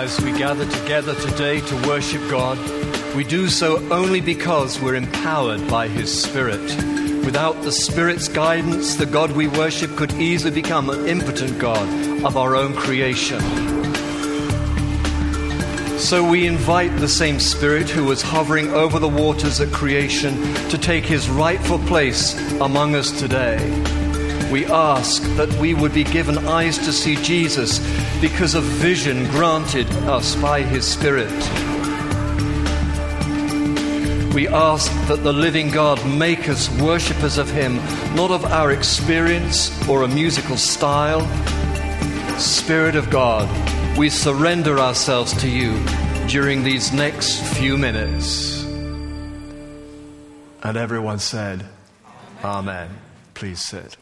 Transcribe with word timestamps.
as 0.00 0.18
we 0.22 0.32
gather 0.32 0.64
together 0.64 1.14
today 1.16 1.60
to 1.60 1.76
worship 1.86 2.22
God, 2.30 2.56
we 3.14 3.22
do 3.22 3.48
so 3.48 3.76
only 3.92 4.22
because 4.22 4.80
we're 4.80 4.94
empowered 4.94 5.68
by 5.68 5.88
His 5.88 6.10
Spirit. 6.10 6.62
Without 7.26 7.60
the 7.62 7.70
Spirit's 7.70 8.26
guidance, 8.26 8.94
the 8.94 9.04
God 9.04 9.32
we 9.32 9.46
worship 9.46 9.94
could 9.96 10.14
easily 10.14 10.54
become 10.54 10.88
an 10.88 11.06
impotent 11.06 11.58
God 11.58 11.86
of 12.24 12.38
our 12.38 12.56
own 12.56 12.72
creation. 12.74 13.40
So 15.98 16.26
we 16.26 16.46
invite 16.46 16.96
the 16.98 17.06
same 17.06 17.38
Spirit 17.38 17.90
who 17.90 18.06
was 18.06 18.22
hovering 18.22 18.68
over 18.68 18.98
the 18.98 19.08
waters 19.08 19.60
at 19.60 19.70
creation 19.70 20.34
to 20.70 20.78
take 20.78 21.04
his 21.04 21.28
rightful 21.28 21.78
place 21.80 22.34
among 22.58 22.94
us 22.94 23.20
today. 23.20 23.99
We 24.50 24.66
ask 24.66 25.22
that 25.36 25.52
we 25.60 25.74
would 25.74 25.94
be 25.94 26.04
given 26.04 26.38
eyes 26.48 26.76
to 26.78 26.92
see 26.92 27.16
Jesus 27.16 27.78
because 28.20 28.54
of 28.54 28.64
vision 28.64 29.24
granted 29.30 29.86
us 30.08 30.34
by 30.34 30.62
his 30.62 30.84
Spirit. 30.84 31.30
We 34.34 34.48
ask 34.48 34.90
that 35.08 35.22
the 35.22 35.32
living 35.32 35.70
God 35.70 36.04
make 36.06 36.48
us 36.48 36.70
worshippers 36.80 37.38
of 37.38 37.50
him, 37.50 37.76
not 38.14 38.30
of 38.30 38.44
our 38.44 38.72
experience 38.72 39.70
or 39.88 40.02
a 40.02 40.08
musical 40.08 40.56
style. 40.56 41.20
Spirit 42.38 42.96
of 42.96 43.10
God, 43.10 43.48
we 43.96 44.08
surrender 44.08 44.78
ourselves 44.78 45.32
to 45.42 45.48
you 45.48 45.78
during 46.26 46.62
these 46.64 46.92
next 46.92 47.40
few 47.56 47.76
minutes. 47.76 48.64
And 50.62 50.76
everyone 50.76 51.18
said, 51.18 51.66
Amen. 52.42 52.88
Amen. 52.88 52.98
Please 53.34 53.60
sit. 53.60 53.96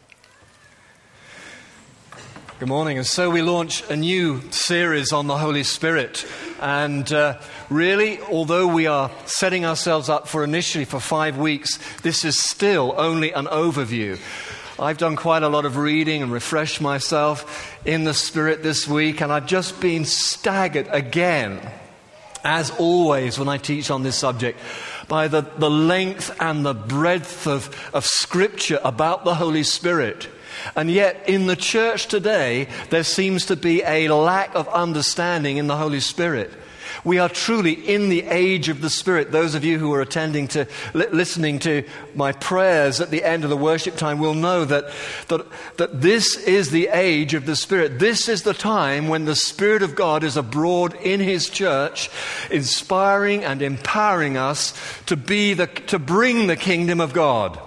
Good 2.59 2.67
morning. 2.67 2.97
And 2.97 3.07
so 3.07 3.29
we 3.29 3.41
launch 3.41 3.89
a 3.89 3.95
new 3.95 4.41
series 4.51 5.13
on 5.13 5.27
the 5.27 5.37
Holy 5.37 5.63
Spirit. 5.63 6.25
And 6.59 7.09
uh, 7.09 7.39
really, 7.69 8.19
although 8.19 8.67
we 8.67 8.85
are 8.85 9.09
setting 9.25 9.63
ourselves 9.63 10.09
up 10.09 10.27
for 10.27 10.43
initially 10.43 10.83
for 10.83 10.99
five 10.99 11.37
weeks, 11.37 11.79
this 12.01 12.25
is 12.25 12.37
still 12.37 12.93
only 12.97 13.31
an 13.31 13.45
overview. 13.45 14.19
I've 14.77 14.97
done 14.97 15.15
quite 15.15 15.41
a 15.41 15.47
lot 15.47 15.63
of 15.63 15.77
reading 15.77 16.21
and 16.21 16.33
refreshed 16.33 16.81
myself 16.81 17.79
in 17.85 18.03
the 18.03 18.13
Spirit 18.13 18.61
this 18.61 18.85
week, 18.85 19.21
and 19.21 19.31
I've 19.31 19.47
just 19.47 19.79
been 19.79 20.03
staggered 20.03 20.89
again, 20.91 21.61
as 22.43 22.71
always 22.71 23.39
when 23.39 23.47
I 23.47 23.55
teach 23.57 23.89
on 23.89 24.03
this 24.03 24.17
subject, 24.17 24.59
by 25.07 25.29
the, 25.29 25.43
the 25.57 25.71
length 25.71 26.35
and 26.41 26.65
the 26.65 26.73
breadth 26.73 27.47
of, 27.47 27.73
of 27.93 28.05
Scripture 28.05 28.81
about 28.83 29.23
the 29.23 29.35
Holy 29.35 29.63
Spirit. 29.63 30.27
And 30.75 30.89
yet, 30.89 31.27
in 31.27 31.47
the 31.47 31.55
church 31.55 32.07
today, 32.07 32.67
there 32.89 33.03
seems 33.03 33.45
to 33.47 33.55
be 33.55 33.83
a 33.83 34.09
lack 34.09 34.55
of 34.55 34.67
understanding 34.69 35.57
in 35.57 35.67
the 35.67 35.77
Holy 35.77 35.99
Spirit. 35.99 36.51
We 37.03 37.19
are 37.19 37.29
truly 37.29 37.73
in 37.73 38.09
the 38.09 38.23
age 38.23 38.69
of 38.69 38.81
the 38.81 38.89
Spirit. 38.89 39.31
Those 39.31 39.55
of 39.55 39.63
you 39.63 39.79
who 39.79 39.93
are 39.93 40.01
attending 40.01 40.47
to, 40.49 40.67
listening 40.93 41.59
to 41.59 41.83
my 42.15 42.31
prayers 42.31 42.99
at 42.99 43.09
the 43.09 43.23
end 43.23 43.43
of 43.43 43.49
the 43.49 43.57
worship 43.57 43.95
time 43.95 44.19
will 44.19 44.33
know 44.33 44.65
that, 44.65 44.91
that, 45.27 45.45
that 45.77 46.01
this 46.01 46.35
is 46.35 46.71
the 46.71 46.89
age 46.89 47.33
of 47.33 47.45
the 47.45 47.55
Spirit. 47.55 47.99
This 47.99 48.27
is 48.27 48.43
the 48.43 48.53
time 48.53 49.07
when 49.07 49.25
the 49.25 49.35
Spirit 49.35 49.83
of 49.83 49.95
God 49.95 50.23
is 50.23 50.37
abroad 50.37 50.93
in 50.95 51.19
His 51.19 51.49
church, 51.49 52.09
inspiring 52.51 53.43
and 53.43 53.61
empowering 53.61 54.37
us 54.37 54.73
to 55.05 55.15
be 55.15 55.53
the, 55.53 55.67
to 55.67 55.99
bring 55.99 56.47
the 56.47 56.57
kingdom 56.57 56.99
of 56.99 57.13
God. 57.13 57.59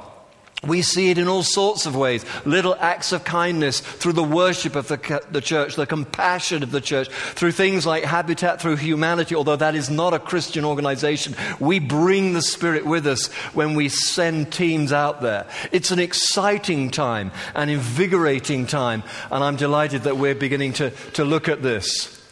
We 0.64 0.82
see 0.82 1.10
it 1.10 1.18
in 1.18 1.26
all 1.26 1.42
sorts 1.42 1.86
of 1.86 1.96
ways. 1.96 2.24
Little 2.44 2.76
acts 2.78 3.10
of 3.10 3.24
kindness 3.24 3.80
through 3.80 4.12
the 4.12 4.22
worship 4.22 4.76
of 4.76 4.86
the, 4.86 5.20
the, 5.32 5.40
church, 5.40 5.74
the 5.74 5.86
compassion 5.86 6.62
of 6.62 6.70
the 6.70 6.80
church, 6.80 7.08
through 7.08 7.50
things 7.50 7.84
like 7.84 8.04
Habitat 8.04 8.60
through 8.60 8.76
Humanity, 8.76 9.34
although 9.34 9.56
that 9.56 9.74
is 9.74 9.90
not 9.90 10.14
a 10.14 10.20
Christian 10.20 10.64
organization. 10.64 11.34
We 11.58 11.80
bring 11.80 12.32
the 12.32 12.42
Spirit 12.42 12.86
with 12.86 13.08
us 13.08 13.26
when 13.54 13.74
we 13.74 13.88
send 13.88 14.52
teams 14.52 14.92
out 14.92 15.20
there. 15.20 15.48
It's 15.72 15.90
an 15.90 15.98
exciting 15.98 16.90
time, 16.90 17.32
an 17.56 17.68
invigorating 17.68 18.66
time, 18.66 19.02
and 19.32 19.42
I'm 19.42 19.56
delighted 19.56 20.02
that 20.02 20.16
we're 20.16 20.36
beginning 20.36 20.74
to, 20.74 20.90
to 21.14 21.24
look 21.24 21.48
at 21.48 21.62
this. 21.62 22.22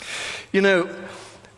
You 0.52 0.60
know, 0.60 0.88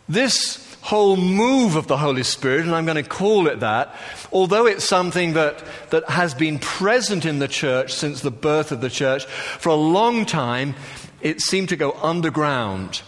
this 0.09 0.75
whole 0.81 1.15
move 1.17 1.75
of 1.75 1.87
the 1.87 1.97
Holy 1.97 2.23
Spirit, 2.23 2.65
and 2.65 2.75
I'm 2.75 2.85
going 2.85 3.01
to 3.01 3.09
call 3.09 3.47
it 3.47 3.61
that, 3.61 3.95
although 4.33 4.65
it's 4.65 4.83
something 4.83 5.33
that, 5.33 5.63
that 5.91 6.09
has 6.09 6.33
been 6.33 6.59
present 6.59 7.25
in 7.25 7.39
the 7.39 7.47
church 7.47 7.93
since 7.93 8.21
the 8.21 8.31
birth 8.31 8.71
of 8.71 8.81
the 8.81 8.89
church, 8.89 9.25
for 9.25 9.69
a 9.69 9.75
long 9.75 10.25
time, 10.25 10.75
it 11.21 11.39
seemed 11.39 11.69
to 11.69 11.75
go 11.75 11.93
underground. 12.01 13.01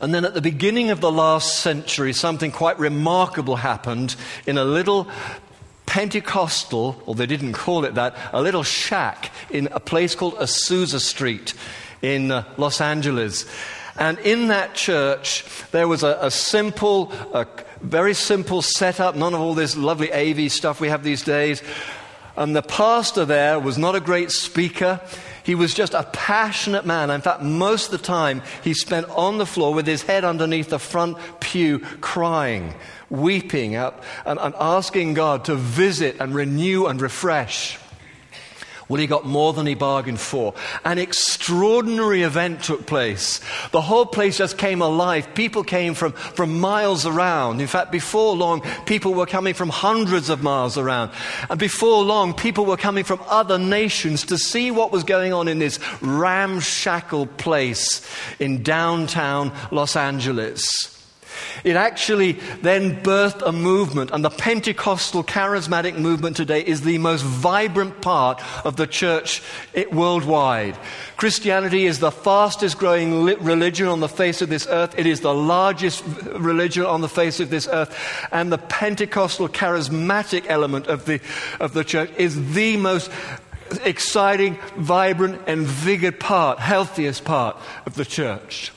And 0.00 0.12
then 0.12 0.24
at 0.24 0.34
the 0.34 0.42
beginning 0.42 0.90
of 0.90 1.00
the 1.00 1.12
last 1.12 1.58
century, 1.60 2.12
something 2.12 2.50
quite 2.50 2.78
remarkable 2.80 3.56
happened 3.56 4.16
in 4.46 4.58
a 4.58 4.64
little 4.64 5.08
Pentecostal, 5.86 7.00
or 7.06 7.14
they 7.14 7.26
didn't 7.26 7.52
call 7.52 7.84
it 7.84 7.94
that, 7.94 8.16
a 8.32 8.42
little 8.42 8.62
shack 8.62 9.30
in 9.50 9.68
a 9.70 9.78
place 9.78 10.14
called 10.14 10.34
Azusa 10.36 10.98
Street 10.98 11.54
in 12.00 12.30
uh, 12.30 12.44
Los 12.56 12.80
Angeles. 12.80 13.46
And 13.96 14.18
in 14.20 14.48
that 14.48 14.74
church, 14.74 15.44
there 15.70 15.86
was 15.86 16.02
a, 16.02 16.18
a 16.20 16.30
simple, 16.30 17.12
a 17.34 17.46
very 17.80 18.14
simple 18.14 18.62
setup, 18.62 19.16
none 19.16 19.34
of 19.34 19.40
all 19.40 19.54
this 19.54 19.76
lovely 19.76 20.12
AV 20.12 20.50
stuff 20.50 20.80
we 20.80 20.88
have 20.88 21.02
these 21.02 21.22
days. 21.22 21.62
And 22.36 22.56
the 22.56 22.62
pastor 22.62 23.24
there 23.24 23.60
was 23.60 23.76
not 23.76 23.94
a 23.94 24.00
great 24.00 24.30
speaker. 24.30 25.00
He 25.44 25.54
was 25.54 25.74
just 25.74 25.92
a 25.92 26.04
passionate 26.12 26.86
man. 26.86 27.10
In 27.10 27.20
fact, 27.20 27.42
most 27.42 27.92
of 27.92 28.00
the 28.00 28.06
time 28.06 28.42
he 28.62 28.72
spent 28.72 29.08
on 29.10 29.38
the 29.38 29.46
floor 29.46 29.74
with 29.74 29.86
his 29.86 30.02
head 30.02 30.24
underneath 30.24 30.70
the 30.70 30.78
front 30.78 31.18
pew 31.40 31.80
crying, 32.00 32.74
weeping 33.10 33.76
up, 33.76 34.02
and, 34.24 34.38
and 34.38 34.54
asking 34.58 35.14
God 35.14 35.44
to 35.46 35.56
visit 35.56 36.16
and 36.20 36.34
renew 36.34 36.86
and 36.86 37.02
refresh. 37.02 37.78
Well, 38.92 39.00
he 39.00 39.06
got 39.06 39.24
more 39.24 39.54
than 39.54 39.64
he 39.64 39.72
bargained 39.72 40.20
for. 40.20 40.52
An 40.84 40.98
extraordinary 40.98 42.24
event 42.24 42.62
took 42.62 42.84
place. 42.84 43.40
The 43.70 43.80
whole 43.80 44.04
place 44.04 44.36
just 44.36 44.58
came 44.58 44.82
alive. 44.82 45.34
People 45.34 45.64
came 45.64 45.94
from, 45.94 46.12
from 46.12 46.60
miles 46.60 47.06
around. 47.06 47.62
In 47.62 47.68
fact, 47.68 47.90
before 47.90 48.36
long, 48.36 48.60
people 48.84 49.14
were 49.14 49.24
coming 49.24 49.54
from 49.54 49.70
hundreds 49.70 50.28
of 50.28 50.42
miles 50.42 50.76
around. 50.76 51.10
And 51.48 51.58
before 51.58 52.04
long, 52.04 52.34
people 52.34 52.66
were 52.66 52.76
coming 52.76 53.02
from 53.02 53.22
other 53.28 53.56
nations 53.56 54.26
to 54.26 54.36
see 54.36 54.70
what 54.70 54.92
was 54.92 55.04
going 55.04 55.32
on 55.32 55.48
in 55.48 55.58
this 55.58 55.78
ramshackle 56.02 57.28
place 57.38 58.06
in 58.40 58.62
downtown 58.62 59.52
Los 59.70 59.96
Angeles. 59.96 61.01
It 61.64 61.76
actually 61.76 62.32
then 62.62 63.02
birthed 63.02 63.42
a 63.46 63.52
movement, 63.52 64.10
and 64.12 64.24
the 64.24 64.30
Pentecostal 64.30 65.24
charismatic 65.24 65.96
movement 65.96 66.36
today 66.36 66.60
is 66.60 66.82
the 66.82 66.98
most 66.98 67.22
vibrant 67.22 68.00
part 68.00 68.42
of 68.64 68.76
the 68.76 68.86
church 68.86 69.42
worldwide. 69.90 70.76
Christianity 71.16 71.86
is 71.86 71.98
the 72.00 72.10
fastest 72.10 72.78
growing 72.78 73.24
religion 73.24 73.86
on 73.86 74.00
the 74.00 74.08
face 74.08 74.42
of 74.42 74.48
this 74.48 74.66
earth. 74.68 74.98
It 74.98 75.06
is 75.06 75.20
the 75.20 75.34
largest 75.34 76.04
religion 76.34 76.84
on 76.84 77.00
the 77.00 77.08
face 77.08 77.40
of 77.40 77.50
this 77.50 77.68
earth. 77.70 77.96
And 78.32 78.52
the 78.52 78.58
Pentecostal 78.58 79.48
charismatic 79.48 80.46
element 80.48 80.88
of 80.88 81.04
the, 81.04 81.20
of 81.60 81.72
the 81.72 81.84
church 81.84 82.10
is 82.16 82.54
the 82.54 82.76
most 82.76 83.10
exciting, 83.84 84.58
vibrant, 84.76 85.40
and 85.46 85.66
vigorous 85.66 86.16
part, 86.18 86.58
healthiest 86.58 87.24
part 87.24 87.56
of 87.86 87.94
the 87.94 88.04
church 88.04 88.72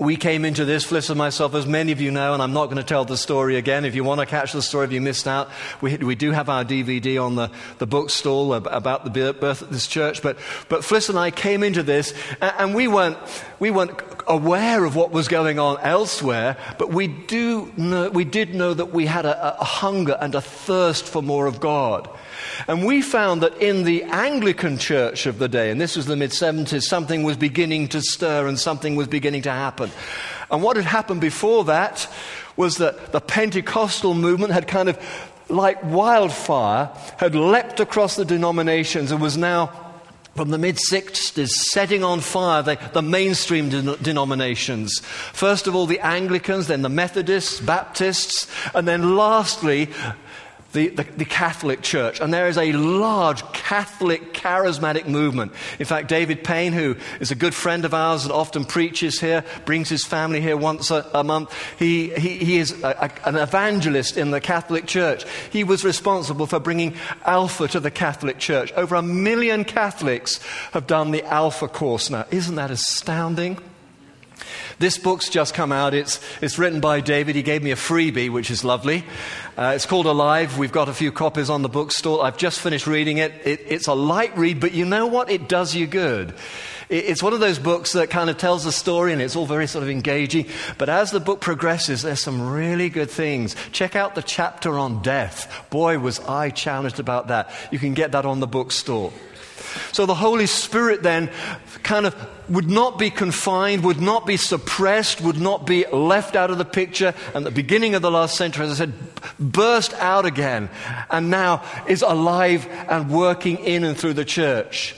we 0.00 0.16
came 0.16 0.44
into 0.44 0.64
this, 0.64 0.84
Fliss 0.84 1.10
and 1.10 1.18
myself, 1.18 1.54
as 1.54 1.66
many 1.66 1.92
of 1.92 2.00
you 2.00 2.10
know, 2.10 2.34
and 2.34 2.42
I'm 2.42 2.52
not 2.52 2.66
going 2.66 2.76
to 2.76 2.82
tell 2.82 3.04
the 3.04 3.16
story 3.16 3.56
again. 3.56 3.84
If 3.84 3.94
you 3.94 4.04
want 4.04 4.20
to 4.20 4.26
catch 4.26 4.52
the 4.52 4.62
story, 4.62 4.86
if 4.86 4.92
you 4.92 5.00
missed 5.00 5.26
out, 5.26 5.50
we, 5.80 5.96
we 5.96 6.14
do 6.14 6.32
have 6.32 6.48
our 6.48 6.64
DVD 6.64 7.22
on 7.22 7.36
the, 7.36 7.50
the 7.78 7.86
bookstall 7.86 8.54
about 8.54 9.04
the 9.04 9.32
birth 9.32 9.62
of 9.62 9.70
this 9.70 9.86
church. 9.86 10.22
But, 10.22 10.38
but 10.68 10.80
Fliss 10.80 11.08
and 11.08 11.18
I 11.18 11.30
came 11.30 11.62
into 11.62 11.82
this, 11.82 12.14
and 12.40 12.74
we 12.74 12.88
weren't, 12.88 13.18
we 13.64 13.70
weren't 13.70 13.98
aware 14.26 14.84
of 14.84 14.94
what 14.94 15.10
was 15.10 15.26
going 15.26 15.58
on 15.58 15.80
elsewhere, 15.80 16.54
but 16.76 16.90
we, 16.90 17.06
do 17.06 17.72
know, 17.78 18.10
we 18.10 18.22
did 18.22 18.54
know 18.54 18.74
that 18.74 18.92
we 18.92 19.06
had 19.06 19.24
a, 19.24 19.58
a 19.58 19.64
hunger 19.64 20.18
and 20.20 20.34
a 20.34 20.42
thirst 20.42 21.06
for 21.06 21.22
more 21.22 21.46
of 21.46 21.60
God. 21.60 22.06
And 22.68 22.84
we 22.84 23.00
found 23.00 23.42
that 23.42 23.56
in 23.62 23.84
the 23.84 24.02
Anglican 24.02 24.76
church 24.76 25.24
of 25.24 25.38
the 25.38 25.48
day, 25.48 25.70
and 25.70 25.80
this 25.80 25.96
was 25.96 26.04
the 26.04 26.14
mid 26.14 26.32
70s, 26.32 26.82
something 26.82 27.22
was 27.22 27.38
beginning 27.38 27.88
to 27.88 28.02
stir 28.02 28.46
and 28.46 28.58
something 28.58 28.96
was 28.96 29.08
beginning 29.08 29.40
to 29.42 29.50
happen. 29.50 29.90
And 30.50 30.62
what 30.62 30.76
had 30.76 30.84
happened 30.84 31.22
before 31.22 31.64
that 31.64 32.06
was 32.58 32.76
that 32.76 33.12
the 33.12 33.20
Pentecostal 33.22 34.12
movement 34.12 34.52
had 34.52 34.68
kind 34.68 34.90
of, 34.90 34.98
like 35.48 35.82
wildfire, 35.82 36.90
had 37.16 37.34
leapt 37.34 37.80
across 37.80 38.16
the 38.16 38.26
denominations 38.26 39.10
and 39.10 39.22
was 39.22 39.38
now 39.38 39.83
from 40.34 40.50
the 40.50 40.58
mid 40.58 40.76
60s 40.76 41.48
setting 41.48 42.02
on 42.02 42.20
fire 42.20 42.62
the, 42.62 42.78
the 42.92 43.02
mainstream 43.02 43.68
de- 43.68 43.96
denominations. 43.98 45.00
First 45.32 45.66
of 45.66 45.74
all, 45.76 45.86
the 45.86 46.00
Anglicans, 46.00 46.66
then 46.66 46.82
the 46.82 46.88
Methodists, 46.88 47.60
Baptists, 47.60 48.46
and 48.74 48.88
then 48.88 49.16
lastly, 49.16 49.90
the, 50.74 50.88
the, 50.88 51.04
the, 51.04 51.24
Catholic 51.24 51.80
Church. 51.80 52.20
And 52.20 52.34
there 52.34 52.48
is 52.48 52.58
a 52.58 52.72
large 52.72 53.42
Catholic 53.52 54.34
charismatic 54.34 55.06
movement. 55.06 55.52
In 55.78 55.86
fact, 55.86 56.08
David 56.08 56.44
Payne, 56.44 56.72
who 56.72 56.96
is 57.20 57.30
a 57.30 57.34
good 57.34 57.54
friend 57.54 57.84
of 57.84 57.94
ours 57.94 58.24
and 58.24 58.32
often 58.32 58.64
preaches 58.64 59.20
here, 59.20 59.44
brings 59.64 59.88
his 59.88 60.04
family 60.04 60.40
here 60.40 60.56
once 60.56 60.90
a, 60.90 61.08
a 61.14 61.24
month, 61.24 61.54
he, 61.78 62.10
he, 62.10 62.38
he 62.38 62.58
is 62.58 62.82
a, 62.82 63.10
a, 63.24 63.28
an 63.28 63.36
evangelist 63.36 64.16
in 64.16 64.32
the 64.32 64.40
Catholic 64.40 64.86
Church. 64.86 65.24
He 65.50 65.64
was 65.64 65.84
responsible 65.84 66.46
for 66.46 66.60
bringing 66.60 66.96
Alpha 67.24 67.68
to 67.68 67.80
the 67.80 67.90
Catholic 67.90 68.38
Church. 68.38 68.72
Over 68.72 68.96
a 68.96 69.02
million 69.02 69.64
Catholics 69.64 70.40
have 70.72 70.86
done 70.86 71.12
the 71.12 71.24
Alpha 71.24 71.68
course 71.68 72.10
now. 72.10 72.26
Isn't 72.30 72.56
that 72.56 72.70
astounding? 72.70 73.58
This 74.78 74.98
book's 74.98 75.28
just 75.28 75.54
come 75.54 75.72
out. 75.72 75.94
It's, 75.94 76.20
it's 76.42 76.58
written 76.58 76.80
by 76.80 77.00
David. 77.00 77.36
He 77.36 77.42
gave 77.42 77.62
me 77.62 77.70
a 77.70 77.76
freebie, 77.76 78.30
which 78.30 78.50
is 78.50 78.64
lovely. 78.64 79.04
Uh, 79.56 79.72
it's 79.74 79.86
called 79.86 80.06
Alive. 80.06 80.58
We've 80.58 80.72
got 80.72 80.88
a 80.88 80.92
few 80.92 81.12
copies 81.12 81.48
on 81.48 81.62
the 81.62 81.68
bookstall. 81.68 82.22
I've 82.22 82.36
just 82.36 82.60
finished 82.60 82.86
reading 82.86 83.18
it. 83.18 83.32
it. 83.44 83.60
It's 83.68 83.86
a 83.86 83.94
light 83.94 84.36
read, 84.36 84.60
but 84.60 84.72
you 84.72 84.84
know 84.84 85.06
what? 85.06 85.30
It 85.30 85.48
does 85.48 85.74
you 85.74 85.86
good. 85.86 86.34
It, 86.88 87.04
it's 87.04 87.22
one 87.22 87.32
of 87.32 87.40
those 87.40 87.58
books 87.58 87.92
that 87.92 88.10
kind 88.10 88.30
of 88.30 88.36
tells 88.36 88.66
a 88.66 88.72
story 88.72 89.12
and 89.12 89.22
it's 89.22 89.36
all 89.36 89.46
very 89.46 89.66
sort 89.66 89.84
of 89.84 89.90
engaging. 89.90 90.46
But 90.76 90.88
as 90.88 91.10
the 91.10 91.20
book 91.20 91.40
progresses, 91.40 92.02
there's 92.02 92.22
some 92.22 92.50
really 92.50 92.88
good 92.88 93.10
things. 93.10 93.54
Check 93.72 93.94
out 93.94 94.14
the 94.14 94.22
chapter 94.22 94.78
on 94.78 95.02
death. 95.02 95.66
Boy, 95.70 95.98
was 95.98 96.20
I 96.20 96.50
challenged 96.50 96.98
about 96.98 97.28
that. 97.28 97.50
You 97.70 97.78
can 97.78 97.94
get 97.94 98.12
that 98.12 98.26
on 98.26 98.40
the 98.40 98.48
bookstall. 98.48 99.12
So 99.92 100.06
the 100.06 100.14
Holy 100.14 100.46
Spirit 100.46 101.02
then 101.02 101.30
kind 101.82 102.06
of 102.06 102.16
would 102.48 102.68
not 102.68 102.98
be 102.98 103.10
confined, 103.10 103.84
would 103.84 104.00
not 104.00 104.26
be 104.26 104.36
suppressed, 104.36 105.20
would 105.20 105.40
not 105.40 105.66
be 105.66 105.86
left 105.86 106.36
out 106.36 106.50
of 106.50 106.58
the 106.58 106.64
picture. 106.64 107.14
And 107.34 107.46
the 107.46 107.50
beginning 107.50 107.94
of 107.94 108.02
the 108.02 108.10
last 108.10 108.36
century, 108.36 108.66
as 108.66 108.72
I 108.72 108.84
said, 108.84 108.92
burst 109.38 109.94
out 109.94 110.26
again 110.26 110.68
and 111.10 111.30
now 111.30 111.62
is 111.86 112.02
alive 112.02 112.66
and 112.88 113.10
working 113.10 113.58
in 113.58 113.84
and 113.84 113.96
through 113.96 114.14
the 114.14 114.24
church. 114.24 114.94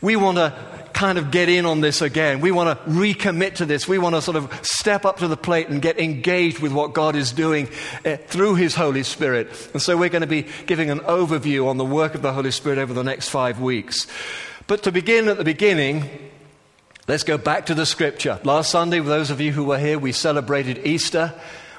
We 0.00 0.16
want 0.16 0.38
to 0.38 0.75
kind 0.96 1.18
of 1.18 1.30
get 1.30 1.50
in 1.50 1.66
on 1.66 1.82
this 1.82 2.00
again. 2.00 2.40
We 2.40 2.50
want 2.50 2.76
to 2.76 2.90
recommit 2.90 3.56
to 3.56 3.66
this. 3.66 3.86
We 3.86 3.98
want 3.98 4.14
to 4.14 4.22
sort 4.22 4.38
of 4.38 4.50
step 4.62 5.04
up 5.04 5.18
to 5.18 5.28
the 5.28 5.36
plate 5.36 5.68
and 5.68 5.82
get 5.82 6.00
engaged 6.00 6.58
with 6.58 6.72
what 6.72 6.94
God 6.94 7.14
is 7.14 7.32
doing 7.32 7.68
uh, 8.04 8.16
through 8.16 8.54
His 8.54 8.74
Holy 8.74 9.02
Spirit. 9.02 9.70
And 9.74 9.82
so 9.82 9.96
we're 9.96 10.08
going 10.08 10.22
to 10.22 10.26
be 10.26 10.46
giving 10.64 10.90
an 10.90 11.00
overview 11.00 11.66
on 11.66 11.76
the 11.76 11.84
work 11.84 12.14
of 12.14 12.22
the 12.22 12.32
Holy 12.32 12.50
Spirit 12.50 12.78
over 12.78 12.94
the 12.94 13.04
next 13.04 13.28
five 13.28 13.60
weeks. 13.60 14.06
But 14.66 14.82
to 14.84 14.90
begin 14.90 15.28
at 15.28 15.36
the 15.36 15.44
beginning, 15.44 16.08
let's 17.06 17.24
go 17.24 17.36
back 17.36 17.66
to 17.66 17.74
the 17.74 17.84
scripture. 17.84 18.40
Last 18.42 18.70
Sunday, 18.70 19.00
those 19.00 19.30
of 19.30 19.38
you 19.38 19.52
who 19.52 19.64
were 19.64 19.78
here, 19.78 19.98
we 19.98 20.12
celebrated 20.12 20.86
Easter. 20.86 21.34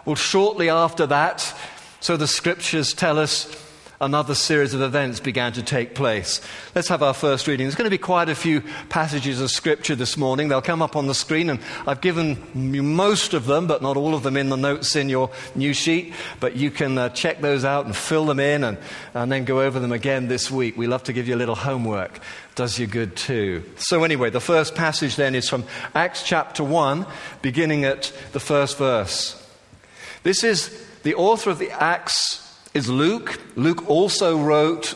Well, 0.05 0.15
shortly 0.15 0.69
after 0.69 1.07
that, 1.07 1.53
so 2.01 2.17
the 2.17 2.27
scriptures 2.27 2.93
tell 2.93 3.17
us 3.17 3.66
another 3.99 4.35
series 4.35 4.73
of 4.73 4.81
events 4.81 5.19
began 5.19 5.53
to 5.53 5.63
take 5.63 5.95
place. 5.95 6.39
Let's 6.75 6.87
have 6.89 7.01
our 7.01 7.13
first 7.13 7.47
reading. 7.47 7.65
There's 7.65 7.75
going 7.75 7.87
to 7.87 7.91
be 7.91 7.97
quite 7.97 8.29
a 8.29 8.35
few 8.35 8.61
passages 8.89 9.41
of 9.41 9.49
Scripture 9.49 9.95
this 9.95 10.17
morning. 10.17 10.47
They'll 10.47 10.61
come 10.61 10.81
up 10.81 10.95
on 10.95 11.07
the 11.07 11.15
screen, 11.15 11.49
and 11.49 11.59
I've 11.87 12.01
given 12.01 12.73
you 12.73 12.83
most 12.83 13.33
of 13.33 13.45
them, 13.45 13.67
but 13.67 13.81
not 13.81 13.97
all 13.97 14.13
of 14.13 14.23
them 14.23 14.37
in 14.37 14.49
the 14.49 14.57
notes 14.57 14.95
in 14.95 15.09
your 15.09 15.31
new 15.55 15.73
sheet. 15.73 16.13
But 16.39 16.55
you 16.55 16.69
can 16.69 16.97
uh, 16.97 17.09
check 17.09 17.41
those 17.41 17.65
out 17.65 17.85
and 17.85 17.95
fill 17.95 18.25
them 18.25 18.39
in 18.39 18.63
and, 18.63 18.77
and 19.13 19.31
then 19.31 19.45
go 19.45 19.61
over 19.61 19.79
them 19.79 19.91
again 19.91 20.27
this 20.27 20.51
week. 20.51 20.77
We 20.77 20.87
love 20.87 21.03
to 21.03 21.13
give 21.13 21.27
you 21.27 21.35
a 21.35 21.37
little 21.37 21.55
homework. 21.55 22.19
Does 22.55 22.79
you 22.79 22.87
good 22.87 23.15
too. 23.15 23.63
So, 23.77 24.03
anyway, 24.03 24.29
the 24.29 24.39
first 24.39 24.75
passage 24.75 25.15
then 25.15 25.35
is 25.35 25.49
from 25.49 25.63
Acts 25.93 26.23
chapter 26.23 26.63
1, 26.63 27.05
beginning 27.41 27.85
at 27.85 28.11
the 28.31 28.39
first 28.39 28.77
verse. 28.77 29.43
This 30.23 30.43
is 30.43 30.85
the 31.03 31.15
author 31.15 31.49
of 31.49 31.59
the 31.59 31.71
Acts 31.71 32.46
is 32.77 32.87
Luke. 32.87 33.41
Luke 33.55 33.89
also 33.89 34.37
wrote 34.37 34.93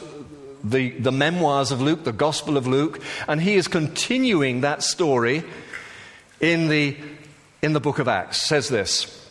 the, 0.63 0.92
the 0.92 1.12
memoirs 1.12 1.72
of 1.72 1.81
Luke, 1.81 2.04
the 2.04 2.13
Gospel 2.13 2.56
of 2.56 2.68
Luke, 2.68 3.01
and 3.28 3.42
he 3.42 3.56
is 3.56 3.68
continuing 3.68 4.62
that 4.62 4.83
story 4.83 5.44
in 6.39 6.69
the, 6.69 6.95
in 7.63 7.74
the 7.74 7.80
book 7.80 7.98
of 7.98 8.07
Acts. 8.07 8.44
Says 8.44 8.69
this 8.69 9.30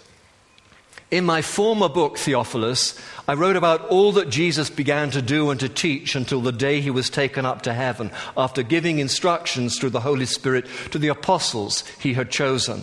In 1.12 1.24
my 1.24 1.42
former 1.42 1.88
book, 1.88 2.18
Theophilus, 2.18 3.00
I 3.28 3.34
wrote 3.34 3.54
about 3.54 3.86
all 3.86 4.10
that 4.12 4.28
Jesus 4.28 4.68
began 4.68 5.12
to 5.12 5.22
do 5.22 5.50
and 5.50 5.60
to 5.60 5.68
teach 5.68 6.16
until 6.16 6.40
the 6.40 6.50
day 6.50 6.80
he 6.80 6.90
was 6.90 7.08
taken 7.08 7.46
up 7.46 7.62
to 7.62 7.72
heaven, 7.72 8.10
after 8.36 8.64
giving 8.64 8.98
instructions 8.98 9.78
through 9.78 9.90
the 9.90 10.00
Holy 10.00 10.26
Spirit 10.26 10.66
to 10.90 10.98
the 10.98 11.08
apostles 11.08 11.86
he 12.00 12.14
had 12.14 12.30
chosen. 12.30 12.82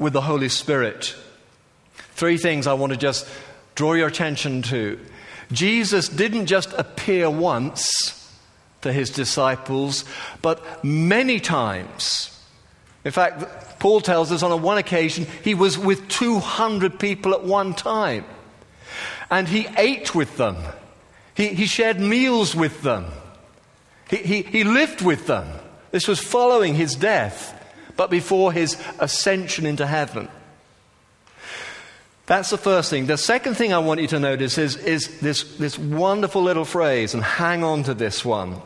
with 0.00 0.14
the 0.14 0.22
Holy 0.22 0.48
Spirit. 0.48 1.14
Three 2.14 2.38
things 2.38 2.66
I 2.66 2.72
want 2.72 2.92
to 2.92 2.98
just 2.98 3.28
draw 3.76 3.92
your 3.92 4.08
attention 4.08 4.62
to. 4.62 4.98
Jesus 5.52 6.08
didn't 6.08 6.46
just 6.46 6.72
appear 6.72 7.30
once 7.30 8.16
to 8.82 8.92
his 8.92 9.10
disciples, 9.10 10.04
but 10.42 10.84
many 10.84 11.38
times. 11.38 12.36
In 13.04 13.12
fact, 13.12 13.78
Paul 13.78 14.00
tells 14.00 14.32
us 14.32 14.42
on 14.42 14.62
one 14.62 14.78
occasion 14.78 15.26
he 15.44 15.54
was 15.54 15.78
with 15.78 16.08
200 16.08 16.98
people 16.98 17.34
at 17.34 17.44
one 17.44 17.74
time. 17.74 18.24
And 19.30 19.46
he 19.46 19.68
ate 19.76 20.14
with 20.14 20.36
them, 20.36 20.56
he, 21.34 21.48
he 21.48 21.66
shared 21.66 22.00
meals 22.00 22.54
with 22.54 22.82
them, 22.82 23.06
he, 24.08 24.16
he, 24.16 24.42
he 24.42 24.64
lived 24.64 25.02
with 25.02 25.26
them. 25.26 25.46
This 25.90 26.08
was 26.08 26.20
following 26.20 26.74
his 26.74 26.94
death 26.94 27.59
but 28.00 28.08
before 28.08 28.50
his 28.50 28.82
ascension 28.98 29.66
into 29.66 29.86
heaven. 29.86 30.26
That's 32.24 32.48
the 32.48 32.56
first 32.56 32.88
thing. 32.88 33.04
The 33.04 33.18
second 33.18 33.56
thing 33.56 33.74
I 33.74 33.78
want 33.78 34.00
you 34.00 34.06
to 34.06 34.18
notice 34.18 34.56
is, 34.56 34.76
is 34.76 35.20
this, 35.20 35.42
this 35.58 35.78
wonderful 35.78 36.42
little 36.42 36.64
phrase, 36.64 37.12
and 37.12 37.22
hang 37.22 37.62
on 37.62 37.82
to 37.82 37.92
this 37.92 38.24
one. 38.24 38.56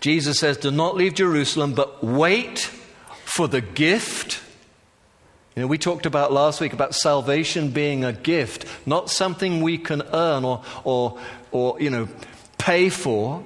Jesus 0.00 0.38
says, 0.38 0.58
Do 0.58 0.70
not 0.70 0.94
leave 0.94 1.14
Jerusalem, 1.14 1.72
but 1.72 2.04
wait 2.04 2.70
for 3.24 3.48
the 3.48 3.62
gift. 3.62 4.42
You 5.56 5.62
know, 5.62 5.66
we 5.66 5.78
talked 5.78 6.04
about 6.04 6.34
last 6.34 6.60
week 6.60 6.74
about 6.74 6.94
salvation 6.94 7.70
being 7.70 8.04
a 8.04 8.12
gift, 8.12 8.66
not 8.84 9.08
something 9.08 9.62
we 9.62 9.78
can 9.78 10.02
earn 10.12 10.44
or, 10.44 10.62
or, 10.84 11.18
or 11.50 11.80
you 11.80 11.88
know, 11.88 12.08
pay 12.58 12.90
for 12.90 13.42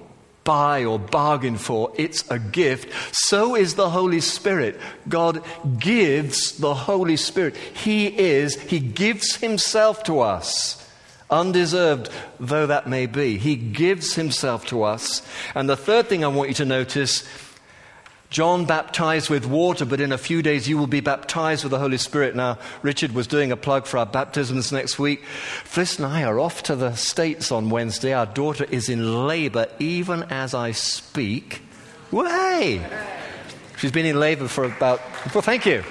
buy 0.46 0.84
or 0.84 0.98
bargain 0.98 1.58
for, 1.58 1.92
it's 1.96 2.24
a 2.30 2.38
gift. 2.38 2.90
So 3.12 3.54
is 3.54 3.74
the 3.74 3.90
Holy 3.90 4.22
Spirit. 4.22 4.80
God 5.06 5.44
gives 5.78 6.56
the 6.56 6.72
Holy 6.72 7.18
Spirit. 7.18 7.56
He 7.56 8.06
is, 8.06 8.58
He 8.58 8.80
gives 8.80 9.36
Himself 9.36 10.02
to 10.04 10.20
us. 10.20 10.82
Undeserved 11.28 12.08
though 12.38 12.66
that 12.66 12.88
may 12.88 13.06
be, 13.06 13.36
He 13.36 13.56
gives 13.56 14.14
Himself 14.14 14.64
to 14.66 14.84
us. 14.84 15.26
And 15.54 15.68
the 15.68 15.76
third 15.76 16.06
thing 16.06 16.24
I 16.24 16.28
want 16.28 16.48
you 16.48 16.54
to 16.54 16.64
notice 16.64 17.28
John 18.30 18.64
baptized 18.64 19.30
with 19.30 19.46
water, 19.46 19.84
but 19.84 20.00
in 20.00 20.12
a 20.12 20.18
few 20.18 20.42
days 20.42 20.68
you 20.68 20.78
will 20.78 20.86
be 20.86 21.00
baptized 21.00 21.62
with 21.64 21.70
the 21.70 21.78
Holy 21.78 21.96
Spirit. 21.96 22.34
Now, 22.34 22.58
Richard 22.82 23.12
was 23.12 23.26
doing 23.26 23.52
a 23.52 23.56
plug 23.56 23.86
for 23.86 23.98
our 23.98 24.06
baptisms 24.06 24.72
next 24.72 24.98
week. 24.98 25.22
Fliss 25.64 25.98
and 25.98 26.06
I 26.06 26.24
are 26.24 26.40
off 26.40 26.62
to 26.64 26.76
the 26.76 26.94
States 26.94 27.52
on 27.52 27.70
Wednesday. 27.70 28.12
Our 28.12 28.26
daughter 28.26 28.64
is 28.64 28.88
in 28.88 29.26
labor 29.26 29.68
even 29.78 30.24
as 30.24 30.54
I 30.54 30.72
speak. 30.72 31.62
Way! 32.10 32.84
She's 33.78 33.92
been 33.92 34.06
in 34.06 34.18
labor 34.18 34.48
for 34.48 34.64
about, 34.64 35.00
well, 35.34 35.42
thank 35.42 35.66
you. 35.66 35.84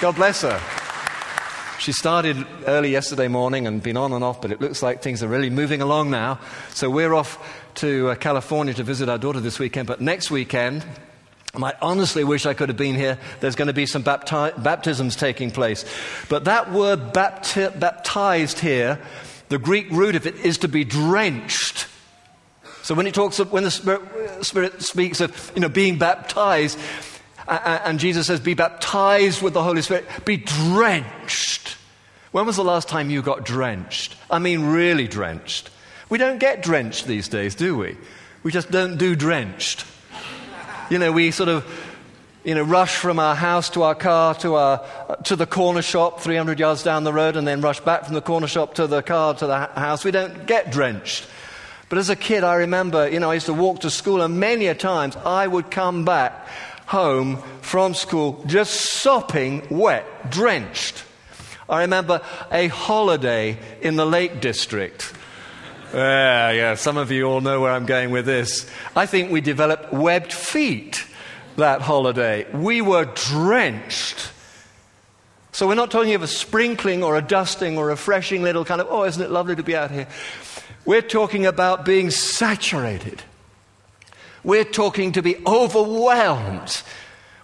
God 0.00 0.16
bless 0.16 0.42
her. 0.42 0.60
She 1.78 1.92
started 1.92 2.46
early 2.66 2.90
yesterday 2.90 3.28
morning 3.28 3.66
and 3.66 3.82
been 3.82 3.96
on 3.96 4.12
and 4.12 4.22
off, 4.22 4.42
but 4.42 4.52
it 4.52 4.60
looks 4.60 4.82
like 4.82 5.02
things 5.02 5.22
are 5.22 5.28
really 5.28 5.50
moving 5.50 5.80
along 5.80 6.10
now. 6.10 6.38
So 6.74 6.90
we're 6.90 7.14
off 7.14 7.38
to 7.76 8.10
uh, 8.10 8.14
California 8.16 8.74
to 8.74 8.82
visit 8.82 9.08
our 9.08 9.16
daughter 9.18 9.40
this 9.40 9.58
weekend, 9.58 9.86
but 9.86 10.00
next 10.00 10.30
weekend, 10.30 10.84
I 11.54 11.74
honestly 11.82 12.22
wish 12.22 12.46
I 12.46 12.54
could 12.54 12.68
have 12.68 12.78
been 12.78 12.94
here. 12.94 13.18
There's 13.40 13.56
going 13.56 13.68
to 13.68 13.74
be 13.74 13.86
some 13.86 14.04
bapti- 14.04 14.62
baptisms 14.62 15.16
taking 15.16 15.50
place. 15.50 15.84
But 16.28 16.44
that 16.44 16.70
word 16.72 17.12
bapti- 17.12 17.78
baptized 17.78 18.60
here, 18.60 19.00
the 19.48 19.58
Greek 19.58 19.90
root 19.90 20.14
of 20.14 20.26
it 20.26 20.36
is 20.36 20.58
to 20.58 20.68
be 20.68 20.84
drenched. 20.84 21.88
So 22.82 22.94
when 22.94 23.06
it 23.06 23.14
talks 23.14 23.40
of, 23.40 23.52
when 23.52 23.64
the 23.64 23.70
Spirit, 23.70 24.44
Spirit 24.44 24.82
speaks 24.82 25.20
of 25.20 25.52
you 25.54 25.60
know, 25.60 25.68
being 25.68 25.98
baptized, 25.98 26.78
and 27.48 27.98
Jesus 27.98 28.28
says, 28.28 28.38
be 28.38 28.54
baptized 28.54 29.42
with 29.42 29.52
the 29.52 29.62
Holy 29.62 29.82
Spirit, 29.82 30.06
be 30.24 30.36
drenched. 30.36 31.76
When 32.30 32.46
was 32.46 32.56
the 32.56 32.64
last 32.64 32.88
time 32.88 33.10
you 33.10 33.22
got 33.22 33.44
drenched? 33.44 34.14
I 34.30 34.38
mean, 34.38 34.66
really 34.66 35.08
drenched. 35.08 35.68
We 36.08 36.18
don't 36.18 36.38
get 36.38 36.62
drenched 36.62 37.06
these 37.06 37.26
days, 37.26 37.56
do 37.56 37.76
we? 37.76 37.96
We 38.44 38.52
just 38.52 38.70
don't 38.70 38.98
do 38.98 39.16
drenched. 39.16 39.84
You 40.90 40.98
know, 40.98 41.12
we 41.12 41.30
sort 41.30 41.48
of 41.48 41.64
you 42.42 42.56
know, 42.56 42.64
rush 42.64 42.96
from 42.96 43.20
our 43.20 43.36
house 43.36 43.70
to 43.70 43.84
our 43.84 43.94
car 43.94 44.34
to, 44.34 44.54
our, 44.56 44.84
to 45.24 45.36
the 45.36 45.46
corner 45.46 45.82
shop 45.82 46.18
300 46.18 46.58
yards 46.58 46.82
down 46.82 47.04
the 47.04 47.12
road 47.12 47.36
and 47.36 47.46
then 47.46 47.60
rush 47.60 47.78
back 47.78 48.06
from 48.06 48.14
the 48.14 48.20
corner 48.20 48.48
shop 48.48 48.74
to 48.74 48.88
the 48.88 49.00
car 49.00 49.34
to 49.34 49.46
the 49.46 49.56
house. 49.56 50.04
We 50.04 50.10
don't 50.10 50.48
get 50.48 50.72
drenched. 50.72 51.28
But 51.88 51.98
as 51.98 52.10
a 52.10 52.16
kid, 52.16 52.42
I 52.42 52.56
remember, 52.56 53.08
you 53.08 53.20
know, 53.20 53.30
I 53.30 53.34
used 53.34 53.46
to 53.46 53.54
walk 53.54 53.80
to 53.80 53.90
school 53.90 54.20
and 54.20 54.40
many 54.40 54.66
a 54.66 54.74
times 54.74 55.14
I 55.16 55.46
would 55.46 55.70
come 55.70 56.04
back 56.04 56.48
home 56.86 57.40
from 57.60 57.94
school 57.94 58.42
just 58.46 58.74
sopping 58.74 59.66
wet, 59.70 60.28
drenched. 60.28 61.04
I 61.68 61.82
remember 61.82 62.20
a 62.50 62.66
holiday 62.66 63.60
in 63.80 63.94
the 63.94 64.06
Lake 64.06 64.40
District. 64.40 65.14
Yeah, 65.92 66.50
yeah, 66.52 66.74
some 66.76 66.96
of 66.96 67.10
you 67.10 67.24
all 67.24 67.40
know 67.40 67.60
where 67.60 67.72
I'm 67.72 67.86
going 67.86 68.10
with 68.10 68.24
this. 68.24 68.70
I 68.94 69.06
think 69.06 69.32
we 69.32 69.40
developed 69.40 69.92
webbed 69.92 70.32
feet 70.32 71.04
that 71.56 71.82
holiday. 71.82 72.46
We 72.52 72.80
were 72.80 73.06
drenched. 73.06 74.30
So 75.52 75.66
we're 75.66 75.74
not 75.74 75.90
talking 75.90 76.14
of 76.14 76.22
a 76.22 76.28
sprinkling 76.28 77.02
or 77.02 77.16
a 77.16 77.22
dusting 77.22 77.76
or 77.76 77.86
a 77.86 77.90
refreshing 77.90 78.42
little 78.42 78.64
kind 78.64 78.80
of, 78.80 78.86
oh, 78.88 79.04
isn't 79.04 79.20
it 79.20 79.30
lovely 79.30 79.56
to 79.56 79.64
be 79.64 79.74
out 79.74 79.90
here? 79.90 80.06
We're 80.84 81.02
talking 81.02 81.44
about 81.44 81.84
being 81.84 82.10
saturated. 82.10 83.22
We're 84.44 84.64
talking 84.64 85.12
to 85.12 85.22
be 85.22 85.36
overwhelmed. 85.44 86.82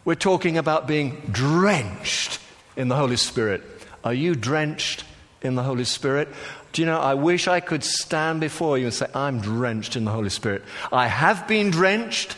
We're 0.04 0.14
talking 0.14 0.56
about 0.56 0.86
being 0.86 1.20
drenched 1.32 2.38
in 2.76 2.88
the 2.88 2.96
Holy 2.96 3.16
Spirit. 3.16 3.64
Are 4.04 4.14
you 4.14 4.36
drenched 4.36 5.04
in 5.42 5.56
the 5.56 5.64
Holy 5.64 5.84
Spirit? 5.84 6.28
Do 6.76 6.82
you 6.82 6.86
know, 6.86 7.00
I 7.00 7.14
wish 7.14 7.48
I 7.48 7.60
could 7.60 7.82
stand 7.82 8.42
before 8.42 8.76
you 8.76 8.84
and 8.84 8.92
say, 8.92 9.06
I'm 9.14 9.40
drenched 9.40 9.96
in 9.96 10.04
the 10.04 10.10
Holy 10.10 10.28
Spirit. 10.28 10.62
I 10.92 11.06
have 11.06 11.48
been 11.48 11.70
drenched. 11.70 12.36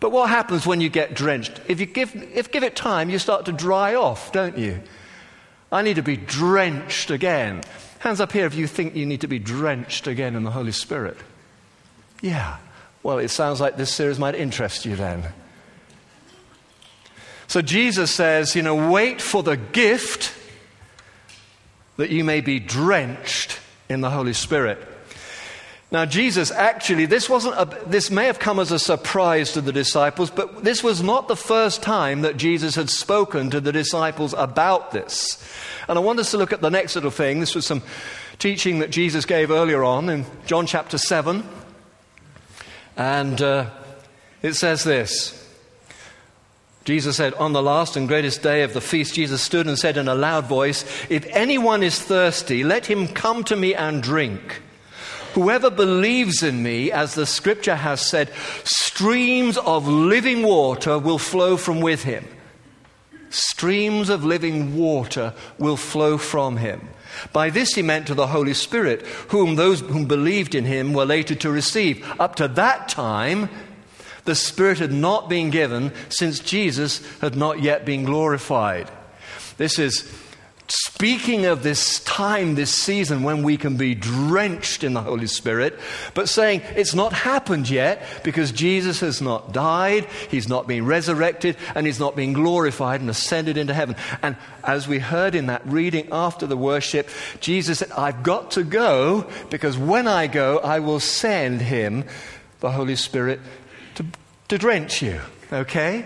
But 0.00 0.10
what 0.10 0.28
happens 0.28 0.66
when 0.66 0.80
you 0.80 0.88
get 0.88 1.14
drenched? 1.14 1.60
If 1.68 1.78
you 1.78 1.86
give, 1.86 2.12
if 2.34 2.50
give 2.50 2.64
it 2.64 2.74
time, 2.74 3.08
you 3.08 3.20
start 3.20 3.44
to 3.44 3.52
dry 3.52 3.94
off, 3.94 4.32
don't 4.32 4.58
you? 4.58 4.80
I 5.70 5.82
need 5.82 5.94
to 5.94 6.02
be 6.02 6.16
drenched 6.16 7.12
again. 7.12 7.62
Hands 8.00 8.20
up 8.20 8.32
here 8.32 8.46
if 8.46 8.56
you 8.56 8.66
think 8.66 8.96
you 8.96 9.06
need 9.06 9.20
to 9.20 9.28
be 9.28 9.38
drenched 9.38 10.08
again 10.08 10.34
in 10.34 10.42
the 10.42 10.50
Holy 10.50 10.72
Spirit. 10.72 11.16
Yeah. 12.20 12.56
Well, 13.04 13.20
it 13.20 13.28
sounds 13.28 13.60
like 13.60 13.76
this 13.76 13.94
series 13.94 14.18
might 14.18 14.34
interest 14.34 14.86
you 14.86 14.96
then. 14.96 15.22
So 17.46 17.62
Jesus 17.62 18.12
says, 18.12 18.56
you 18.56 18.62
know, 18.62 18.90
wait 18.90 19.22
for 19.22 19.44
the 19.44 19.56
gift 19.56 20.34
that 21.96 22.10
you 22.10 22.24
may 22.24 22.40
be 22.40 22.58
drenched 22.58 23.57
in 23.88 24.00
the 24.00 24.10
Holy 24.10 24.32
Spirit. 24.32 24.78
Now, 25.90 26.04
Jesus 26.04 26.50
actually, 26.50 27.06
this, 27.06 27.30
wasn't 27.30 27.54
a, 27.54 27.84
this 27.86 28.10
may 28.10 28.26
have 28.26 28.38
come 28.38 28.58
as 28.58 28.70
a 28.70 28.78
surprise 28.78 29.52
to 29.52 29.62
the 29.62 29.72
disciples, 29.72 30.30
but 30.30 30.62
this 30.62 30.84
was 30.84 31.02
not 31.02 31.28
the 31.28 31.36
first 31.36 31.82
time 31.82 32.20
that 32.22 32.36
Jesus 32.36 32.74
had 32.74 32.90
spoken 32.90 33.48
to 33.50 33.60
the 33.60 33.72
disciples 33.72 34.34
about 34.34 34.90
this. 34.90 35.42
And 35.88 35.98
I 35.98 36.02
want 36.02 36.18
us 36.18 36.30
to 36.32 36.36
look 36.36 36.52
at 36.52 36.60
the 36.60 36.68
next 36.68 36.94
little 36.94 37.10
thing. 37.10 37.40
This 37.40 37.54
was 37.54 37.66
some 37.66 37.82
teaching 38.38 38.80
that 38.80 38.90
Jesus 38.90 39.24
gave 39.24 39.50
earlier 39.50 39.82
on 39.82 40.10
in 40.10 40.26
John 40.44 40.66
chapter 40.66 40.98
7. 40.98 41.42
And 42.98 43.40
uh, 43.40 43.70
it 44.42 44.54
says 44.54 44.84
this 44.84 45.37
Jesus 46.88 47.18
said, 47.18 47.34
On 47.34 47.52
the 47.52 47.62
last 47.62 47.98
and 47.98 48.08
greatest 48.08 48.42
day 48.42 48.62
of 48.62 48.72
the 48.72 48.80
feast, 48.80 49.14
Jesus 49.14 49.42
stood 49.42 49.66
and 49.66 49.78
said 49.78 49.98
in 49.98 50.08
a 50.08 50.14
loud 50.14 50.46
voice, 50.46 50.86
If 51.10 51.26
anyone 51.26 51.82
is 51.82 52.00
thirsty, 52.00 52.64
let 52.64 52.86
him 52.86 53.08
come 53.08 53.44
to 53.44 53.56
me 53.56 53.74
and 53.74 54.02
drink. 54.02 54.62
Whoever 55.34 55.68
believes 55.68 56.42
in 56.42 56.62
me, 56.62 56.90
as 56.90 57.12
the 57.12 57.26
scripture 57.26 57.74
has 57.74 58.00
said, 58.00 58.30
streams 58.64 59.58
of 59.58 59.86
living 59.86 60.42
water 60.42 60.98
will 60.98 61.18
flow 61.18 61.58
from 61.58 61.82
with 61.82 62.04
him. 62.04 62.26
Streams 63.28 64.08
of 64.08 64.24
living 64.24 64.74
water 64.74 65.34
will 65.58 65.76
flow 65.76 66.16
from 66.16 66.56
him. 66.56 66.88
By 67.34 67.50
this 67.50 67.74
he 67.74 67.82
meant 67.82 68.06
to 68.06 68.14
the 68.14 68.28
Holy 68.28 68.54
Spirit, 68.54 69.02
whom 69.28 69.56
those 69.56 69.80
who 69.80 70.06
believed 70.06 70.54
in 70.54 70.64
him 70.64 70.94
were 70.94 71.04
later 71.04 71.34
to 71.34 71.50
receive. 71.50 72.10
Up 72.18 72.36
to 72.36 72.48
that 72.48 72.88
time, 72.88 73.50
the 74.28 74.34
Spirit 74.34 74.78
had 74.78 74.92
not 74.92 75.30
been 75.30 75.48
given 75.48 75.90
since 76.10 76.38
Jesus 76.38 77.00
had 77.20 77.34
not 77.34 77.62
yet 77.62 77.86
been 77.86 78.04
glorified. 78.04 78.90
This 79.56 79.78
is 79.78 80.06
speaking 80.68 81.46
of 81.46 81.62
this 81.62 82.00
time, 82.00 82.54
this 82.54 82.70
season 82.70 83.22
when 83.22 83.42
we 83.42 83.56
can 83.56 83.78
be 83.78 83.94
drenched 83.94 84.84
in 84.84 84.92
the 84.92 85.00
Holy 85.00 85.26
Spirit, 85.26 85.80
but 86.12 86.28
saying 86.28 86.60
it's 86.76 86.94
not 86.94 87.14
happened 87.14 87.70
yet 87.70 88.02
because 88.22 88.52
Jesus 88.52 89.00
has 89.00 89.22
not 89.22 89.54
died, 89.54 90.04
he's 90.30 90.46
not 90.46 90.66
been 90.66 90.84
resurrected, 90.84 91.56
and 91.74 91.86
he's 91.86 91.98
not 91.98 92.14
been 92.14 92.34
glorified 92.34 93.00
and 93.00 93.08
ascended 93.08 93.56
into 93.56 93.72
heaven. 93.72 93.96
And 94.20 94.36
as 94.62 94.86
we 94.86 94.98
heard 94.98 95.34
in 95.34 95.46
that 95.46 95.66
reading 95.66 96.08
after 96.12 96.46
the 96.46 96.54
worship, 96.54 97.08
Jesus 97.40 97.78
said, 97.78 97.92
I've 97.92 98.22
got 98.22 98.50
to 98.50 98.62
go 98.62 99.26
because 99.48 99.78
when 99.78 100.06
I 100.06 100.26
go, 100.26 100.58
I 100.58 100.80
will 100.80 101.00
send 101.00 101.62
him, 101.62 102.04
the 102.60 102.72
Holy 102.72 102.96
Spirit, 102.96 103.40
to, 104.48 104.58
drench 104.58 105.02
you. 105.02 105.20
Okay? 105.52 106.04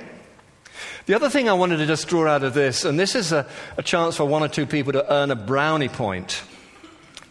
The 1.06 1.14
other 1.14 1.28
thing 1.28 1.48
I 1.48 1.52
wanted 1.54 1.78
to 1.78 1.86
just 1.86 2.08
draw 2.08 2.28
out 2.28 2.44
of 2.44 2.54
this, 2.54 2.84
and 2.84 2.98
this 2.98 3.14
is 3.14 3.32
a, 3.32 3.46
a 3.76 3.82
chance 3.82 4.16
for 4.16 4.24
one 4.24 4.42
or 4.42 4.48
two 4.48 4.66
people 4.66 4.92
to 4.92 5.12
earn 5.12 5.30
a 5.30 5.36
brownie 5.36 5.88
point. 5.88 6.42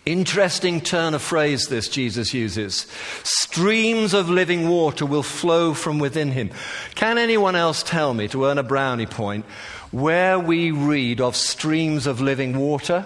Interesting 0.06 0.82
turn 0.82 1.14
of 1.14 1.22
phrase 1.22 1.68
this 1.68 1.88
Jesus 1.88 2.34
uses. 2.34 2.88
Streams 3.24 4.14
of 4.14 4.30
living 4.30 4.68
water 4.68 5.06
will 5.06 5.24
flow 5.24 5.74
from 5.74 6.00
within 6.00 6.32
him. 6.32 6.50
Can 6.96 7.18
anyone 7.18 7.56
else 7.56 7.84
tell 7.84 8.14
me, 8.14 8.28
to 8.30 8.46
earn 8.46 8.58
a 8.58 8.64
brownie 8.64 9.06
point, 9.06 9.46
where 9.92 10.40
we 10.40 10.72
read 10.72 11.22
of 11.22 11.36
streams 11.36 12.08
of 12.08 12.20
living 12.20 12.58
water? 12.58 13.06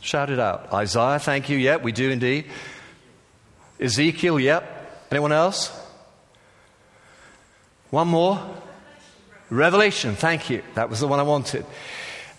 Shout 0.00 0.30
it 0.30 0.40
out. 0.40 0.72
Isaiah, 0.72 1.18
thank 1.18 1.48
you. 1.48 1.56
Yep, 1.56 1.82
we 1.82 1.92
do 1.92 2.10
indeed. 2.10 2.46
Ezekiel, 3.78 4.40
yep. 4.40 4.77
Anyone 5.10 5.32
else? 5.32 5.70
One 7.90 8.08
more. 8.08 8.38
Revelation, 9.50 10.14
thank 10.14 10.50
you. 10.50 10.62
That 10.74 10.90
was 10.90 11.00
the 11.00 11.08
one 11.08 11.20
I 11.20 11.22
wanted. 11.22 11.64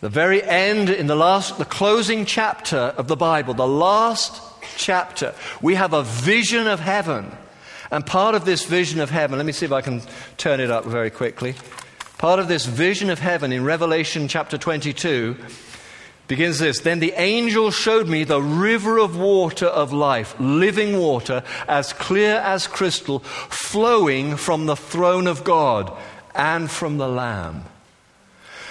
The 0.02 0.10
very 0.10 0.44
end, 0.44 0.90
in 0.90 1.08
the 1.08 1.16
last, 1.16 1.58
the 1.58 1.66
closing 1.66 2.26
chapter 2.26 2.78
of 2.78 3.08
the 3.08 3.16
Bible, 3.16 3.54
the 3.54 3.68
last 3.68 4.42
chapter, 4.78 5.34
we 5.62 5.76
have 5.76 5.94
a 5.94 6.04
vision 6.04 6.68
of 6.68 6.80
heaven. 6.80 7.32
And 7.92 8.06
part 8.06 8.36
of 8.36 8.46
this 8.46 8.66
vision 8.66 9.00
of 9.00 9.10
heaven, 9.10 9.38
let 9.38 9.46
me 9.46 9.52
see 9.52 9.66
if 9.66 9.72
I 9.72 9.82
can 9.82 10.02
turn 10.38 10.60
it 10.60 10.70
up 10.70 10.86
very 10.86 11.10
quickly. 11.10 11.56
Part 12.20 12.40
of 12.40 12.48
this 12.48 12.66
vision 12.66 13.10
of 13.10 13.20
heaven 13.20 13.52
in 13.52 13.64
Revelation 13.64 14.28
chapter 14.28 14.58
22 14.58 15.36
begins 16.30 16.60
this 16.60 16.80
Then 16.80 17.00
the 17.00 17.14
angel 17.20 17.72
showed 17.72 18.08
me 18.08 18.24
the 18.24 18.42
river 18.42 18.98
of 18.98 19.18
water 19.18 19.66
of 19.66 19.92
life, 19.92 20.34
living 20.40 20.98
water, 20.98 21.44
as 21.68 21.92
clear 21.92 22.36
as 22.36 22.68
crystal, 22.68 23.20
flowing 23.20 24.38
from 24.38 24.66
the 24.66 24.78
throne 24.78 25.28
of 25.28 25.44
God 25.44 25.92
and 26.34 26.72
from 26.72 26.98
the 26.98 27.10
Lamb. 27.10 27.66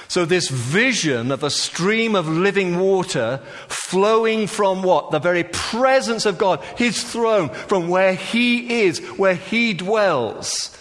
So, 0.06 0.24
this 0.24 0.48
vision 0.48 1.30
of 1.30 1.42
a 1.42 1.50
stream 1.50 2.14
of 2.14 2.26
living 2.26 2.78
water 2.78 3.42
flowing 3.66 4.46
from 4.46 4.82
what? 4.82 5.10
The 5.10 5.18
very 5.18 5.44
presence 5.44 6.24
of 6.24 6.38
God, 6.38 6.62
His 6.78 7.02
throne, 7.02 7.50
from 7.50 7.88
where 7.88 8.14
He 8.14 8.84
is, 8.84 9.00
where 9.18 9.34
He 9.34 9.74
dwells. 9.74 10.74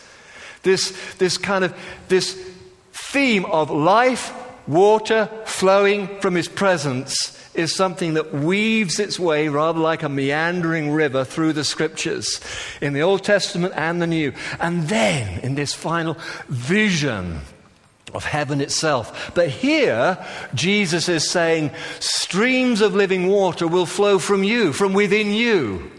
This, 0.64 0.98
this 1.16 1.38
kind 1.38 1.66
of, 1.66 1.76
this 2.08 2.40
theme 2.94 3.46
of 3.46 3.70
life, 3.70 4.32
water 4.68 5.30
flowing 5.46 6.20
from 6.20 6.36
his 6.36 6.48
presence 6.48 7.34
is 7.54 7.74
something 7.74 8.14
that 8.14 8.34
weaves 8.34 9.00
its 9.00 9.20
way 9.20 9.48
rather 9.48 9.80
like 9.80 10.04
a 10.04 10.10
meandering 10.10 10.92
river 10.92 11.26
through 11.26 11.54
the 11.54 11.64
scriptures 11.64 12.40
in 12.82 12.94
the 12.94 13.02
Old 13.02 13.24
Testament 13.24 13.74
and 13.76 14.02
the 14.02 14.08
New. 14.08 14.34
And 14.60 14.88
then 14.88 15.40
in 15.40 15.56
this 15.56 15.74
final 15.74 16.18
vision 16.48 17.40
of 18.14 18.24
heaven 18.24 18.62
itself. 18.62 19.32
But 19.34 19.50
here, 19.50 20.24
Jesus 20.54 21.10
is 21.10 21.30
saying, 21.30 21.72
streams 22.00 22.82
of 22.82 22.96
living 22.96 23.28
water 23.28 23.68
will 23.68 23.86
flow 23.86 24.20
from 24.20 24.44
you, 24.44 24.72
from 24.72 24.94
within 24.94 25.34
you. 25.34 25.92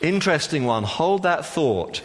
Interesting 0.00 0.64
one. 0.64 0.84
Hold 0.84 1.24
that 1.24 1.44
thought. 1.44 2.02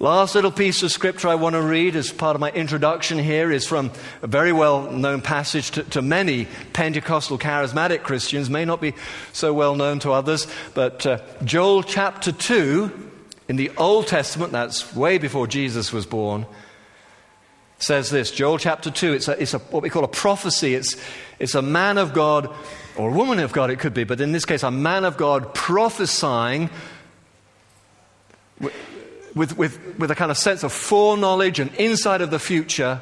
Last 0.00 0.36
little 0.36 0.52
piece 0.52 0.84
of 0.84 0.92
scripture 0.92 1.26
I 1.26 1.34
want 1.34 1.54
to 1.54 1.60
read 1.60 1.96
as 1.96 2.12
part 2.12 2.36
of 2.36 2.40
my 2.40 2.52
introduction 2.52 3.18
here 3.18 3.50
is 3.50 3.66
from 3.66 3.90
a 4.22 4.28
very 4.28 4.52
well 4.52 4.88
known 4.92 5.20
passage 5.20 5.72
to, 5.72 5.82
to, 5.82 6.02
many 6.02 6.46
Pentecostal 6.72 7.36
charismatic 7.36 8.04
Christians, 8.04 8.48
may 8.48 8.64
not 8.64 8.80
be 8.80 8.94
so 9.32 9.52
well 9.52 9.74
known 9.74 9.98
to 10.00 10.12
others, 10.12 10.46
but 10.72 11.04
uh, 11.04 11.18
Joel 11.42 11.82
chapter 11.82 12.30
2 12.30 13.10
in 13.48 13.56
the 13.56 13.72
Old 13.76 14.06
Testament, 14.06 14.52
that's 14.52 14.94
way 14.94 15.18
before 15.18 15.48
Jesus 15.48 15.92
was 15.92 16.06
born. 16.06 16.46
says 17.80 18.08
this 18.08 18.30
Joel 18.30 18.58
chapter 18.58 18.92
2, 18.92 19.14
it's, 19.14 19.26
a, 19.26 19.42
it's 19.42 19.54
a, 19.54 19.58
what 19.58 19.82
we 19.82 19.90
call 19.90 20.04
a 20.04 20.08
prophecy. 20.08 20.76
It's, 20.76 20.94
it's 21.40 21.56
a 21.56 21.62
man 21.62 21.98
of 21.98 22.12
God, 22.12 22.54
or 22.96 23.10
a 23.10 23.12
woman 23.12 23.40
of 23.40 23.52
God, 23.52 23.68
it 23.68 23.80
could 23.80 23.94
be, 23.94 24.04
but 24.04 24.20
in 24.20 24.30
this 24.30 24.44
case, 24.44 24.62
a 24.62 24.70
man 24.70 25.04
of 25.04 25.16
God 25.16 25.54
prophesying 25.54 26.70
with, 29.38 29.56
with, 29.56 29.98
with, 29.98 30.10
a 30.10 30.14
kind 30.14 30.30
of 30.30 30.36
sense 30.36 30.62
of 30.62 30.72
foreknowledge 30.72 31.58
and 31.60 31.74
insight 31.76 32.20
of 32.20 32.30
the 32.30 32.38
future 32.38 33.00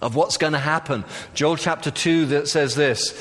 of 0.00 0.16
what's 0.16 0.36
going 0.36 0.54
to 0.54 0.58
happen. 0.58 1.04
Joel 1.34 1.56
chapter 1.56 1.90
2 1.90 2.26
that 2.26 2.48
says 2.48 2.74
this 2.74 3.14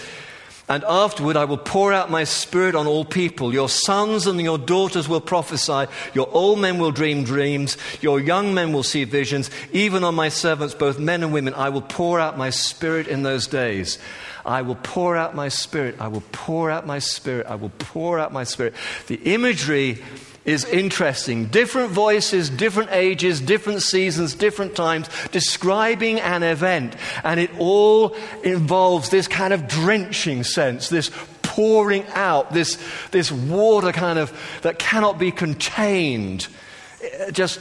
and 0.72 0.86
afterward, 0.86 1.36
I 1.36 1.44
will 1.44 1.58
pour 1.58 1.92
out 1.92 2.10
my 2.10 2.24
spirit 2.24 2.75
on 2.75 2.88
all 2.88 3.04
people. 3.04 3.54
Your 3.54 3.68
sons 3.68 4.25
and 4.25 4.40
your 4.40 4.58
daughters 4.58 5.10
will 5.10 5.20
prophesy. 5.20 5.92
Your 6.13 6.30
old 6.32 6.60
men 6.60 6.78
will 6.78 6.92
dream 6.92 7.25
dreams. 7.25 7.75
Your 8.00 8.22
young 8.22 8.54
men 8.54 8.72
will 8.72 8.84
see 8.84 9.04
visions. 9.04 9.50
Even 9.74 10.06
on 10.06 10.16
my 10.16 10.30
servants, 10.30 10.74
both 10.74 10.98
men 10.98 11.24
and 11.24 11.34
women, 11.34 11.54
I 11.56 11.68
will 11.68 11.82
pour 11.82 12.22
out 12.22 12.38
my 12.38 12.51
spirit 12.51 13.08
in 13.08 13.24
those 13.24 13.48
days. 13.48 14.00
I 14.46 14.62
will 14.62 14.75
pour 14.75 15.18
out 15.18 15.36
my 15.36 15.50
spirit. 15.50 15.98
I 16.00 16.08
will 16.08 16.24
pour 16.32 16.72
out 16.72 16.88
my 16.88 17.00
spirit. 17.00 17.48
I 17.48 17.56
will 17.56 17.74
pour 17.78 18.18
out 18.18 18.32
my 18.32 18.46
spirit. 18.46 18.74
The 19.08 19.16
imagery 19.16 20.01
is 20.44 20.66
interesting. 20.66 21.46
Different 21.46 21.92
voices, 21.92 22.50
different 22.50 22.92
ages, 22.92 23.40
different 23.40 23.82
seasons, 23.82 24.34
different 24.34 24.76
times, 24.76 25.10
describing 25.32 26.20
an 26.20 26.44
event. 26.44 26.96
And 27.24 27.40
it 27.40 27.52
all 27.60 28.16
involves 28.44 29.10
this 29.10 29.28
kind 29.28 29.54
of 29.54 29.68
drenching 29.68 30.44
sense, 30.44 30.90
this 30.90 31.12
pouring 31.42 32.06
out, 32.14 32.54
this, 32.54 32.78
this 33.12 33.32
water 33.32 33.92
kind 33.92 34.18
of 34.18 34.32
that 34.62 34.80
cannot 34.80 35.20
be 35.20 35.32
contained, 35.32 36.48
eh, 37.04 37.32
just 37.32 37.60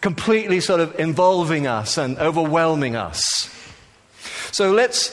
completely 0.00 0.60
sort 0.60 0.80
of 0.80 0.98
involving 1.00 1.66
us 1.66 1.98
and 1.98 2.18
overwhelming 2.18 2.94
us. 2.94 3.50
So 4.52 4.72
let's, 4.72 5.10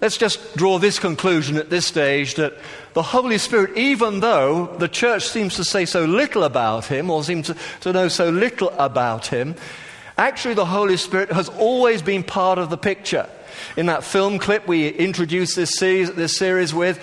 let's 0.00 0.16
just 0.16 0.56
draw 0.56 0.78
this 0.78 0.98
conclusion 0.98 1.56
at 1.56 1.70
this 1.70 1.86
stage 1.86 2.34
that 2.34 2.54
the 2.94 3.02
Holy 3.02 3.38
Spirit, 3.38 3.76
even 3.76 4.20
though 4.20 4.66
the 4.78 4.88
church 4.88 5.26
seems 5.26 5.56
to 5.56 5.64
say 5.64 5.84
so 5.84 6.04
little 6.04 6.44
about 6.44 6.86
him 6.86 7.10
or 7.10 7.24
seems 7.24 7.46
to, 7.46 7.56
to 7.80 7.92
know 7.92 8.08
so 8.08 8.30
little 8.30 8.70
about 8.70 9.26
him, 9.26 9.54
actually 10.18 10.54
the 10.54 10.66
Holy 10.66 10.96
Spirit 10.96 11.32
has 11.32 11.48
always 11.48 12.02
been 12.02 12.22
part 12.22 12.58
of 12.58 12.70
the 12.70 12.76
picture. 12.76 13.28
In 13.76 13.86
that 13.86 14.04
film 14.04 14.38
clip 14.38 14.66
we 14.66 14.88
introduced 14.88 15.56
this 15.56 15.74
series, 15.76 16.12
this 16.12 16.36
series 16.36 16.74
with, 16.74 16.98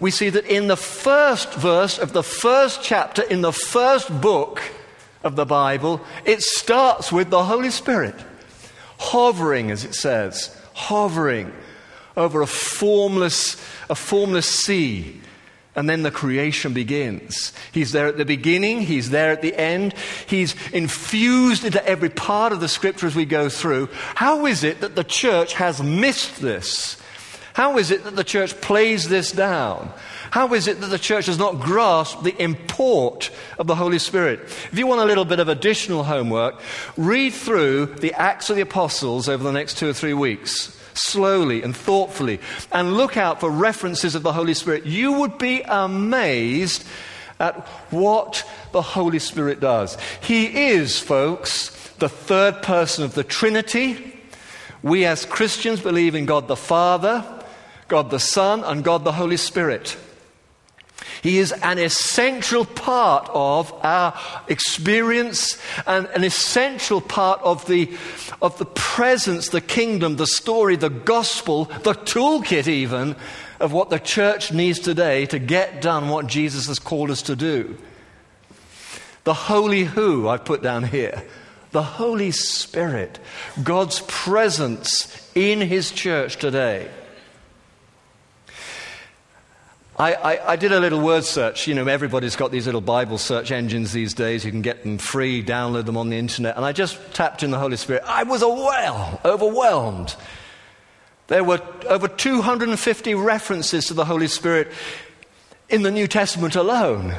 we 0.00 0.10
see 0.10 0.30
that 0.30 0.46
in 0.46 0.68
the 0.68 0.76
first 0.76 1.52
verse 1.54 1.98
of 1.98 2.12
the 2.12 2.22
first 2.22 2.82
chapter, 2.82 3.22
in 3.22 3.40
the 3.40 3.52
first 3.52 4.20
book 4.20 4.62
of 5.22 5.36
the 5.36 5.46
Bible, 5.46 6.00
it 6.24 6.42
starts 6.42 7.10
with 7.10 7.30
the 7.30 7.44
Holy 7.44 7.70
Spirit 7.70 8.14
hovering, 8.98 9.70
as 9.70 9.84
it 9.84 9.94
says, 9.94 10.56
hovering 10.74 11.52
over 12.18 12.42
a 12.42 12.46
formless, 12.46 13.56
a 13.88 13.94
formless 13.94 14.46
sea. 14.46 15.20
And 15.76 15.88
then 15.88 16.02
the 16.02 16.10
creation 16.10 16.74
begins. 16.74 17.52
He's 17.70 17.92
there 17.92 18.08
at 18.08 18.16
the 18.16 18.24
beginning, 18.24 18.80
he's 18.80 19.10
there 19.10 19.30
at 19.30 19.42
the 19.42 19.54
end, 19.54 19.94
he's 20.26 20.56
infused 20.72 21.64
into 21.64 21.86
every 21.86 22.10
part 22.10 22.52
of 22.52 22.58
the 22.58 22.68
scripture 22.68 23.06
as 23.06 23.14
we 23.14 23.24
go 23.24 23.48
through. 23.48 23.88
How 24.16 24.46
is 24.46 24.64
it 24.64 24.80
that 24.80 24.96
the 24.96 25.04
church 25.04 25.54
has 25.54 25.80
missed 25.80 26.40
this? 26.40 27.00
How 27.54 27.78
is 27.78 27.92
it 27.92 28.02
that 28.04 28.16
the 28.16 28.24
church 28.24 28.60
plays 28.60 29.08
this 29.08 29.30
down? 29.30 29.92
How 30.30 30.52
is 30.54 30.66
it 30.66 30.80
that 30.80 30.88
the 30.88 30.98
church 30.98 31.26
has 31.26 31.38
not 31.38 31.60
grasped 31.60 32.24
the 32.24 32.40
import 32.42 33.30
of 33.58 33.68
the 33.68 33.74
Holy 33.76 33.98
Spirit? 33.98 34.40
If 34.40 34.78
you 34.78 34.86
want 34.86 35.00
a 35.00 35.04
little 35.04 35.24
bit 35.24 35.38
of 35.38 35.48
additional 35.48 36.04
homework, 36.04 36.60
read 36.96 37.32
through 37.32 37.86
the 37.86 38.14
Acts 38.14 38.50
of 38.50 38.56
the 38.56 38.62
Apostles 38.62 39.28
over 39.28 39.44
the 39.44 39.52
next 39.52 39.78
two 39.78 39.88
or 39.88 39.92
three 39.92 40.14
weeks 40.14 40.77
slowly 40.98 41.62
and 41.62 41.76
thoughtfully 41.76 42.40
and 42.72 42.96
look 42.96 43.16
out 43.16 43.40
for 43.40 43.50
references 43.50 44.14
of 44.14 44.22
the 44.22 44.32
Holy 44.32 44.54
Spirit, 44.54 44.86
you 44.86 45.12
would 45.12 45.38
be 45.38 45.62
amazed 45.62 46.84
at 47.40 47.66
what 47.90 48.48
the 48.72 48.82
Holy 48.82 49.18
Spirit 49.18 49.60
does. 49.60 49.96
He 50.20 50.68
is, 50.68 50.98
folks, 50.98 51.70
the 51.98 52.08
third 52.08 52.62
person 52.62 53.04
of 53.04 53.14
the 53.14 53.24
Trinity. 53.24 54.16
We 54.82 55.04
as 55.04 55.24
Christians 55.24 55.80
believe 55.80 56.14
in 56.14 56.26
God 56.26 56.48
the 56.48 56.56
Father, 56.56 57.24
God 57.88 58.10
the 58.10 58.20
Son, 58.20 58.62
and 58.64 58.84
God 58.84 59.04
the 59.04 59.12
Holy 59.12 59.36
Spirit. 59.36 59.96
He 61.22 61.38
is 61.38 61.52
an 61.52 61.78
essential 61.78 62.64
part 62.64 63.28
of 63.32 63.72
our 63.84 64.18
experience 64.48 65.58
and 65.86 66.06
an 66.06 66.24
essential 66.24 67.00
part 67.00 67.40
of 67.42 67.66
the, 67.66 67.90
of 68.40 68.56
the 68.58 68.66
presence, 68.66 69.48
the 69.48 69.60
kingdom, 69.60 70.16
the 70.16 70.26
story, 70.26 70.76
the 70.76 70.90
gospel, 70.90 71.64
the 71.64 71.94
toolkit, 71.94 72.68
even, 72.68 73.16
of 73.60 73.72
what 73.72 73.90
the 73.90 73.98
church 73.98 74.52
needs 74.52 74.78
today 74.78 75.26
to 75.26 75.38
get 75.38 75.82
done 75.82 76.08
what 76.08 76.26
Jesus 76.26 76.66
has 76.68 76.78
called 76.78 77.10
us 77.10 77.22
to 77.22 77.36
do. 77.36 77.76
The 79.24 79.34
Holy 79.34 79.84
Who, 79.84 80.28
I've 80.28 80.44
put 80.44 80.62
down 80.62 80.84
here. 80.84 81.22
The 81.70 81.82
Holy 81.82 82.30
Spirit, 82.30 83.18
God's 83.62 84.00
presence 84.06 85.30
in 85.34 85.60
His 85.60 85.90
church 85.90 86.36
today. 86.36 86.88
I, 89.98 90.14
I, 90.14 90.52
I, 90.52 90.56
did 90.56 90.70
a 90.70 90.78
little 90.78 91.00
word 91.00 91.24
search. 91.24 91.66
You 91.66 91.74
know, 91.74 91.88
everybody's 91.88 92.36
got 92.36 92.52
these 92.52 92.66
little 92.66 92.80
Bible 92.80 93.18
search 93.18 93.50
engines 93.50 93.92
these 93.92 94.14
days. 94.14 94.44
You 94.44 94.52
can 94.52 94.62
get 94.62 94.84
them 94.84 94.96
free, 94.96 95.42
download 95.42 95.86
them 95.86 95.96
on 95.96 96.08
the 96.08 96.16
internet. 96.16 96.56
And 96.56 96.64
I 96.64 96.70
just 96.70 96.96
tapped 97.14 97.42
in 97.42 97.50
the 97.50 97.58
Holy 97.58 97.76
Spirit. 97.76 98.04
I 98.06 98.22
was 98.22 98.42
well 98.42 99.20
overwhelmed. 99.24 100.14
There 101.26 101.42
were 101.42 101.60
over 101.88 102.06
250 102.06 103.14
references 103.16 103.86
to 103.86 103.94
the 103.94 104.04
Holy 104.04 104.28
Spirit 104.28 104.68
in 105.68 105.82
the 105.82 105.90
New 105.90 106.06
Testament 106.06 106.54
alone 106.54 107.14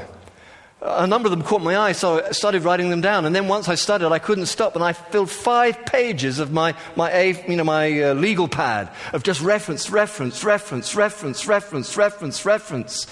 a 0.82 1.06
number 1.06 1.28
of 1.28 1.32
them 1.32 1.42
caught 1.42 1.62
my 1.62 1.78
eye, 1.78 1.92
so 1.92 2.26
I 2.26 2.32
started 2.32 2.64
writing 2.64 2.90
them 2.90 3.02
down. 3.02 3.26
And 3.26 3.36
then 3.36 3.48
once 3.48 3.68
I 3.68 3.76
started, 3.76 4.12
I 4.12 4.20
couldn't 4.20 4.46
stop, 4.46 4.76
and 4.76 4.84
I 4.84 4.94
filled 4.94 5.30
five 5.30 5.86
pages 5.86 6.40
of 6.40 6.52
my, 6.52 6.74
my, 6.96 7.24
you 7.48 7.58
know, 7.58 7.66
my 7.66 8.02
uh, 8.02 8.14
legal 8.14 8.48
pad 8.48 8.90
of 9.12 9.24
just 9.24 9.42
reference, 9.42 9.90
reference, 9.90 10.44
reference, 10.44 10.96
reference, 10.96 11.48
reference, 11.48 11.98
reference, 11.98 12.46
reference. 12.46 13.08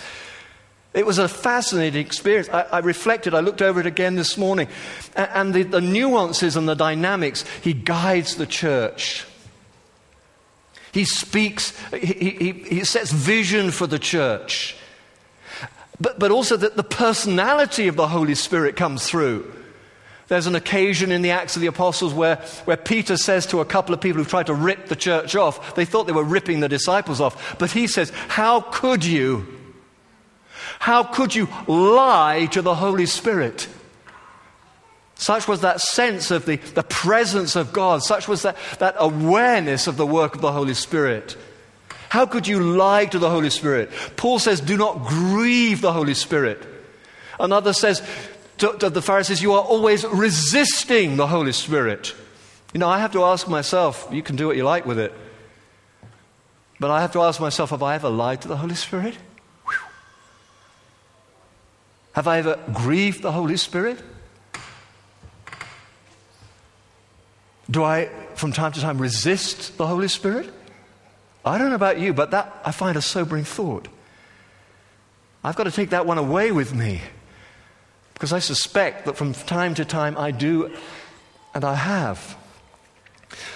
It 0.94 1.06
was 1.06 1.18
a 1.18 1.28
fascinating 1.28 2.06
experience. 2.06 2.48
I, 2.50 2.62
I 2.62 2.80
reflected, 2.80 3.34
I 3.34 3.42
looked 3.42 3.62
over 3.62 3.82
it 3.82 3.86
again 3.86 4.16
this 4.16 4.38
morning, 4.38 4.70
and, 5.16 5.30
and 5.34 5.54
the, 5.54 5.64
the 5.64 5.82
nuances 5.82 6.56
and 6.56 6.70
the 6.70 6.76
dynamics, 6.76 7.44
he 7.62 7.74
guides 7.74 8.36
the 8.38 8.48
church. 8.48 9.26
He 10.94 11.04
speaks, 11.04 11.78
he, 11.92 12.30
he, 12.30 12.52
he 12.52 12.84
sets 12.86 13.12
vision 13.12 13.72
for 13.72 13.88
the 13.88 14.00
church 14.00 14.78
but, 16.00 16.20
but 16.20 16.32
also 16.32 16.58
that 16.58 16.76
the 16.76 16.84
personality 16.84 17.88
of 17.88 17.96
the 17.96 18.08
Holy 18.08 18.36
Spirit 18.36 18.76
comes 18.76 19.08
through. 19.08 19.52
There's 20.28 20.48
an 20.48 20.56
occasion 20.56 21.12
in 21.12 21.22
the 21.22 21.32
Acts 21.32 21.56
of 21.56 21.62
the 21.62 21.68
Apostles 21.68 22.14
where, 22.14 22.36
where 22.66 22.78
Peter 22.78 23.16
says 23.16 23.46
to 23.48 23.62
a 23.62 23.66
couple 23.66 23.94
of 23.94 24.02
people 24.02 24.22
who 24.22 24.30
tried 24.30 24.48
to 24.48 24.54
rip 24.54 24.88
the 24.88 24.96
church 24.96 25.36
off, 25.36 25.76
they 25.76 25.86
thought 25.86 26.06
they 26.06 26.14
were 26.14 26.24
ripping 26.24 26.60
the 26.60 26.70
disciples 26.70 27.22
off, 27.22 27.58
but 27.58 27.72
he 27.72 27.88
says, 27.88 28.10
How 28.28 28.62
could 28.62 29.06
you? 29.06 29.48
How 30.80 31.04
could 31.04 31.34
you 31.34 31.48
lie 31.68 32.48
to 32.52 32.62
the 32.62 32.76
Holy 32.76 33.06
Spirit? 33.06 33.68
Such 35.16 35.48
was 35.48 35.62
that 35.62 35.82
sense 35.82 36.30
of 36.30 36.46
the, 36.46 36.58
the 36.58 36.84
presence 36.84 37.56
of 37.56 37.74
God, 37.74 38.04
such 38.04 38.28
was 38.28 38.44
that, 38.44 38.56
that 38.80 38.96
awareness 39.00 39.88
of 39.88 39.98
the 39.98 40.06
work 40.06 40.36
of 40.36 40.42
the 40.42 40.52
Holy 40.52 40.76
Spirit. 40.76 41.36
How 42.10 42.26
could 42.26 42.48
you 42.48 42.60
lie 42.60 43.06
to 43.06 43.20
the 43.20 43.30
Holy 43.30 43.50
Spirit? 43.50 43.92
Paul 44.16 44.40
says, 44.40 44.62
Do 44.62 44.78
not 44.78 45.06
grieve 45.06 45.82
the 45.82 45.92
Holy 45.92 46.14
Spirit. 46.14 46.66
Another 47.40 47.74
says 47.74 48.02
to, 48.60 48.74
to, 48.80 48.90
the 48.90 49.02
Pharisees, 49.02 49.42
You 49.42 49.54
are 49.54 49.64
always 49.64 50.06
resisting 50.06 51.18
the 51.18 51.28
Holy 51.28 51.52
Spirit. 51.52 52.16
You 52.74 52.80
know, 52.80 52.90
I 52.90 53.00
have 53.00 53.14
to 53.14 53.24
ask 53.24 53.48
myself, 53.48 54.08
you 54.12 54.22
can 54.24 54.36
do 54.36 54.48
what 54.48 54.58
you 54.58 54.64
like 54.64 54.86
with 54.86 55.00
it. 55.00 55.14
But 56.80 56.92
I 56.92 57.02
have 57.02 57.14
to 57.14 57.22
ask 57.22 57.40
myself, 57.42 57.72
have 57.72 57.84
I 57.84 57.96
ever 57.96 58.10
lied 58.10 58.42
to 58.42 58.48
the 58.48 58.58
Holy 58.58 58.76
Spirit? 58.76 59.16
Whew. 59.66 59.78
Have 62.14 62.28
I 62.28 62.40
ever 62.40 62.60
grieved 62.74 63.22
the 63.22 63.32
Holy 63.32 63.58
Spirit? 63.58 64.00
Do 67.70 67.84
I, 67.84 68.10
from 68.36 68.54
time 68.54 68.72
to 68.74 68.82
time, 68.82 68.98
resist 68.98 69.78
the 69.78 69.88
Holy 69.88 70.08
Spirit? 70.08 70.54
I 71.50 71.58
don't 71.58 71.70
know 71.70 71.76
about 71.76 72.00
you, 72.00 72.14
but 72.14 72.32
that 72.32 72.62
I 72.66 72.72
find 72.72 72.98
a 72.98 73.02
sobering 73.02 73.44
thought. 73.44 73.88
I've 75.44 75.56
got 75.56 75.66
to 75.66 75.72
take 75.72 75.92
that 75.92 76.06
one 76.06 76.18
away 76.18 76.52
with 76.52 76.74
me 76.74 77.02
because 78.14 78.34
I 78.34 78.40
suspect 78.40 79.06
that 79.06 79.16
from 79.16 79.34
time 79.34 79.76
to 79.76 79.86
time 79.86 80.18
I 80.18 80.32
do 80.32 80.74
and 81.54 81.64
I 81.64 81.76
have. 81.76 82.38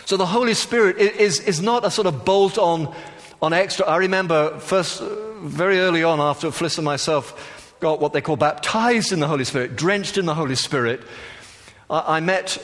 So 0.05 0.17
the 0.17 0.25
Holy 0.25 0.53
Spirit 0.53 0.97
is, 0.97 1.39
is 1.39 1.61
not 1.61 1.85
a 1.85 1.91
sort 1.91 2.07
of 2.07 2.25
bolt 2.25 2.57
on, 2.57 2.93
on 3.41 3.53
extra. 3.53 3.85
I 3.85 3.97
remember 3.97 4.59
first, 4.59 5.01
uh, 5.01 5.07
very 5.41 5.79
early 5.79 6.03
on 6.03 6.19
after 6.19 6.49
Fliss 6.49 6.77
and 6.77 6.85
myself 6.85 7.75
got 7.79 7.99
what 7.99 8.13
they 8.13 8.21
call 8.21 8.35
baptized 8.35 9.11
in 9.11 9.19
the 9.19 9.27
Holy 9.27 9.43
Spirit, 9.43 9.75
drenched 9.75 10.17
in 10.17 10.25
the 10.25 10.35
Holy 10.35 10.55
Spirit, 10.55 11.01
I, 11.89 12.17
I 12.17 12.19
met 12.19 12.57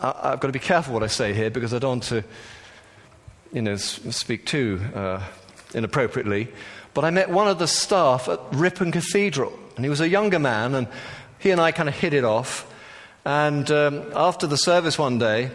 uh, 0.00 0.12
I, 0.22 0.30
have 0.30 0.40
got 0.40 0.48
to 0.48 0.52
be 0.52 0.58
careful 0.58 0.94
what 0.94 1.02
I 1.02 1.08
say 1.08 1.32
here 1.32 1.50
because 1.50 1.74
I 1.74 1.78
don't 1.78 1.90
want 1.90 2.02
to, 2.04 2.24
you 3.52 3.62
know, 3.62 3.76
speak 3.76 4.46
too 4.46 4.80
uh, 4.94 5.22
inappropriately. 5.74 6.48
But 6.94 7.04
I 7.04 7.10
met 7.10 7.30
one 7.30 7.48
of 7.48 7.58
the 7.58 7.66
staff 7.66 8.28
at 8.28 8.40
Ripon 8.52 8.92
Cathedral, 8.92 9.52
and 9.76 9.84
he 9.84 9.88
was 9.88 10.00
a 10.00 10.08
younger 10.08 10.38
man, 10.38 10.74
and 10.74 10.88
he 11.38 11.50
and 11.50 11.60
I 11.60 11.72
kind 11.72 11.88
of 11.88 11.94
hit 11.94 12.14
it 12.14 12.24
off. 12.24 12.66
And 13.24 13.70
um, 13.70 14.04
after 14.14 14.46
the 14.46 14.56
service 14.56 14.98
one 14.98 15.18
day, 15.18 15.50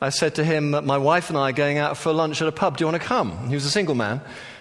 I 0.00 0.10
said 0.10 0.36
to 0.36 0.44
him 0.44 0.70
that 0.72 0.84
my 0.84 0.98
wife 0.98 1.28
and 1.28 1.38
I 1.38 1.50
are 1.50 1.52
going 1.52 1.78
out 1.78 1.96
for 1.96 2.12
lunch 2.12 2.40
at 2.40 2.48
a 2.48 2.52
pub. 2.52 2.76
Do 2.76 2.82
you 2.82 2.86
want 2.86 3.02
to 3.02 3.06
come? 3.08 3.48
He 3.48 3.54
was 3.54 3.64
a 3.64 3.70
single 3.70 3.94
man. 3.94 4.20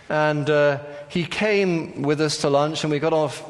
And 0.09 0.49
uh, 0.49 0.79
he 1.09 1.25
came 1.25 2.01
with 2.01 2.21
us 2.21 2.37
to 2.37 2.49
lunch, 2.49 2.83
and 2.83 2.91
we 2.91 2.99
got 2.99 3.11
off 3.11 3.43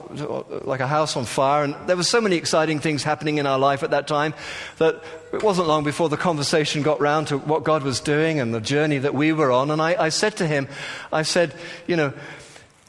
like 0.65 0.79
a 0.79 0.87
house 0.87 1.15
on 1.15 1.25
fire. 1.25 1.63
And 1.63 1.75
there 1.87 1.95
were 1.95 2.03
so 2.03 2.19
many 2.19 2.35
exciting 2.35 2.79
things 2.79 3.03
happening 3.03 3.37
in 3.37 3.45
our 3.45 3.59
life 3.59 3.83
at 3.83 3.91
that 3.91 4.07
time 4.07 4.33
that 4.79 5.03
it 5.33 5.43
wasn't 5.43 5.67
long 5.67 5.83
before 5.83 6.09
the 6.09 6.17
conversation 6.17 6.81
got 6.83 7.01
round 7.01 7.27
to 7.27 7.37
what 7.37 7.63
God 7.63 7.83
was 7.83 7.99
doing 7.99 8.39
and 8.39 8.53
the 8.53 8.61
journey 8.61 8.97
that 8.99 9.13
we 9.13 9.33
were 9.33 9.51
on. 9.51 9.71
And 9.71 9.81
I, 9.81 10.05
I 10.05 10.09
said 10.09 10.37
to 10.37 10.47
him, 10.47 10.67
I 11.11 11.23
said, 11.23 11.53
you 11.85 11.95
know, 11.95 12.13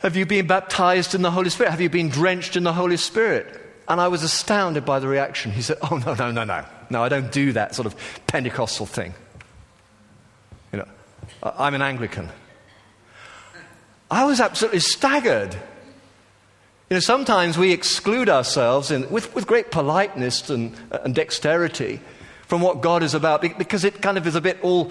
have 0.00 0.16
you 0.16 0.26
been 0.26 0.46
baptized 0.46 1.14
in 1.14 1.22
the 1.22 1.30
Holy 1.30 1.50
Spirit? 1.50 1.70
Have 1.70 1.80
you 1.80 1.90
been 1.90 2.08
drenched 2.08 2.54
in 2.56 2.62
the 2.62 2.72
Holy 2.72 2.96
Spirit? 2.96 3.60
And 3.88 4.00
I 4.00 4.08
was 4.08 4.22
astounded 4.22 4.84
by 4.84 5.00
the 5.00 5.08
reaction. 5.08 5.50
He 5.50 5.62
said, 5.62 5.78
Oh, 5.90 5.96
no, 5.96 6.14
no, 6.14 6.30
no, 6.30 6.44
no. 6.44 6.64
No, 6.90 7.02
I 7.02 7.08
don't 7.08 7.32
do 7.32 7.52
that 7.52 7.74
sort 7.74 7.86
of 7.86 7.96
Pentecostal 8.26 8.86
thing. 8.86 9.14
You 10.72 10.80
know, 10.80 10.88
I'm 11.42 11.74
an 11.74 11.82
Anglican. 11.82 12.28
I 14.10 14.24
was 14.24 14.40
absolutely 14.40 14.80
staggered. 14.80 15.54
You 16.88 16.94
know, 16.94 17.00
sometimes 17.00 17.58
we 17.58 17.72
exclude 17.72 18.28
ourselves 18.28 18.90
in, 18.90 19.10
with, 19.10 19.34
with 19.34 19.46
great 19.46 19.70
politeness 19.70 20.48
and, 20.48 20.74
and 20.90 21.14
dexterity 21.14 22.00
from 22.48 22.60
what 22.60 22.80
God 22.80 23.02
is 23.02 23.14
about 23.14 23.42
because 23.42 23.84
it 23.84 24.02
kind 24.02 24.18
of 24.18 24.26
is 24.26 24.34
a 24.34 24.40
bit 24.40 24.58
all, 24.62 24.90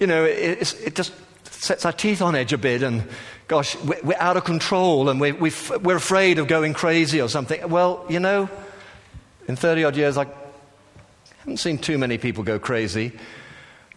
you 0.00 0.06
know, 0.06 0.24
it, 0.24 0.74
it 0.84 0.94
just 0.94 1.12
sets 1.44 1.84
our 1.84 1.92
teeth 1.92 2.20
on 2.20 2.34
edge 2.34 2.52
a 2.52 2.58
bit 2.58 2.82
and, 2.82 3.04
gosh, 3.46 3.76
we're, 3.82 4.00
we're 4.02 4.18
out 4.18 4.36
of 4.36 4.44
control 4.44 5.08
and 5.08 5.20
we, 5.20 5.32
we 5.32 5.52
we're 5.82 5.96
afraid 5.96 6.38
of 6.38 6.48
going 6.48 6.74
crazy 6.74 7.20
or 7.20 7.28
something. 7.28 7.68
Well, 7.68 8.04
you 8.08 8.18
know, 8.18 8.48
in 9.46 9.54
30 9.54 9.84
odd 9.84 9.96
years, 9.96 10.18
I 10.18 10.26
haven't 11.38 11.58
seen 11.58 11.78
too 11.78 11.98
many 11.98 12.18
people 12.18 12.42
go 12.42 12.58
crazy, 12.58 13.12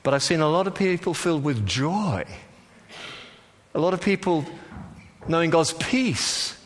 but 0.04 0.13
I've 0.13 0.23
seen 0.23 0.41
a 0.41 0.49
lot 0.49 0.67
of 0.67 0.75
people 0.75 1.13
filled 1.13 1.43
with 1.43 1.65
joy 1.65 2.25
a 3.73 3.80
lot 3.80 3.93
of 3.93 4.01
people 4.01 4.45
knowing 5.27 5.49
God's 5.49 5.73
peace. 5.73 6.58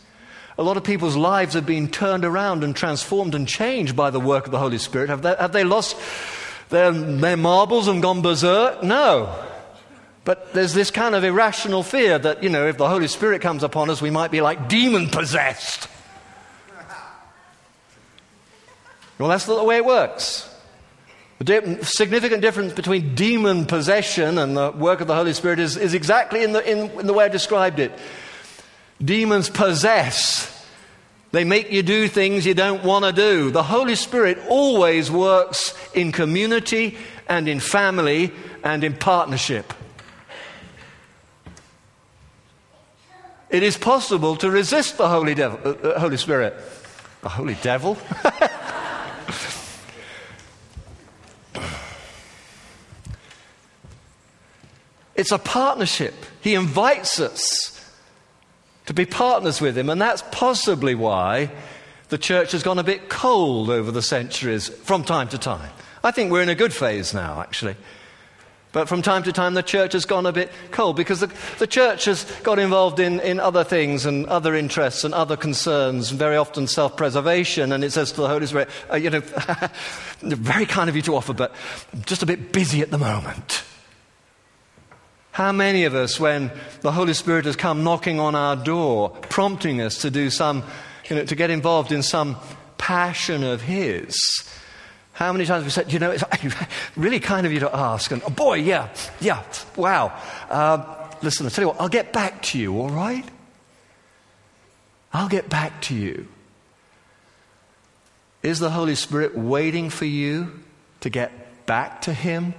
A 0.58 0.64
lot 0.64 0.78
of 0.78 0.84
people's 0.84 1.18
lives 1.18 1.54
have 1.54 1.66
been 1.66 1.90
turned 1.90 2.24
around 2.24 2.64
and 2.64 2.76
transformed 2.76 3.36
and 3.36 3.48
changed 3.48 3.96
by 3.96 4.10
the 4.10 4.22
work 4.22 4.46
of 4.46 4.52
the 4.52 4.60
Holy 4.60 4.78
Spirit. 4.78 5.10
Have 5.10 5.22
they, 5.22 5.36
have 5.38 5.52
they 5.52 5.66
lost 5.66 5.98
their, 6.70 6.92
their 6.92 7.36
marbles 7.36 7.90
and 7.90 8.02
gone 8.02 8.22
berserk? 8.22 8.82
No. 8.82 9.36
But 10.24 10.54
there's 10.54 10.74
this 10.74 10.92
kind 10.92 11.14
of 11.14 11.24
irrational 11.24 11.84
fear 11.84 12.18
that, 12.18 12.42
you 12.42 12.50
know, 12.50 12.68
if 12.68 12.78
the 12.78 12.88
Holy 12.88 13.08
Spirit 13.08 13.42
comes 13.42 13.64
upon 13.64 13.90
us, 13.90 14.02
we 14.02 14.10
might 14.10 14.32
be 14.32 14.42
like 14.42 14.70
demon 14.70 15.10
possessed. 15.10 15.90
Well, 19.18 19.30
that's 19.30 19.48
not 19.48 19.58
the 19.58 19.64
way 19.64 19.78
it 19.78 19.86
works. 19.86 20.52
The 21.40 21.80
significant 21.84 22.42
difference 22.42 22.74
between 22.74 23.14
demon 23.14 23.66
possession 23.66 24.38
and 24.38 24.56
the 24.56 24.72
work 24.72 25.02
of 25.02 25.08
the 25.08 25.16
Holy 25.16 25.34
Spirit 25.34 25.60
is, 25.60 25.76
is 25.78 25.94
exactly 25.94 26.44
in 26.44 26.54
the, 26.54 26.70
in, 26.70 26.90
in 27.00 27.08
the 27.08 27.14
way 27.14 27.26
I 27.26 27.30
described 27.30 27.80
it. 27.80 27.92
Demons 29.04 29.50
possess. 29.50 30.52
They 31.32 31.44
make 31.44 31.72
you 31.72 31.84
do 31.84 32.08
things 32.08 32.46
you 32.46 32.54
don't 32.54 32.84
want 32.84 33.06
to 33.06 33.12
do. 33.12 33.52
The 33.52 33.64
Holy 33.64 33.96
Spirit 33.96 34.40
always 34.48 35.12
works 35.12 35.74
in 35.94 36.12
community 36.12 36.98
and 37.28 37.48
in 37.48 37.60
family 37.60 38.32
and 38.64 38.84
in 38.84 38.94
partnership. 38.94 39.74
It 43.50 43.64
is 43.64 43.78
possible 43.78 44.36
to 44.38 44.50
resist 44.50 44.98
the 44.98 45.08
Holy, 45.08 45.36
devil, 45.36 45.60
uh, 45.64 45.88
uh 45.88 46.00
Holy 46.00 46.18
Spirit. 46.18 46.56
The 47.22 47.30
Holy 47.30 47.56
Devil? 47.56 47.98
It's 55.16 55.32
a 55.32 55.40
partnership. 55.40 56.14
He 56.42 56.56
invites 56.56 57.20
us 57.20 57.75
to 58.86 58.94
be 58.94 59.06
partners 59.06 59.62
with 59.62 59.78
Him, 59.78 59.90
and 59.90 60.02
that's 60.02 60.24
possibly 60.32 60.96
why 60.96 61.52
the 62.10 62.18
church 62.18 62.52
has 62.52 62.64
gone 62.64 62.80
a 62.80 62.84
bit 62.84 63.10
cold 63.10 63.70
over 63.70 63.92
the 63.92 64.02
centuries 64.02 64.70
from 64.70 65.04
time 65.04 65.28
to 65.30 65.38
time. 65.38 65.72
I 66.04 66.12
think 66.12 66.32
we're 66.32 66.44
in 66.44 66.50
a 66.50 66.56
good 66.56 66.74
phase 66.74 67.14
now, 67.14 67.42
actually. 67.42 67.76
But 68.76 68.90
from 68.90 69.02
time 69.02 69.24
to 69.24 69.32
time, 69.32 69.54
the 69.54 69.64
church 69.64 69.94
has 69.94 70.04
gone 70.04 70.26
a 70.26 70.34
bit 70.34 70.52
cold 70.72 70.98
because 70.98 71.22
the, 71.22 71.34
the 71.60 71.66
church 71.66 72.06
has 72.06 72.26
got 72.44 72.60
involved 72.60 73.00
in, 73.00 73.22
in 73.22 73.40
other 73.40 73.64
things 73.64 74.06
and 74.06 74.26
other 74.26 74.54
interests 74.54 75.06
and 75.06 75.14
other 75.14 75.38
concerns, 75.38 76.12
and 76.12 76.20
very 76.20 76.36
often 76.36 76.68
self 76.68 76.98
preservation. 76.98 77.72
And 77.72 77.86
it 77.86 77.92
says 77.92 78.12
to 78.12 78.22
the 78.22 78.28
Holy 78.28 78.46
Spirit, 78.46 78.70
uh, 78.92 78.98
you 78.98 79.10
know, 79.10 79.22
very 80.20 80.66
kind 80.66 80.90
of 80.90 80.96
you 80.98 81.02
to 81.04 81.16
offer, 81.16 81.34
but 81.34 81.56
I'm 81.94 82.02
just 82.02 82.22
a 82.22 82.26
bit 82.26 82.52
busy 82.52 82.82
at 82.82 82.92
the 82.92 82.98
moment. 82.98 83.64
How 85.36 85.52
many 85.52 85.84
of 85.84 85.94
us, 85.96 86.18
when 86.18 86.50
the 86.80 86.94
Holy 86.94 87.14
Spirit 87.14 87.44
has 87.44 87.58
come 87.58 87.84
knocking 87.84 88.22
on 88.22 88.36
our 88.36 88.56
door, 88.56 89.10
prompting 89.10 89.82
us 89.82 89.98
to 89.98 90.10
do 90.10 90.30
some, 90.30 90.64
you 91.10 91.18
know, 91.18 91.26
to 91.26 91.36
get 91.36 91.50
involved 91.50 91.92
in 91.92 92.04
some 92.04 92.38
passion 92.78 93.44
of 93.44 93.62
His, 93.62 94.16
how 95.12 95.34
many 95.34 95.46
times 95.46 95.58
have 95.58 95.66
we 95.66 95.72
said, 95.72 95.92
you 95.92 96.00
know, 96.00 96.12
it's 96.12 96.24
really 96.96 97.20
kind 97.20 97.46
of 97.46 97.52
you 97.52 97.60
to 97.60 97.76
ask, 97.76 98.12
and 98.12 98.24
oh 98.26 98.30
boy, 98.30 98.54
yeah, 98.54 98.88
yeah, 99.20 99.44
wow. 99.76 100.18
Uh, 100.50 101.10
listen, 101.22 101.46
I'll 101.46 101.52
tell 101.52 101.64
you 101.64 101.68
what, 101.68 101.82
I'll 101.82 101.90
get 101.90 102.14
back 102.14 102.42
to 102.44 102.58
you, 102.58 102.80
all 102.80 102.90
right? 102.90 103.26
I'll 105.12 105.28
get 105.28 105.50
back 105.50 105.82
to 105.82 105.96
you. 105.96 106.30
Is 108.42 108.60
the 108.60 108.70
Holy 108.70 108.96
Spirit 108.96 109.38
waiting 109.38 109.90
for 109.90 110.06
you 110.06 110.64
to 111.02 111.10
get 111.10 111.66
back 111.66 112.04
to 112.04 112.14
Him? 112.14 112.54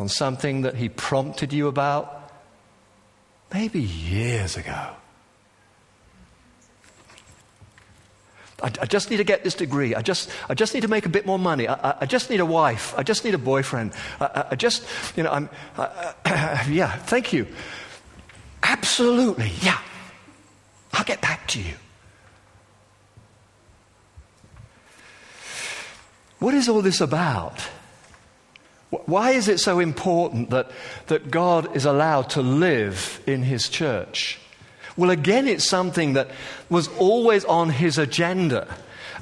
On 0.00 0.08
something 0.08 0.62
that 0.62 0.76
he 0.76 0.88
prompted 0.88 1.52
you 1.52 1.68
about 1.68 2.32
maybe 3.52 3.82
years 3.82 4.56
ago. 4.56 4.88
I, 8.62 8.72
I, 8.80 8.86
just 8.86 9.10
need 9.10 9.18
to 9.18 9.24
get 9.24 9.44
this 9.44 9.54
degree. 9.54 9.94
I 9.94 10.00
just, 10.00 10.30
I 10.48 10.54
just 10.54 10.72
need 10.72 10.80
to 10.80 10.88
make 10.88 11.04
a 11.04 11.10
bit 11.10 11.26
more 11.26 11.38
money. 11.38 11.68
I, 11.68 11.98
I 12.00 12.06
just 12.06 12.30
need 12.30 12.40
a 12.40 12.46
wife. 12.46 12.94
I 12.96 13.02
just 13.02 13.26
need 13.26 13.34
a 13.34 13.38
boyfriend. 13.38 13.92
I, 14.18 14.46
I 14.52 14.56
just, 14.56 14.86
you 15.16 15.22
know, 15.22 15.32
I'm, 15.32 15.50
yeah, 16.72 16.96
thank 16.96 17.34
you. 17.34 17.46
Absolutely, 18.62 19.52
yeah. 19.60 19.80
I'll 20.94 21.04
get 21.04 21.20
back 21.20 21.46
to 21.48 21.60
you. 21.60 21.74
What 26.38 26.54
is 26.54 26.70
all 26.70 26.80
this 26.80 27.02
about? 27.02 27.68
Why 28.90 29.30
is 29.30 29.46
it 29.46 29.60
so 29.60 29.78
important 29.78 30.50
that, 30.50 30.70
that 31.06 31.30
God 31.30 31.76
is 31.76 31.84
allowed 31.84 32.30
to 32.30 32.42
live 32.42 33.22
in 33.26 33.42
His 33.42 33.68
church? 33.68 34.38
Well, 34.96 35.10
again, 35.10 35.46
it's 35.46 35.68
something 35.68 36.14
that 36.14 36.30
was 36.68 36.88
always 36.98 37.44
on 37.44 37.70
His 37.70 37.98
agenda. 37.98 38.66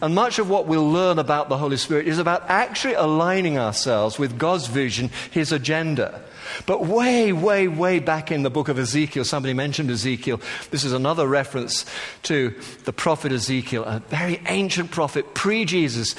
And 0.00 0.14
much 0.14 0.38
of 0.38 0.48
what 0.48 0.66
we'll 0.66 0.90
learn 0.90 1.18
about 1.18 1.48
the 1.48 1.58
Holy 1.58 1.76
Spirit 1.76 2.08
is 2.08 2.18
about 2.18 2.44
actually 2.48 2.94
aligning 2.94 3.58
ourselves 3.58 4.18
with 4.18 4.38
God's 4.38 4.68
vision, 4.68 5.10
His 5.30 5.52
agenda. 5.52 6.22
But 6.64 6.86
way, 6.86 7.32
way, 7.32 7.68
way 7.68 7.98
back 7.98 8.32
in 8.32 8.42
the 8.42 8.50
book 8.50 8.68
of 8.68 8.78
Ezekiel, 8.78 9.24
somebody 9.24 9.52
mentioned 9.52 9.90
Ezekiel. 9.90 10.40
This 10.70 10.84
is 10.84 10.92
another 10.94 11.26
reference 11.26 11.84
to 12.22 12.54
the 12.84 12.92
prophet 12.92 13.32
Ezekiel, 13.32 13.84
a 13.84 14.00
very 14.08 14.40
ancient 14.46 14.90
prophet, 14.90 15.34
pre 15.34 15.66
Jesus 15.66 16.14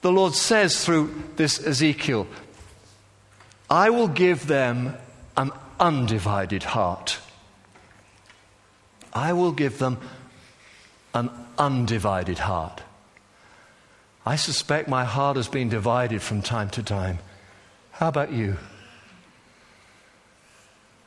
the 0.00 0.12
Lord 0.12 0.34
says 0.34 0.84
through 0.84 1.12
this 1.36 1.64
Ezekiel, 1.64 2.26
I 3.68 3.90
will 3.90 4.08
give 4.08 4.46
them 4.46 4.96
an 5.36 5.50
undivided 5.78 6.62
heart. 6.62 7.18
I 9.12 9.32
will 9.32 9.52
give 9.52 9.78
them 9.78 9.98
an 11.14 11.30
undivided 11.58 12.38
heart. 12.38 12.82
I 14.24 14.36
suspect 14.36 14.88
my 14.88 15.04
heart 15.04 15.36
has 15.36 15.48
been 15.48 15.68
divided 15.68 16.22
from 16.22 16.42
time 16.42 16.70
to 16.70 16.82
time. 16.82 17.18
How 17.92 18.08
about 18.08 18.32
you? 18.32 18.56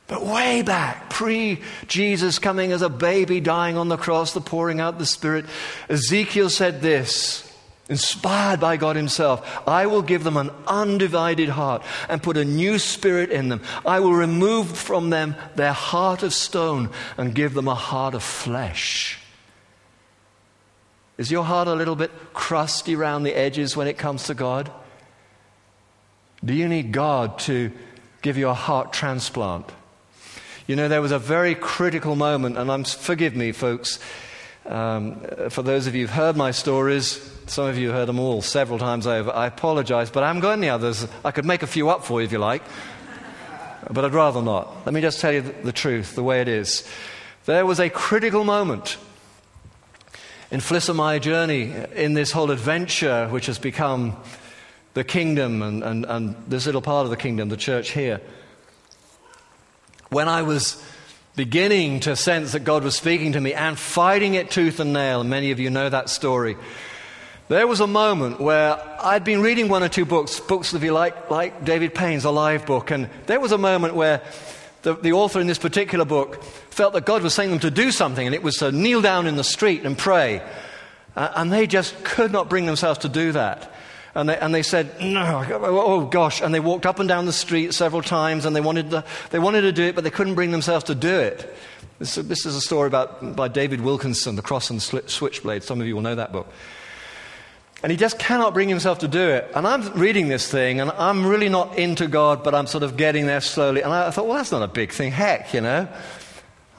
But 0.08 0.26
way 0.26 0.62
back, 0.62 1.08
pre 1.08 1.60
Jesus 1.86 2.38
coming 2.38 2.72
as 2.72 2.82
a 2.82 2.88
baby, 2.88 3.40
dying 3.40 3.76
on 3.76 3.88
the 3.88 3.96
cross, 3.96 4.34
the 4.34 4.40
pouring 4.40 4.80
out 4.80 4.98
the 4.98 5.06
Spirit, 5.06 5.46
Ezekiel 5.88 6.50
said 6.50 6.82
this 6.82 7.51
inspired 7.88 8.60
by 8.60 8.76
God 8.76 8.96
Himself. 8.96 9.62
I 9.66 9.86
will 9.86 10.02
give 10.02 10.24
them 10.24 10.36
an 10.36 10.50
undivided 10.66 11.48
heart 11.50 11.82
and 12.08 12.22
put 12.22 12.36
a 12.36 12.44
new 12.44 12.78
spirit 12.78 13.30
in 13.30 13.48
them. 13.48 13.62
I 13.84 14.00
will 14.00 14.14
remove 14.14 14.76
from 14.76 15.10
them 15.10 15.36
their 15.56 15.72
heart 15.72 16.22
of 16.22 16.32
stone 16.32 16.90
and 17.16 17.34
give 17.34 17.54
them 17.54 17.68
a 17.68 17.74
heart 17.74 18.14
of 18.14 18.22
flesh. 18.22 19.18
Is 21.18 21.30
your 21.30 21.44
heart 21.44 21.68
a 21.68 21.74
little 21.74 21.96
bit 21.96 22.10
crusty 22.32 22.96
around 22.96 23.22
the 23.22 23.34
edges 23.34 23.76
when 23.76 23.86
it 23.86 23.98
comes 23.98 24.24
to 24.24 24.34
God? 24.34 24.70
Do 26.44 26.54
you 26.54 26.68
need 26.68 26.92
God 26.92 27.38
to 27.40 27.70
give 28.22 28.36
you 28.36 28.48
a 28.48 28.54
heart 28.54 28.92
transplant? 28.92 29.66
You 30.66 30.76
know, 30.76 30.88
there 30.88 31.02
was 31.02 31.12
a 31.12 31.18
very 31.18 31.54
critical 31.54 32.16
moment, 32.16 32.56
and 32.56 32.70
I'm, 32.70 32.84
forgive 32.84 33.36
me, 33.36 33.52
folks, 33.52 33.98
um, 34.66 35.20
for 35.50 35.62
those 35.62 35.86
of 35.86 35.94
you 35.94 36.02
who've 36.02 36.10
heard 36.10 36.36
my 36.36 36.52
stories, 36.52 37.20
some 37.46 37.66
of 37.66 37.76
you 37.76 37.90
heard 37.90 38.06
them 38.06 38.20
all 38.20 38.42
several 38.42 38.78
times 38.78 39.06
over. 39.06 39.32
I 39.32 39.46
apologize, 39.46 40.10
but 40.10 40.22
I 40.22 40.28
haven't 40.28 40.42
got 40.42 40.52
any 40.52 40.68
others. 40.68 41.06
I 41.24 41.32
could 41.32 41.44
make 41.44 41.62
a 41.62 41.66
few 41.66 41.88
up 41.88 42.04
for 42.04 42.20
you 42.20 42.26
if 42.26 42.32
you 42.32 42.38
like, 42.38 42.62
but 43.90 44.04
I'd 44.04 44.14
rather 44.14 44.40
not. 44.40 44.86
Let 44.86 44.94
me 44.94 45.00
just 45.00 45.20
tell 45.20 45.32
you 45.32 45.40
the 45.40 45.72
truth, 45.72 46.14
the 46.14 46.22
way 46.22 46.40
it 46.40 46.48
is. 46.48 46.88
There 47.44 47.66
was 47.66 47.80
a 47.80 47.90
critical 47.90 48.44
moment 48.44 48.98
in 50.52 50.60
Fliss 50.60 50.88
and 50.88 50.96
my 50.98 51.18
journey 51.18 51.74
in 51.94 52.14
this 52.14 52.30
whole 52.30 52.50
adventure, 52.50 53.26
which 53.28 53.46
has 53.46 53.58
become 53.58 54.16
the 54.94 55.02
kingdom 55.02 55.62
and, 55.62 55.82
and, 55.82 56.04
and 56.04 56.36
this 56.46 56.66
little 56.66 56.82
part 56.82 57.04
of 57.04 57.10
the 57.10 57.16
kingdom, 57.16 57.48
the 57.48 57.56
church 57.56 57.90
here. 57.90 58.20
When 60.10 60.28
I 60.28 60.42
was 60.42 60.84
beginning 61.34 62.00
to 62.00 62.14
sense 62.14 62.52
that 62.52 62.60
God 62.60 62.84
was 62.84 62.96
speaking 62.96 63.32
to 63.32 63.40
me 63.40 63.54
and 63.54 63.78
fighting 63.78 64.34
it 64.34 64.50
tooth 64.50 64.80
and 64.80 64.92
nail, 64.92 65.20
and 65.20 65.30
many 65.30 65.50
of 65.50 65.60
you 65.60 65.70
know 65.70 65.88
that 65.88 66.08
story, 66.10 66.56
there 67.48 67.66
was 67.66 67.80
a 67.80 67.86
moment 67.86 68.40
where 68.40 68.78
I'd 69.02 69.24
been 69.24 69.42
reading 69.42 69.68
one 69.68 69.82
or 69.82 69.88
two 69.88 70.04
books, 70.04 70.40
books, 70.40 70.72
if 70.74 70.82
you 70.82 70.92
like, 70.92 71.30
like 71.30 71.64
David 71.64 71.94
Payne's 71.94 72.24
Alive 72.24 72.66
book, 72.66 72.90
and 72.90 73.08
there 73.26 73.40
was 73.40 73.52
a 73.52 73.58
moment 73.58 73.94
where 73.94 74.22
the, 74.82 74.94
the 74.94 75.12
author 75.12 75.40
in 75.40 75.46
this 75.46 75.58
particular 75.58 76.04
book 76.04 76.42
felt 76.42 76.92
that 76.94 77.06
God 77.06 77.22
was 77.22 77.34
saying 77.34 77.50
them 77.50 77.58
to 77.60 77.70
do 77.70 77.90
something, 77.90 78.26
and 78.26 78.34
it 78.34 78.42
was 78.42 78.56
to 78.56 78.72
kneel 78.72 79.00
down 79.00 79.26
in 79.26 79.36
the 79.36 79.44
street 79.44 79.84
and 79.84 79.96
pray. 79.96 80.42
Uh, 81.14 81.32
and 81.36 81.52
they 81.52 81.66
just 81.66 82.02
could 82.04 82.32
not 82.32 82.48
bring 82.48 82.66
themselves 82.66 83.00
to 83.00 83.08
do 83.08 83.32
that. 83.32 83.71
And 84.14 84.28
they, 84.28 84.36
and 84.38 84.54
they 84.54 84.62
said, 84.62 85.00
no, 85.00 85.44
oh, 85.50 85.80
oh 85.80 86.06
gosh. 86.06 86.42
And 86.42 86.54
they 86.54 86.60
walked 86.60 86.84
up 86.84 86.98
and 86.98 87.08
down 87.08 87.24
the 87.24 87.32
street 87.32 87.72
several 87.72 88.02
times 88.02 88.44
and 88.44 88.54
they 88.54 88.60
wanted, 88.60 88.90
they 89.30 89.38
wanted 89.38 89.62
to 89.62 89.72
do 89.72 89.84
it, 89.84 89.94
but 89.94 90.04
they 90.04 90.10
couldn't 90.10 90.34
bring 90.34 90.50
themselves 90.50 90.84
to 90.84 90.94
do 90.94 91.18
it. 91.18 91.54
This, 91.98 92.16
this 92.16 92.44
is 92.44 92.54
a 92.54 92.60
story 92.60 92.88
about, 92.88 93.36
by 93.36 93.48
David 93.48 93.80
Wilkerson, 93.80 94.36
The 94.36 94.42
Cross 94.42 94.70
and 94.70 94.82
Switchblade. 94.82 95.62
Some 95.62 95.80
of 95.80 95.86
you 95.86 95.94
will 95.94 96.02
know 96.02 96.14
that 96.14 96.32
book. 96.32 96.46
And 97.82 97.90
he 97.90 97.96
just 97.96 98.18
cannot 98.18 98.54
bring 98.54 98.68
himself 98.68 99.00
to 99.00 99.08
do 99.08 99.30
it. 99.30 99.50
And 99.54 99.66
I'm 99.66 99.92
reading 99.94 100.28
this 100.28 100.48
thing, 100.48 100.80
and 100.80 100.90
I'm 100.92 101.26
really 101.26 101.48
not 101.48 101.76
into 101.78 102.06
God, 102.06 102.44
but 102.44 102.54
I'm 102.54 102.68
sort 102.68 102.84
of 102.84 102.96
getting 102.96 103.26
there 103.26 103.40
slowly. 103.40 103.82
And 103.82 103.92
I 103.92 104.10
thought, 104.10 104.26
well, 104.26 104.36
that's 104.36 104.52
not 104.52 104.62
a 104.62 104.68
big 104.68 104.92
thing. 104.92 105.10
Heck, 105.10 105.52
you 105.52 105.60
know. 105.62 105.88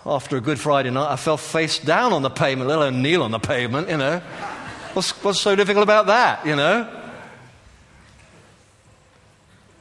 After 0.05 0.37
a 0.37 0.41
Good 0.41 0.59
Friday 0.59 0.91
night, 0.91 1.11
I 1.11 1.15
fell 1.17 1.37
face 1.37 1.79
down 1.79 2.13
on 2.13 2.21
the 2.21 2.29
pavement, 2.29 2.69
let 2.69 2.77
alone 2.77 3.01
kneel 3.01 3.23
on 3.23 3.31
the 3.31 3.39
pavement, 3.39 3.89
you 3.89 3.97
know. 3.97 4.19
What's, 4.93 5.11
what's 5.23 5.41
so 5.41 5.55
difficult 5.55 5.83
about 5.83 6.05
that, 6.07 6.45
you 6.45 6.55
know? 6.55 7.02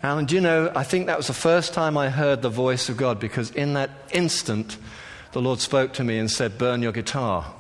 And 0.03 0.31
you 0.33 0.41
know, 0.41 0.73
I 0.75 0.83
think 0.83 1.07
that 1.07 1.17
was 1.17 1.29
the 1.29 1.33
first 1.33 1.73
time 1.73 1.97
I 1.97 2.09
heard 2.09 2.43
the 2.43 2.49
voice 2.49 2.89
of 2.89 2.97
God 2.97 3.21
because 3.21 3.51
in 3.53 3.75
that 3.75 3.91
instant, 4.11 4.77
the 5.31 5.41
Lord 5.41 5.61
spoke 5.61 5.93
to 5.95 6.05
me 6.05 6.19
and 6.19 6.31
said, 6.31 6.59
Burn 6.59 6.83
your 6.83 6.93
guitar. 6.93 7.55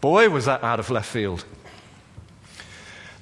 Boy, 0.00 0.30
was 0.30 0.46
that 0.46 0.64
out 0.64 0.80
of 0.80 0.90
left 0.90 1.08
field. 1.08 1.44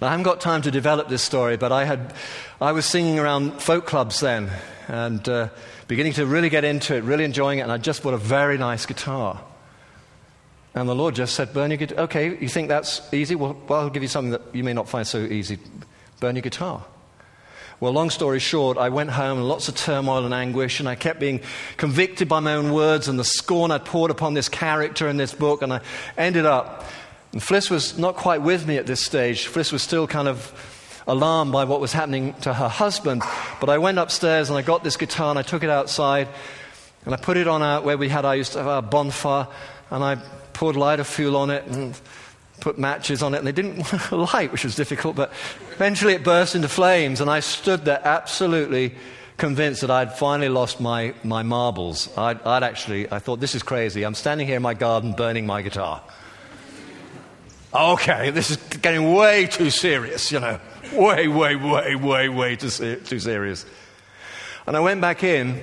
Now, 0.01 0.07
I 0.07 0.11
haven't 0.11 0.25
got 0.25 0.41
time 0.41 0.63
to 0.63 0.71
develop 0.71 1.09
this 1.09 1.23
story, 1.23 1.59
but 1.59 1.73
I, 1.73 1.85
had, 1.85 2.15
I 2.61 2.73
was 2.73 2.87
singing 2.87 3.19
around 3.19 3.61
folk 3.61 3.85
clubs 3.85 4.21
then 4.21 4.51
and 4.89 5.29
uh, 5.29 5.49
beginning 5.89 6.15
to 6.15 6.25
really 6.25 6.49
get 6.49 6.65
into 6.65 6.97
it, 6.97 7.03
really 7.03 7.25
enjoying 7.25 7.59
it, 7.59 7.63
and 7.63 7.73
I 7.73 7.77
just 7.77 8.03
bought 8.03 8.15
a 8.15 8.19
very 8.19 8.57
nice 8.57 8.87
guitar. 8.87 9.41
And 10.75 10.89
the 10.89 10.95
Lord 10.95 11.15
just 11.15 11.35
said, 11.35 11.53
Burn 11.53 11.71
your 11.71 11.79
guitar. 11.79 12.05
Okay, 12.05 12.39
you 12.39 12.49
think 12.49 12.69
that's 12.69 13.03
easy? 13.13 13.35
Well, 13.35 13.57
well, 13.69 13.81
I'll 13.81 13.91
give 13.91 14.03
you 14.03 14.09
something 14.09 14.33
that 14.33 14.43
you 14.53 14.63
may 14.63 14.73
not 14.73 14.89
find 14.89 15.07
so 15.07 15.19
easy. 15.19 15.59
Burn 16.21 16.37
your 16.37 16.43
guitar. 16.43 16.85
Well, 17.81 17.93
long 17.93 18.11
story 18.11 18.41
short, 18.41 18.77
I 18.77 18.91
went 18.91 19.11
home 19.11 19.39
in 19.39 19.49
lots 19.49 19.69
of 19.69 19.75
turmoil 19.75 20.27
and 20.27 20.35
anguish, 20.35 20.81
and 20.81 20.89
I 20.89 20.97
kept 20.97 21.19
being 21.19 21.41
convicted 21.79 22.29
by 22.29 22.41
my 22.41 22.55
own 22.55 22.73
words 22.73 23.09
and 23.09 23.19
the 23.19 23.25
scorn 23.25 23.71
I'd 23.71 23.87
poured 23.87 24.11
upon 24.11 24.35
this 24.35 24.51
character 24.51 25.09
in 25.09 25.17
this 25.17 25.33
book, 25.33 25.63
and 25.63 25.73
I 25.73 25.81
ended 26.19 26.45
up. 26.45 26.85
And 27.33 27.41
Fliss 27.41 27.71
was 27.71 27.97
not 27.97 28.17
quite 28.17 28.43
with 28.43 28.67
me 28.67 28.77
at 28.77 28.87
this 28.87 29.03
stage. 29.03 29.47
Fliss 29.47 29.73
was 29.73 29.83
still 29.83 30.07
kind 30.07 30.29
of 30.29 30.53
alarmed 31.07 31.53
by 31.53 31.65
what 31.65 31.81
was 31.81 31.93
happening 31.93 32.35
to 32.43 32.53
her 32.53 32.69
husband. 32.69 33.23
But 33.61 33.71
I 33.71 33.79
went 33.79 33.99
upstairs 33.99 34.51
and 34.51 34.59
I 34.59 34.63
got 34.63 34.85
this 34.85 34.97
guitar 34.97 35.31
and 35.31 35.39
I 35.39 35.43
took 35.43 35.63
it 35.63 35.71
outside 35.71 36.29
and 37.05 37.15
I 37.15 37.17
put 37.17 37.37
it 37.37 37.49
on 37.49 37.63
our, 37.63 37.81
where 37.81 37.97
we 37.97 38.09
had, 38.09 38.31
used 38.35 38.53
to 38.53 38.59
have 38.59 38.67
a 38.67 38.83
bonfire, 38.83 39.49
and 39.91 40.05
I 40.05 40.19
poured 40.61 40.77
lighter 40.77 41.05
fuel 41.05 41.39
on 41.39 41.49
it 41.49 41.65
and 41.69 41.99
put 42.61 42.79
matches 42.79 43.23
on 43.23 43.33
it, 43.33 43.39
and 43.39 43.47
they 43.47 43.53
didn't 43.53 44.13
light, 44.35 44.53
which 44.53 44.63
was 44.63 44.75
difficult, 44.75 45.17
but 45.17 45.33
eventually 45.73 46.13
it 46.13 46.23
burst 46.23 46.55
into 46.55 46.69
flames, 46.69 47.23
and 47.23 47.31
I 47.31 47.41
stood 47.41 47.87
there 47.87 47.99
absolutely 48.05 48.95
convinced 49.39 49.81
that 49.81 49.91
I'd 49.91 50.13
finally 50.13 50.51
lost 50.51 50.79
my, 50.79 51.15
my 51.25 51.43
marbles. 51.43 52.11
I'd, 52.15 52.43
I'd 52.43 52.63
actually, 52.63 53.11
I 53.11 53.21
thought, 53.21 53.41
this 53.41 53.55
is 53.55 53.63
crazy. 53.63 54.03
I'm 54.03 54.15
standing 54.15 54.47
here 54.47 54.57
in 54.57 54.63
my 54.63 54.75
garden 54.75 55.13
burning 55.13 55.47
my 55.47 55.63
guitar. 55.63 56.03
Okay, 57.73 58.29
this 58.29 58.51
is 58.51 58.59
getting 58.83 59.15
way 59.15 59.47
too 59.47 59.71
serious, 59.71 60.31
you 60.31 60.41
know. 60.41 60.61
Way, 60.93 61.27
way, 61.27 61.57
way, 61.57 61.95
way, 61.95 62.29
way 62.29 62.57
too, 62.57 62.97
too 62.97 63.19
serious. 63.19 63.65
And 64.67 64.77
I 64.77 64.81
went 64.81 65.01
back 65.01 65.25
in, 65.25 65.59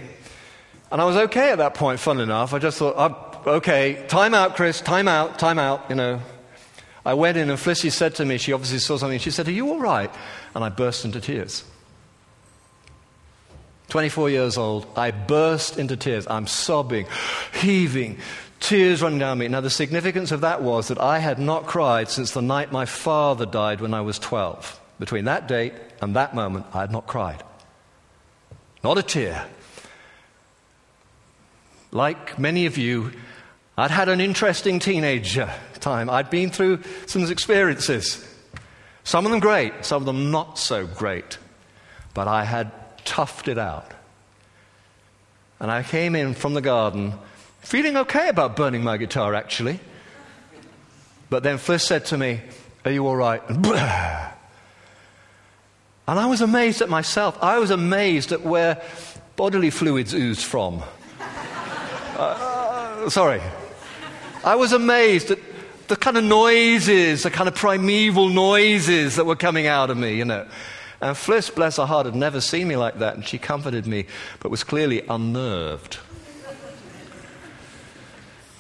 and 0.91 0.99
I 0.99 1.05
was 1.05 1.17
okay 1.17 1.51
at 1.51 1.59
that 1.59 1.75
point, 1.75 1.99
fun 1.99 2.19
enough. 2.19 2.55
I 2.55 2.57
just 2.57 2.79
thought, 2.79 2.95
oh, 2.97 3.26
okay, 3.45 4.05
time 4.07 4.33
out, 4.33 4.55
Chris, 4.55 4.81
time 4.81 5.07
out, 5.07 5.37
time 5.37 5.59
out, 5.59 5.85
you 5.89 5.95
know. 5.95 6.21
I 7.05 7.13
went 7.13 7.37
in 7.37 7.49
and 7.49 7.59
Flissy 7.59 7.91
said 7.91 8.15
to 8.15 8.25
me, 8.25 8.37
she 8.37 8.53
obviously 8.53 8.79
saw 8.79 8.97
something, 8.97 9.19
she 9.19 9.31
said, 9.31 9.47
Are 9.47 9.51
you 9.51 9.69
all 9.69 9.79
right? 9.79 10.11
And 10.55 10.63
I 10.63 10.69
burst 10.69 11.05
into 11.05 11.21
tears. 11.21 11.63
24 13.89 14.29
years 14.29 14.57
old, 14.57 14.85
I 14.97 15.11
burst 15.11 15.77
into 15.77 15.95
tears. 15.95 16.27
I'm 16.27 16.47
sobbing, 16.47 17.07
heaving, 17.53 18.17
tears 18.59 19.01
running 19.01 19.19
down 19.19 19.37
me. 19.37 19.47
Now, 19.47 19.61
the 19.61 19.69
significance 19.69 20.31
of 20.31 20.41
that 20.41 20.61
was 20.61 20.89
that 20.89 20.99
I 20.99 21.19
had 21.19 21.39
not 21.39 21.65
cried 21.65 22.09
since 22.09 22.31
the 22.31 22.41
night 22.41 22.71
my 22.71 22.85
father 22.85 23.45
died 23.45 23.79
when 23.79 23.93
I 23.93 24.01
was 24.01 24.19
12. 24.19 24.79
Between 24.99 25.25
that 25.25 25.47
date 25.47 25.73
and 26.01 26.15
that 26.15 26.35
moment, 26.35 26.65
I 26.73 26.81
had 26.81 26.91
not 26.91 27.07
cried. 27.07 27.43
Not 28.83 28.97
a 28.97 29.03
tear. 29.03 29.45
Like 31.91 32.37
many 32.37 32.65
of 32.65 32.77
you, 32.77 33.13
I'd 33.79 33.91
had 33.91 34.09
an 34.09 34.19
interesting 34.19 34.79
teenage 34.79 35.37
time. 35.79 36.09
I'd 36.09 36.31
been 36.31 36.49
through 36.49 36.81
some 37.05 37.23
experiences. 37.29 38.27
Some 39.03 39.25
of 39.25 39.31
them 39.31 39.39
great, 39.39 39.85
some 39.85 40.01
of 40.01 40.05
them 40.07 40.31
not 40.31 40.57
so 40.57 40.87
great. 40.87 41.37
But 42.15 42.27
I 42.27 42.43
had 42.43 42.71
toughed 43.05 43.47
it 43.47 43.59
out. 43.59 43.91
And 45.59 45.69
I 45.69 45.83
came 45.83 46.15
in 46.15 46.33
from 46.33 46.55
the 46.55 46.61
garden 46.61 47.13
feeling 47.61 47.97
okay 47.97 48.29
about 48.29 48.55
burning 48.55 48.83
my 48.83 48.97
guitar, 48.97 49.35
actually. 49.35 49.79
But 51.29 51.43
then 51.43 51.57
Fliss 51.57 51.81
said 51.81 52.05
to 52.05 52.17
me, 52.17 52.41
Are 52.83 52.91
you 52.91 53.05
all 53.05 53.15
right? 53.15 53.47
And 53.47 53.63
I 56.07 56.25
was 56.25 56.41
amazed 56.41 56.81
at 56.81 56.89
myself. 56.89 57.37
I 57.43 57.59
was 57.59 57.69
amazed 57.69 58.31
at 58.31 58.41
where 58.41 58.81
bodily 59.35 59.69
fluids 59.69 60.15
oozed 60.15 60.43
from. 60.43 60.81
uh, 61.21 62.17
uh, 62.17 63.09
sorry. 63.09 63.41
I 64.47 64.55
was 64.55 64.71
amazed 64.71 65.29
at 65.31 65.39
the 65.89 65.97
kind 65.97 66.15
of 66.15 66.23
noises, 66.23 67.23
the 67.23 67.29
kind 67.29 67.49
of 67.49 67.55
primeval 67.55 68.29
noises 68.29 69.17
that 69.17 69.25
were 69.25 69.35
coming 69.35 69.67
out 69.67 69.89
of 69.89 69.97
me, 69.97 70.15
you 70.15 70.23
know. 70.23 70.47
And 71.01 71.17
Fliss, 71.17 71.53
bless 71.53 71.75
her 71.75 71.85
heart, 71.85 72.05
had 72.05 72.15
never 72.15 72.39
seen 72.39 72.69
me 72.69 72.77
like 72.77 72.99
that, 72.99 73.15
and 73.15 73.27
she 73.27 73.37
comforted 73.39 73.85
me, 73.85 74.05
but 74.39 74.49
was 74.49 74.63
clearly 74.63 75.05
unnerved. 75.09 75.97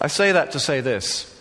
I 0.01 0.07
say 0.07 0.33
that 0.33 0.51
to 0.51 0.59
say 0.59 0.81
this. 0.81 1.33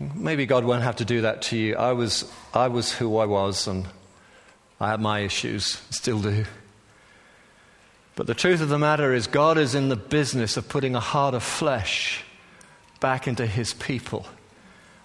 Maybe 0.00 0.44
God 0.44 0.64
won't 0.64 0.82
have 0.82 0.96
to 0.96 1.04
do 1.04 1.20
that 1.20 1.42
to 1.42 1.56
you. 1.56 1.76
I 1.76 1.92
was, 1.92 2.28
I 2.52 2.66
was 2.66 2.92
who 2.92 3.16
I 3.18 3.26
was, 3.26 3.68
and 3.68 3.86
I 4.80 4.90
had 4.90 5.00
my 5.00 5.20
issues, 5.20 5.80
still 5.90 6.20
do. 6.20 6.46
But 8.16 8.26
the 8.26 8.34
truth 8.34 8.60
of 8.60 8.68
the 8.68 8.78
matter 8.78 9.14
is, 9.14 9.28
God 9.28 9.56
is 9.56 9.76
in 9.76 9.88
the 9.88 9.94
business 9.94 10.56
of 10.56 10.68
putting 10.68 10.96
a 10.96 11.00
heart 11.00 11.34
of 11.34 11.44
flesh 11.44 12.24
back 13.00 13.28
into 13.28 13.46
his 13.46 13.74
people. 13.74 14.26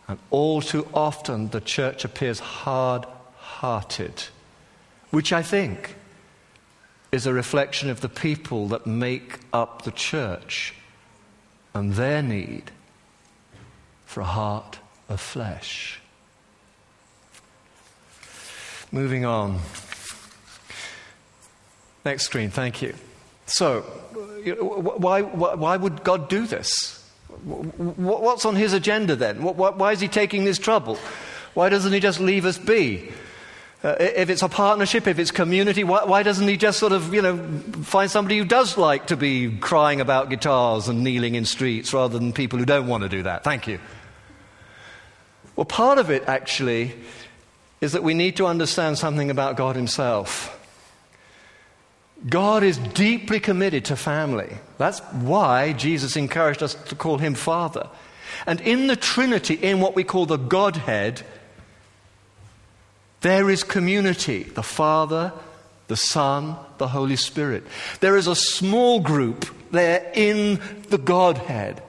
And 0.07 0.19
all 0.29 0.61
too 0.61 0.87
often, 0.93 1.49
the 1.49 1.61
church 1.61 2.03
appears 2.03 2.39
hard 2.39 3.05
hearted, 3.37 4.23
which 5.11 5.31
I 5.31 5.41
think 5.41 5.95
is 7.11 7.25
a 7.25 7.33
reflection 7.33 7.89
of 7.89 8.01
the 8.01 8.09
people 8.09 8.67
that 8.69 8.87
make 8.87 9.39
up 9.53 9.83
the 9.83 9.91
church 9.91 10.73
and 11.73 11.93
their 11.93 12.21
need 12.21 12.71
for 14.05 14.21
a 14.21 14.25
heart 14.25 14.79
of 15.07 15.21
flesh. 15.21 15.99
Moving 18.91 19.25
on. 19.25 19.59
Next 22.05 22.25
screen, 22.25 22.49
thank 22.49 22.81
you. 22.81 22.95
So, 23.45 23.81
why, 23.81 25.21
why, 25.21 25.55
why 25.55 25.77
would 25.77 26.03
God 26.03 26.29
do 26.29 26.45
this? 26.45 27.02
What's 27.43 28.45
on 28.45 28.55
his 28.55 28.73
agenda 28.73 29.15
then? 29.15 29.43
Why 29.43 29.91
is 29.91 29.99
he 29.99 30.07
taking 30.07 30.45
this 30.45 30.59
trouble? 30.59 30.97
Why 31.53 31.69
doesn't 31.69 31.91
he 31.93 31.99
just 31.99 32.19
leave 32.19 32.45
us 32.45 32.57
be? 32.57 33.11
Uh, 33.83 33.97
if 33.99 34.29
it's 34.29 34.41
a 34.41 34.47
partnership, 34.47 35.07
if 35.07 35.19
it's 35.19 35.29
community, 35.29 35.83
why, 35.83 36.05
why, 36.05 36.23
doesn't 36.23 36.47
he 36.47 36.55
just 36.55 36.79
sort 36.79 36.93
of, 36.93 37.13
you 37.13 37.21
know, 37.21 37.37
find 37.83 38.09
somebody 38.09 38.37
who 38.37 38.45
does 38.45 38.77
like 38.77 39.07
to 39.07 39.17
be 39.17 39.57
crying 39.57 39.99
about 39.99 40.29
guitars 40.29 40.87
and 40.87 41.03
kneeling 41.03 41.35
in 41.35 41.43
streets 41.43 41.93
rather 41.93 42.17
than 42.17 42.31
people 42.31 42.57
who 42.57 42.63
don't 42.63 42.87
want 42.87 43.03
to 43.03 43.09
do 43.09 43.23
that? 43.23 43.43
Thank 43.43 43.67
you. 43.67 43.79
Well, 45.57 45.65
part 45.65 45.97
of 45.97 46.09
it 46.09 46.23
actually 46.27 46.93
is 47.81 47.91
that 47.91 48.03
we 48.03 48.13
need 48.13 48.37
to 48.37 48.45
understand 48.45 48.97
something 48.97 49.29
about 49.29 49.57
God 49.57 49.75
Himself. 49.75 50.57
God 52.29 52.63
is 52.63 52.77
deeply 52.77 53.39
committed 53.39 53.85
to 53.85 53.95
family. 53.95 54.49
That's 54.77 54.99
why 55.11 55.73
Jesus 55.73 56.15
encouraged 56.15 56.63
us 56.63 56.73
to 56.75 56.95
call 56.95 57.17
Him 57.17 57.35
Father. 57.35 57.89
And 58.47 58.61
in 58.61 58.87
the 58.87 58.95
Trinity, 58.95 59.55
in 59.55 59.79
what 59.79 59.95
we 59.95 60.03
call 60.03 60.25
the 60.25 60.37
Godhead, 60.37 61.21
there 63.21 63.49
is 63.49 63.63
community 63.63 64.43
the 64.43 64.63
Father, 64.63 65.33
the 65.87 65.97
Son, 65.97 66.55
the 66.77 66.89
Holy 66.89 67.15
Spirit. 67.15 67.63
There 67.99 68.17
is 68.17 68.27
a 68.27 68.35
small 68.35 68.99
group 68.99 69.45
there 69.71 70.11
in 70.13 70.59
the 70.89 70.97
Godhead. 70.97 71.81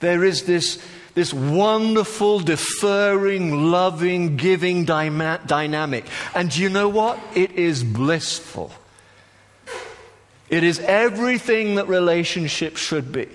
There 0.00 0.24
is 0.24 0.44
this, 0.44 0.82
this 1.16 1.32
wonderful, 1.32 2.40
deferring, 2.40 3.70
loving, 3.70 4.36
giving 4.36 4.84
dyma- 4.84 5.44
dynamic. 5.46 6.04
And 6.34 6.54
you 6.54 6.68
know 6.68 6.90
what? 6.90 7.18
It 7.34 7.52
is 7.52 7.82
blissful. 7.82 8.70
It 10.50 10.62
is 10.62 10.78
everything 10.80 11.76
that 11.76 11.88
relationships 11.88 12.80
should 12.80 13.12
be. 13.12 13.28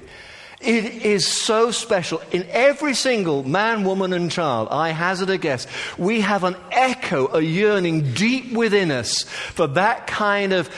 It 0.61 1.03
is 1.03 1.25
so 1.25 1.71
special. 1.71 2.21
In 2.31 2.45
every 2.51 2.93
single 2.93 3.43
man, 3.43 3.83
woman, 3.83 4.13
and 4.13 4.31
child, 4.31 4.67
I 4.69 4.89
hazard 4.89 5.31
a 5.31 5.37
guess, 5.39 5.65
we 5.97 6.21
have 6.21 6.43
an 6.43 6.55
echo, 6.71 7.33
a 7.33 7.41
yearning 7.41 8.13
deep 8.13 8.53
within 8.53 8.91
us 8.91 9.23
for 9.23 9.65
that 9.67 10.05
kind 10.05 10.53
of 10.53 10.69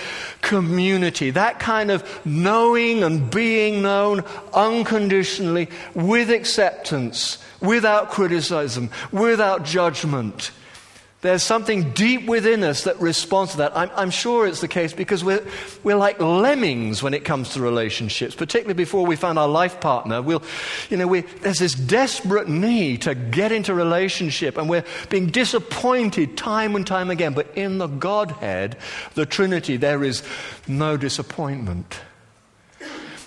community, 0.41 1.31
that 1.31 1.59
kind 1.59 1.91
of 1.91 2.25
knowing 2.25 3.03
and 3.03 3.29
being 3.29 3.81
known 3.81 4.23
unconditionally, 4.53 5.69
with 5.93 6.29
acceptance, 6.29 7.43
without 7.59 8.09
criticism, 8.09 8.89
without 9.11 9.65
judgment. 9.65 10.51
There's 11.23 11.41
something 11.41 11.91
deep 11.91 12.25
within 12.25 12.65
us 12.65 12.83
that 12.83 12.99
responds 12.99 13.53
to 13.53 13.59
that. 13.59 13.77
I'm, 13.77 13.89
I'm, 13.95 14.09
sure 14.09 14.45
it's 14.45 14.59
the 14.59 14.67
case 14.67 14.91
because 14.91 15.23
we're, 15.23 15.41
we're 15.81 15.95
like 15.95 16.19
lemmings 16.19 17.01
when 17.01 17.13
it 17.13 17.23
comes 17.23 17.53
to 17.53 17.61
relationships, 17.61 18.35
particularly 18.35 18.73
before 18.73 19.05
we 19.05 19.15
find 19.15 19.39
our 19.39 19.47
life 19.47 19.79
partner. 19.79 20.21
We'll, 20.21 20.43
you 20.89 20.97
know, 20.97 21.07
we, 21.07 21.21
there's 21.21 21.59
this 21.59 21.75
desperate 21.75 22.49
need 22.49 23.03
to 23.03 23.15
get 23.15 23.53
into 23.53 23.73
relationship, 23.73 24.57
and 24.57 24.69
we're 24.69 24.83
being 25.09 25.27
disappointed 25.27 26.35
time 26.35 26.75
and 26.75 26.85
time 26.85 27.09
again. 27.09 27.33
But 27.33 27.47
in 27.55 27.77
the 27.77 27.87
Godhead, 27.87 28.75
the 29.13 29.25
Trinity, 29.25 29.77
there 29.77 30.03
is 30.03 30.23
no 30.67 30.97
disappointment. 30.97 32.01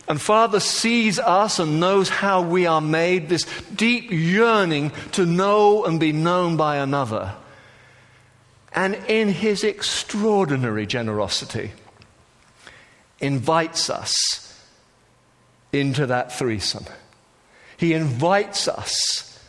And 0.06 0.20
Father 0.20 0.60
sees 0.60 1.18
us 1.18 1.58
and 1.58 1.80
knows 1.80 2.10
how 2.10 2.42
we 2.42 2.66
are 2.66 2.82
made, 2.82 3.30
this 3.30 3.46
deep 3.74 4.10
yearning 4.10 4.92
to 5.12 5.24
know 5.24 5.86
and 5.86 5.98
be 5.98 6.12
known 6.12 6.58
by 6.58 6.76
another 6.76 7.34
and 8.76 8.94
in 9.08 9.30
his 9.30 9.64
extraordinary 9.64 10.86
generosity, 10.86 11.72
invites 13.18 13.88
us 13.88 14.62
into 15.72 16.06
that 16.06 16.30
threesome. 16.30 16.84
He 17.78 17.94
invites 17.94 18.68
us 18.68 19.40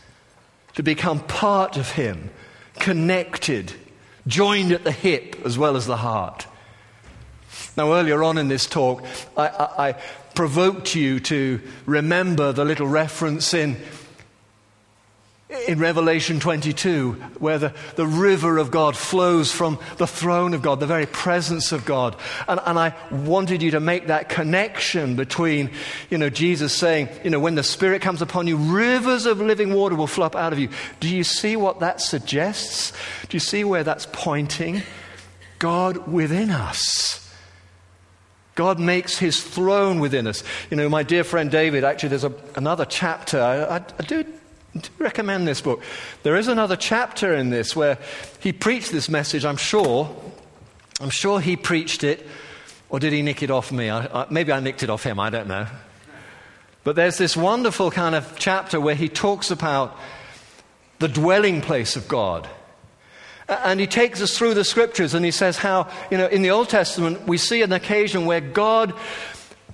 to 0.76 0.84
become 0.84 1.20
part 1.20 1.76
of 1.76 1.92
him, 1.92 2.30
connected, 2.76 3.74
joined 4.26 4.72
at 4.72 4.86
the 4.86 4.92
hip 4.92 5.36
as 5.46 5.58
well 5.58 5.76
as 5.76 5.86
the 5.86 5.98
heart. 5.98 6.48
Now, 7.76 7.94
earlier 7.94 8.24
on 8.24 8.38
in 8.38 8.48
this 8.48 8.66
talk, 8.66 9.04
I, 9.36 9.48
I, 9.48 9.90
I 9.90 9.92
provoked 10.36 10.96
you 10.96 11.20
to 11.22 11.62
remember 11.86 12.52
the 12.52 12.66
little 12.66 12.88
reference 12.88 13.54
in 13.54 13.78
in 15.68 15.80
Revelation 15.80 16.40
22, 16.40 17.12
where 17.40 17.60
the, 17.60 17.74
the 17.96 18.08
river 18.08 18.58
of 18.58 18.72
God 18.72 18.96
flows 18.96 19.52
from 19.52 19.78
the 19.98 20.08
throne 20.08 20.54
of 20.54 20.62
God, 20.62 20.80
the 20.80 20.88
very 20.88 21.06
presence 21.06 21.72
of 21.72 21.86
God. 21.86 22.16
And, 22.48 22.60
and 22.66 22.80
I 22.80 22.96
wanted 23.12 23.62
you 23.62 23.72
to 23.72 23.80
make 23.80 24.08
that 24.08 24.30
connection 24.30 25.16
between, 25.16 25.70
you 26.10 26.18
know, 26.18 26.30
Jesus 26.30 26.74
saying, 26.74 27.10
you 27.24 27.30
know, 27.30 27.40
when 27.40 27.56
the 27.56 27.64
Spirit 27.64 28.02
comes 28.02 28.22
upon 28.22 28.48
you, 28.48 28.56
rivers 28.56 29.26
of 29.26 29.42
living 29.42 29.74
water 29.74 29.96
will 29.96 30.08
flow 30.08 30.26
up 30.26 30.36
out 30.36 30.54
of 30.54 30.60
you. 30.60 30.70
Do 31.02 31.14
you 31.14 31.26
see 31.26 31.58
what 31.58 31.82
that 31.82 32.00
suggests? 32.00 32.94
Do 33.28 33.36
you 33.36 33.42
see 33.42 33.64
where 33.64 33.84
that's 33.84 34.08
pointing? 34.12 34.84
God 35.60 36.08
within 36.08 36.50
us. 36.50 37.24
God 38.56 38.80
makes 38.80 39.20
his 39.20 39.44
throne 39.44 40.00
within 40.00 40.26
us. 40.26 40.44
You 40.72 40.78
know, 40.78 40.90
my 40.90 41.04
dear 41.04 41.24
friend 41.24 41.52
David, 41.52 41.84
actually, 41.84 42.10
there's 42.10 42.24
a, 42.24 42.34
another 42.56 42.86
chapter. 42.86 43.40
I, 43.40 43.76
I, 43.76 43.76
I 43.76 44.04
do 44.04 44.26
recommend 44.98 45.48
this 45.48 45.62
book. 45.62 45.82
There 46.24 46.36
is 46.36 46.48
another 46.48 46.76
chapter 46.76 47.34
in 47.34 47.50
this 47.50 47.76
where 47.76 47.98
he 48.40 48.54
preached 48.54 48.92
this 48.92 49.10
message, 49.10 49.46
I'm 49.46 49.58
sure. 49.58 50.16
I'm 51.00 51.10
sure 51.10 51.40
he 51.40 51.56
preached 51.56 52.04
it, 52.04 52.26
or 52.90 53.00
did 53.00 53.14
he 53.14 53.22
nick 53.22 53.44
it 53.44 53.52
off 53.52 53.72
me? 53.72 53.90
I, 53.90 54.06
I, 54.06 54.28
maybe 54.30 54.52
I 54.52 54.60
nicked 54.60 54.82
it 54.82 54.90
off 54.90 55.04
him, 55.04 55.20
I 55.20 55.30
don't 55.30 55.48
know. 55.48 55.68
But 56.84 56.96
there's 56.96 57.18
this 57.18 57.36
wonderful 57.36 57.92
kind 57.92 58.16
of 58.16 58.34
chapter 58.38 58.80
where 58.80 58.96
he 58.96 59.10
talks 59.10 59.52
about 59.52 59.98
the 61.00 61.08
dwelling 61.08 61.62
place 61.62 61.96
of 61.96 62.08
God. 62.08 62.48
And 63.48 63.80
he 63.80 63.88
takes 63.88 64.22
us 64.22 64.38
through 64.38 64.56
the 64.56 64.64
scriptures 64.64 65.14
and 65.14 65.24
he 65.24 65.32
says 65.32 65.58
how, 65.58 65.90
you 66.12 66.18
know, 66.18 66.28
in 66.28 66.42
the 66.42 66.52
Old 66.52 66.70
Testament, 66.70 67.28
we 67.28 67.38
see 67.38 67.62
an 67.62 67.72
occasion 67.72 68.26
where 68.26 68.42
God 68.42 68.94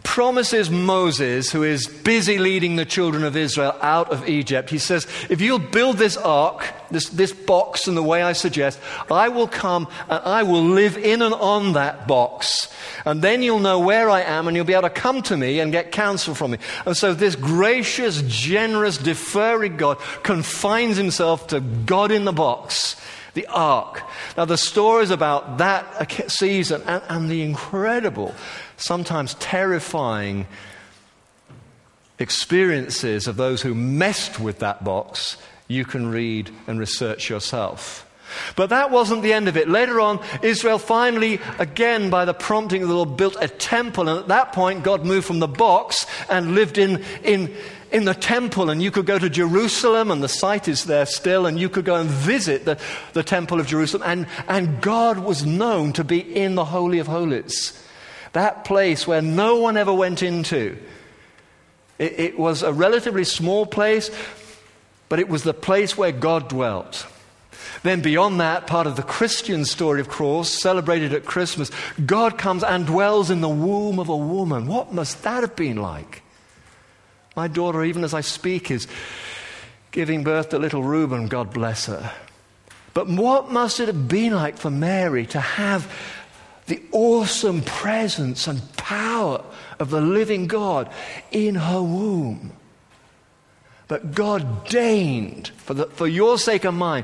promises 0.03 0.69
Moses, 0.69 1.51
who 1.51 1.63
is 1.63 1.87
busy 1.87 2.37
leading 2.37 2.75
the 2.75 2.85
children 2.85 3.23
of 3.23 3.35
Israel 3.35 3.75
out 3.81 4.11
of 4.11 4.27
Egypt, 4.27 4.69
he 4.69 4.77
says, 4.77 5.07
If 5.29 5.41
you'll 5.41 5.59
build 5.59 5.97
this 5.97 6.17
ark, 6.17 6.71
this, 6.91 7.09
this 7.09 7.31
box 7.31 7.87
in 7.87 7.95
the 7.95 8.03
way 8.03 8.21
I 8.21 8.33
suggest, 8.33 8.79
I 9.09 9.29
will 9.29 9.47
come 9.47 9.87
and 10.09 10.21
I 10.23 10.43
will 10.43 10.63
live 10.63 10.97
in 10.97 11.21
and 11.21 11.33
on 11.33 11.73
that 11.73 12.07
box. 12.07 12.71
And 13.05 13.21
then 13.21 13.41
you'll 13.41 13.59
know 13.59 13.79
where 13.79 14.09
I 14.09 14.21
am 14.21 14.47
and 14.47 14.55
you'll 14.55 14.65
be 14.65 14.73
able 14.73 14.83
to 14.83 14.89
come 14.89 15.21
to 15.23 15.37
me 15.37 15.59
and 15.59 15.71
get 15.71 15.91
counsel 15.91 16.35
from 16.35 16.51
me. 16.51 16.57
And 16.85 16.95
so 16.95 17.13
this 17.13 17.35
gracious, 17.35 18.21
generous, 18.23 18.97
deferring 18.97 19.77
God 19.77 19.99
confines 20.21 20.97
himself 20.97 21.47
to 21.47 21.59
God 21.59 22.11
in 22.11 22.25
the 22.25 22.33
box 22.33 22.95
the 23.33 23.47
ark. 23.47 24.01
Now, 24.37 24.45
the 24.45 24.57
stories 24.57 25.09
about 25.09 25.57
that 25.57 26.09
season 26.29 26.81
and, 26.85 27.01
and, 27.09 27.29
the 27.29 27.41
incredible 27.41 28.33
sometimes 28.77 29.33
terrifying 29.35 30.47
experiences 32.19 33.27
of 33.27 33.35
those 33.35 33.61
who 33.61 33.73
messed 33.73 34.39
with 34.39 34.59
that 34.59 34.83
box, 34.83 35.37
you 35.67 35.85
can 35.85 36.09
read 36.09 36.51
and 36.67 36.79
research 36.79 37.29
yourself. 37.29 38.07
But 38.55 38.69
that 38.69 38.91
wasn't 38.91 39.21
the 39.21 39.33
end 39.33 39.47
of 39.47 39.57
it. 39.57 39.69
Later 39.69 39.99
on, 39.99 40.19
Israel 40.41 40.79
finally, 40.79 41.39
again 41.59 42.09
by 42.09 42.25
the 42.25 42.33
prompting 42.33 42.81
of 42.81 42.89
the 42.89 42.95
Lord, 42.95 43.17
built 43.17 43.37
a 43.39 43.47
temple. 43.47 44.09
And 44.09 44.19
at 44.19 44.27
that 44.27 44.53
point, 44.53 44.83
God 44.83 45.05
moved 45.05 45.27
from 45.27 45.39
the 45.39 45.47
box 45.47 46.05
and 46.29 46.55
lived 46.55 46.77
in, 46.77 47.03
in, 47.23 47.55
in 47.93 48.03
the 48.03 48.13
temple. 48.13 48.69
And 48.69 48.83
you 48.83 48.91
could 48.91 49.05
go 49.05 49.17
to 49.17 49.29
Jerusalem, 49.29 50.11
and 50.11 50.21
the 50.21 50.27
site 50.27 50.67
is 50.67 50.83
there 50.83 51.05
still, 51.05 51.45
and 51.45 51.57
you 51.57 51.69
could 51.69 51.85
go 51.85 51.95
and 51.95 52.09
visit 52.09 52.65
the, 52.65 52.77
the 53.13 53.23
temple 53.23 53.61
of 53.61 53.67
Jerusalem. 53.67 54.03
And, 54.05 54.27
and 54.49 54.81
God 54.81 55.19
was 55.19 55.45
known 55.45 55.93
to 55.93 56.03
be 56.03 56.19
in 56.19 56.55
the 56.55 56.65
Holy 56.65 56.99
of 56.99 57.07
Holies 57.07 57.79
that 58.33 58.65
place 58.65 59.07
where 59.07 59.21
no 59.21 59.57
one 59.57 59.77
ever 59.77 59.93
went 59.93 60.21
into. 60.21 60.77
It, 61.97 62.19
it 62.19 62.39
was 62.39 62.61
a 62.63 62.73
relatively 62.73 63.23
small 63.23 63.65
place, 63.65 64.11
but 65.07 65.19
it 65.19 65.29
was 65.29 65.43
the 65.43 65.53
place 65.53 65.97
where 65.97 66.11
God 66.11 66.49
dwelt. 66.49 67.07
Then, 67.83 68.01
beyond 68.01 68.39
that, 68.39 68.67
part 68.67 68.87
of 68.87 68.95
the 68.95 69.03
Christian 69.03 69.65
story, 69.65 70.01
of 70.01 70.09
course, 70.09 70.49
celebrated 70.49 71.13
at 71.13 71.25
Christmas, 71.25 71.69
God 72.05 72.37
comes 72.37 72.63
and 72.63 72.85
dwells 72.85 73.29
in 73.29 73.41
the 73.41 73.49
womb 73.49 73.99
of 73.99 74.09
a 74.09 74.17
woman. 74.17 74.67
What 74.67 74.93
must 74.93 75.23
that 75.23 75.41
have 75.41 75.55
been 75.55 75.77
like? 75.77 76.23
My 77.35 77.47
daughter, 77.47 77.83
even 77.83 78.03
as 78.03 78.13
I 78.13 78.21
speak, 78.21 78.69
is 78.69 78.87
giving 79.91 80.23
birth 80.23 80.49
to 80.49 80.59
little 80.59 80.83
Reuben, 80.83 81.27
God 81.27 81.53
bless 81.53 81.87
her. 81.87 82.11
But 82.93 83.07
what 83.07 83.51
must 83.51 83.79
it 83.79 83.87
have 83.87 84.07
been 84.07 84.33
like 84.33 84.57
for 84.57 84.69
Mary 84.69 85.25
to 85.27 85.39
have 85.39 85.91
the 86.67 86.81
awesome 86.91 87.61
presence 87.61 88.47
and 88.47 88.61
power 88.77 89.43
of 89.79 89.89
the 89.89 90.01
living 90.01 90.47
God 90.47 90.89
in 91.31 91.55
her 91.55 91.81
womb. 91.81 92.53
But 93.87 94.13
God 94.13 94.67
deigned, 94.67 95.49
for, 95.49 95.73
the, 95.73 95.85
for 95.87 96.07
your 96.07 96.37
sake 96.37 96.63
and 96.63 96.77
mine, 96.77 97.03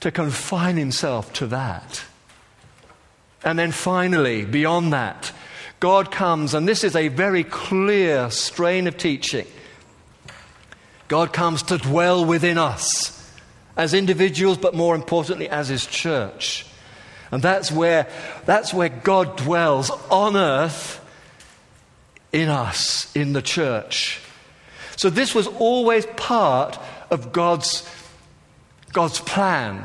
to 0.00 0.10
confine 0.10 0.76
himself 0.76 1.32
to 1.34 1.46
that. 1.46 2.04
And 3.42 3.58
then 3.58 3.72
finally, 3.72 4.44
beyond 4.44 4.92
that, 4.92 5.32
God 5.80 6.10
comes, 6.10 6.54
and 6.54 6.66
this 6.66 6.84
is 6.84 6.96
a 6.96 7.08
very 7.08 7.44
clear 7.44 8.30
strain 8.30 8.86
of 8.86 8.96
teaching. 8.96 9.46
God 11.08 11.32
comes 11.32 11.62
to 11.64 11.78
dwell 11.78 12.24
within 12.24 12.58
us 12.58 13.14
as 13.76 13.92
individuals, 13.94 14.56
but 14.56 14.74
more 14.74 14.94
importantly, 14.94 15.48
as 15.48 15.68
His 15.68 15.86
church. 15.86 16.66
And 17.30 17.42
that's 17.42 17.70
where, 17.70 18.06
that's 18.46 18.72
where 18.72 18.88
God 18.88 19.36
dwells 19.36 19.90
on 20.10 20.36
earth 20.36 21.00
in 22.32 22.48
us, 22.48 23.14
in 23.14 23.32
the 23.32 23.42
church. 23.42 24.20
So 24.96 25.10
this 25.10 25.34
was 25.34 25.46
always 25.46 26.06
part 26.06 26.78
of 27.10 27.32
God's, 27.32 27.88
God's 28.92 29.20
plan. 29.20 29.84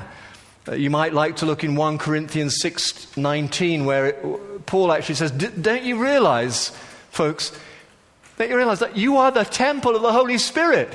Uh, 0.67 0.75
you 0.75 0.89
might 0.89 1.13
like 1.13 1.37
to 1.37 1.45
look 1.45 1.63
in 1.63 1.75
1 1.75 1.97
Corinthians 1.97 2.59
6:19 2.61 3.85
where 3.85 4.07
it, 4.07 4.48
Paul 4.69 4.91
actually 4.91 5.15
says, 5.15 5.31
"Don't 5.31 5.83
you 5.83 5.99
realize, 6.01 6.69
folks, 7.09 7.51
that 8.37 8.49
you 8.49 8.55
realize 8.55 8.79
that 8.79 8.95
you 8.95 9.17
are 9.17 9.31
the 9.31 9.43
temple 9.43 9.95
of 9.95 10.03
the 10.03 10.13
Holy 10.13 10.37
Spirit?" 10.37 10.91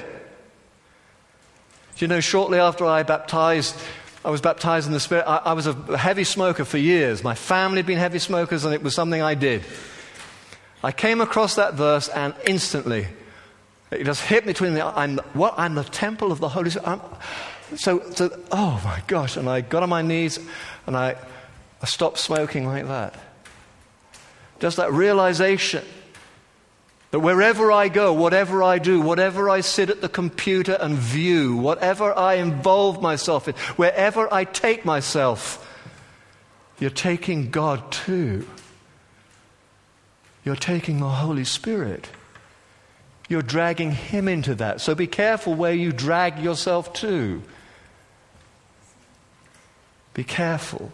Do 1.96 2.04
you 2.04 2.08
know 2.08 2.20
shortly 2.20 2.58
after 2.58 2.86
I 2.86 3.02
baptized 3.02 3.74
I 4.24 4.30
was 4.30 4.40
baptized 4.40 4.86
in 4.86 4.92
the 4.92 5.00
Spirit. 5.00 5.26
I, 5.26 5.36
I 5.36 5.52
was 5.52 5.66
a 5.66 5.98
heavy 5.98 6.24
smoker 6.24 6.64
for 6.64 6.78
years. 6.78 7.22
My 7.22 7.34
family 7.34 7.78
had 7.78 7.86
been 7.86 7.98
heavy 7.98 8.18
smokers, 8.18 8.64
and 8.64 8.72
it 8.72 8.82
was 8.82 8.94
something 8.94 9.20
I 9.20 9.34
did. 9.34 9.62
I 10.82 10.92
came 10.92 11.20
across 11.20 11.56
that 11.56 11.74
verse, 11.74 12.08
and 12.08 12.32
instantly, 12.46 13.06
it 13.90 14.04
just 14.04 14.22
hit 14.22 14.46
me 14.46 14.52
between 14.52 14.74
the 14.74 14.86
I'm 14.86 15.18
what 15.34 15.54
I'm 15.58 15.74
the 15.74 15.84
temple 15.84 16.32
of 16.32 16.40
the 16.40 16.48
Holy 16.48 16.70
Spirit. 16.70 17.00
So, 17.76 18.02
so, 18.12 18.30
oh 18.50 18.80
my 18.82 19.02
gosh! 19.06 19.36
And 19.36 19.48
I 19.48 19.60
got 19.60 19.82
on 19.82 19.90
my 19.90 20.00
knees, 20.00 20.38
and 20.86 20.96
I, 20.96 21.16
I 21.82 21.86
stopped 21.86 22.18
smoking 22.18 22.66
like 22.66 22.86
that. 22.86 23.14
Just 24.64 24.78
that 24.78 24.94
realization 24.94 25.84
that 27.10 27.20
wherever 27.20 27.70
I 27.70 27.90
go, 27.90 28.14
whatever 28.14 28.62
I 28.62 28.78
do, 28.78 28.98
whatever 28.98 29.50
I 29.50 29.60
sit 29.60 29.90
at 29.90 30.00
the 30.00 30.08
computer 30.08 30.78
and 30.80 30.96
view, 30.96 31.54
whatever 31.54 32.16
I 32.16 32.36
involve 32.36 33.02
myself 33.02 33.46
in, 33.46 33.54
wherever 33.76 34.26
I 34.32 34.44
take 34.44 34.86
myself, 34.86 35.60
you're 36.80 36.88
taking 36.88 37.50
God 37.50 37.92
too. 37.92 38.48
You're 40.46 40.56
taking 40.56 40.98
the 40.98 41.10
Holy 41.10 41.44
Spirit. 41.44 42.08
You're 43.28 43.42
dragging 43.42 43.90
Him 43.90 44.28
into 44.28 44.54
that. 44.54 44.80
So 44.80 44.94
be 44.94 45.06
careful 45.06 45.52
where 45.52 45.74
you 45.74 45.92
drag 45.92 46.38
yourself 46.38 46.94
to. 46.94 47.42
Be 50.14 50.24
careful 50.24 50.90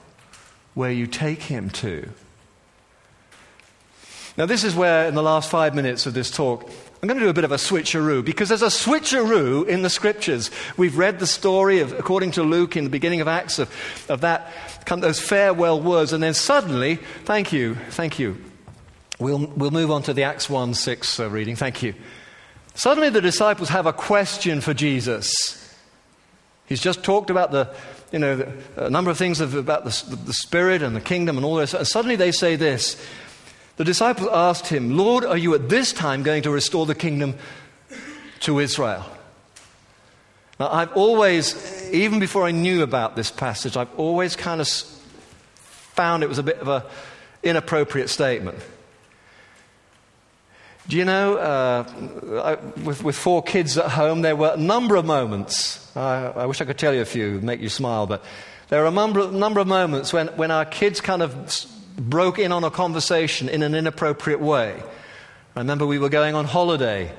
where 0.74 0.90
you 0.90 1.06
take 1.06 1.42
Him 1.42 1.70
to. 1.70 2.08
Now, 4.41 4.47
this 4.47 4.64
is 4.64 4.74
where, 4.74 5.07
in 5.07 5.14
the 5.14 5.22
last 5.22 5.51
five 5.51 5.74
minutes 5.74 6.07
of 6.07 6.14
this 6.14 6.30
talk, 6.30 6.62
I'm 7.03 7.07
going 7.07 7.18
to 7.18 7.26
do 7.26 7.28
a 7.28 7.34
bit 7.34 7.45
of 7.45 7.53
a 7.53 7.57
switcheroo 7.57 8.24
because 8.24 8.49
there's 8.49 8.62
a 8.62 8.68
switcheroo 8.68 9.68
in 9.68 9.82
the 9.82 9.91
scriptures. 9.91 10.51
We've 10.78 10.97
read 10.97 11.18
the 11.18 11.26
story 11.26 11.80
of, 11.80 11.93
according 11.93 12.30
to 12.30 12.43
Luke 12.43 12.74
in 12.74 12.84
the 12.84 12.88
beginning 12.88 13.20
of 13.20 13.28
Acts, 13.28 13.59
of, 13.59 13.70
of 14.09 14.22
that, 14.22 14.51
those 14.86 15.20
farewell 15.20 15.78
words, 15.78 16.14
and 16.14 16.22
then 16.22 16.32
suddenly, 16.32 16.95
thank 17.26 17.53
you, 17.53 17.74
thank 17.91 18.18
you. 18.18 18.43
We'll, 19.18 19.47
we'll 19.47 19.72
move 19.72 19.91
on 19.91 20.05
to 20.05 20.14
the 20.14 20.22
Acts 20.22 20.49
1 20.49 20.72
6 20.72 21.20
uh, 21.20 21.28
reading. 21.28 21.55
Thank 21.55 21.82
you. 21.82 21.93
Suddenly, 22.72 23.11
the 23.11 23.20
disciples 23.20 23.68
have 23.68 23.84
a 23.84 23.93
question 23.93 24.62
for 24.62 24.72
Jesus. 24.72 25.30
He's 26.64 26.80
just 26.80 27.05
talked 27.05 27.28
about 27.28 27.53
the, 27.53 27.74
you 28.11 28.18
know, 28.18 28.36
the, 28.36 28.86
a 28.86 28.88
number 28.88 29.11
of 29.11 29.18
things 29.18 29.43
of, 29.43 29.55
about 29.55 29.84
the, 29.84 30.16
the 30.24 30.32
Spirit 30.32 30.80
and 30.80 30.97
the 30.97 31.03
kingdom 31.03 31.36
and 31.36 31.45
all 31.45 31.57
this. 31.57 31.74
And 31.74 31.86
suddenly 31.86 32.16
they 32.16 32.32
say 32.32 32.57
this 32.57 32.97
the 33.80 33.84
disciples 33.84 34.28
asked 34.30 34.66
him, 34.66 34.94
Lord, 34.94 35.24
are 35.24 35.38
you 35.38 35.54
at 35.54 35.70
this 35.70 35.94
time 35.94 36.22
going 36.22 36.42
to 36.42 36.50
restore 36.50 36.84
the 36.84 36.94
kingdom 36.94 37.36
to 38.40 38.58
Israel? 38.58 39.06
Now, 40.58 40.68
I've 40.70 40.92
always, 40.92 41.90
even 41.90 42.20
before 42.20 42.44
I 42.44 42.50
knew 42.50 42.82
about 42.82 43.16
this 43.16 43.30
passage, 43.30 43.78
I've 43.78 43.98
always 43.98 44.36
kind 44.36 44.60
of 44.60 44.68
found 44.68 46.22
it 46.22 46.28
was 46.28 46.36
a 46.36 46.42
bit 46.42 46.58
of 46.58 46.68
an 46.68 46.82
inappropriate 47.42 48.10
statement. 48.10 48.58
Do 50.86 50.98
you 50.98 51.06
know, 51.06 51.38
uh, 51.38 51.84
I, 52.44 52.80
with, 52.82 53.02
with 53.02 53.16
four 53.16 53.42
kids 53.42 53.78
at 53.78 53.92
home, 53.92 54.20
there 54.20 54.36
were 54.36 54.52
a 54.52 54.60
number 54.60 54.96
of 54.96 55.06
moments. 55.06 55.90
I, 55.96 56.26
I 56.26 56.44
wish 56.44 56.60
I 56.60 56.66
could 56.66 56.76
tell 56.76 56.92
you 56.92 57.00
a 57.00 57.06
few, 57.06 57.40
make 57.40 57.62
you 57.62 57.70
smile, 57.70 58.06
but 58.06 58.22
there 58.68 58.82
were 58.82 58.88
a 58.88 58.90
number, 58.90 59.32
number 59.32 59.58
of 59.58 59.66
moments 59.66 60.12
when, 60.12 60.26
when 60.36 60.50
our 60.50 60.66
kids 60.66 61.00
kind 61.00 61.22
of 61.22 61.48
broke 62.01 62.38
in 62.38 62.51
on 62.51 62.64
a 62.64 62.70
conversation 62.70 63.48
in 63.48 63.62
an 63.62 63.74
inappropriate 63.74 64.40
way. 64.40 64.82
I 65.55 65.61
remember 65.61 65.86
we 65.86 65.98
were 65.98 66.09
going 66.09 66.34
on 66.34 66.46
holiday 66.46 67.12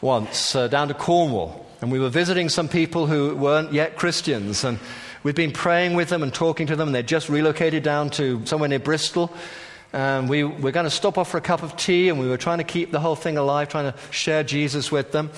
once 0.00 0.54
uh, 0.54 0.68
down 0.68 0.88
to 0.88 0.94
Cornwall, 0.94 1.66
and 1.80 1.90
we 1.90 1.98
were 1.98 2.08
visiting 2.08 2.48
some 2.48 2.68
people 2.68 3.06
who 3.06 3.34
weren't 3.34 3.72
yet 3.72 3.96
Christians. 3.96 4.62
And 4.62 4.78
we'd 5.24 5.34
been 5.34 5.52
praying 5.52 5.94
with 5.94 6.08
them 6.08 6.22
and 6.22 6.32
talking 6.32 6.68
to 6.68 6.76
them, 6.76 6.88
and 6.88 6.94
they'd 6.94 7.08
just 7.08 7.28
relocated 7.28 7.82
down 7.82 8.10
to 8.10 8.44
somewhere 8.46 8.68
near 8.68 8.78
Bristol. 8.78 9.32
And 9.96 10.28
we 10.28 10.44
were 10.44 10.72
going 10.72 10.84
to 10.84 10.90
stop 10.90 11.16
off 11.16 11.30
for 11.30 11.38
a 11.38 11.40
cup 11.40 11.62
of 11.62 11.74
tea, 11.74 12.10
and 12.10 12.20
we 12.20 12.28
were 12.28 12.36
trying 12.36 12.58
to 12.58 12.64
keep 12.64 12.92
the 12.92 13.00
whole 13.00 13.16
thing 13.16 13.38
alive, 13.38 13.70
trying 13.70 13.90
to 13.90 13.98
share 14.10 14.44
Jesus 14.44 14.92
with 14.92 15.10
them. 15.12 15.30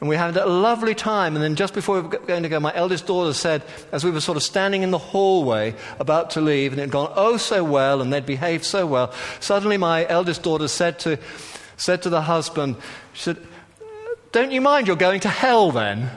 And 0.00 0.08
we 0.08 0.16
had 0.16 0.34
a 0.38 0.46
lovely 0.46 0.94
time. 0.94 1.34
And 1.34 1.44
then 1.44 1.54
just 1.54 1.74
before 1.74 1.96
we 1.96 2.08
were 2.08 2.16
going 2.20 2.42
to 2.42 2.48
go, 2.48 2.58
my 2.58 2.74
eldest 2.74 3.06
daughter 3.06 3.34
said, 3.34 3.62
as 3.92 4.04
we 4.06 4.10
were 4.10 4.22
sort 4.22 4.38
of 4.38 4.42
standing 4.42 4.82
in 4.82 4.90
the 4.90 4.96
hallway 4.96 5.74
about 5.98 6.30
to 6.30 6.40
leave, 6.40 6.72
and 6.72 6.80
it 6.80 6.84
had 6.84 6.92
gone 6.92 7.12
oh 7.14 7.36
so 7.36 7.62
well, 7.62 8.00
and 8.00 8.10
they'd 8.10 8.24
behaved 8.24 8.64
so 8.64 8.86
well, 8.86 9.12
suddenly 9.38 9.76
my 9.76 10.08
eldest 10.08 10.42
daughter 10.42 10.66
said 10.66 10.98
to, 11.00 11.18
said 11.76 12.00
to 12.00 12.08
the 12.08 12.22
husband, 12.22 12.76
she 13.12 13.22
said, 13.22 13.36
Don't 14.32 14.50
you 14.50 14.62
mind 14.62 14.86
you're 14.86 14.96
going 14.96 15.20
to 15.20 15.28
hell 15.28 15.72
then? 15.72 16.08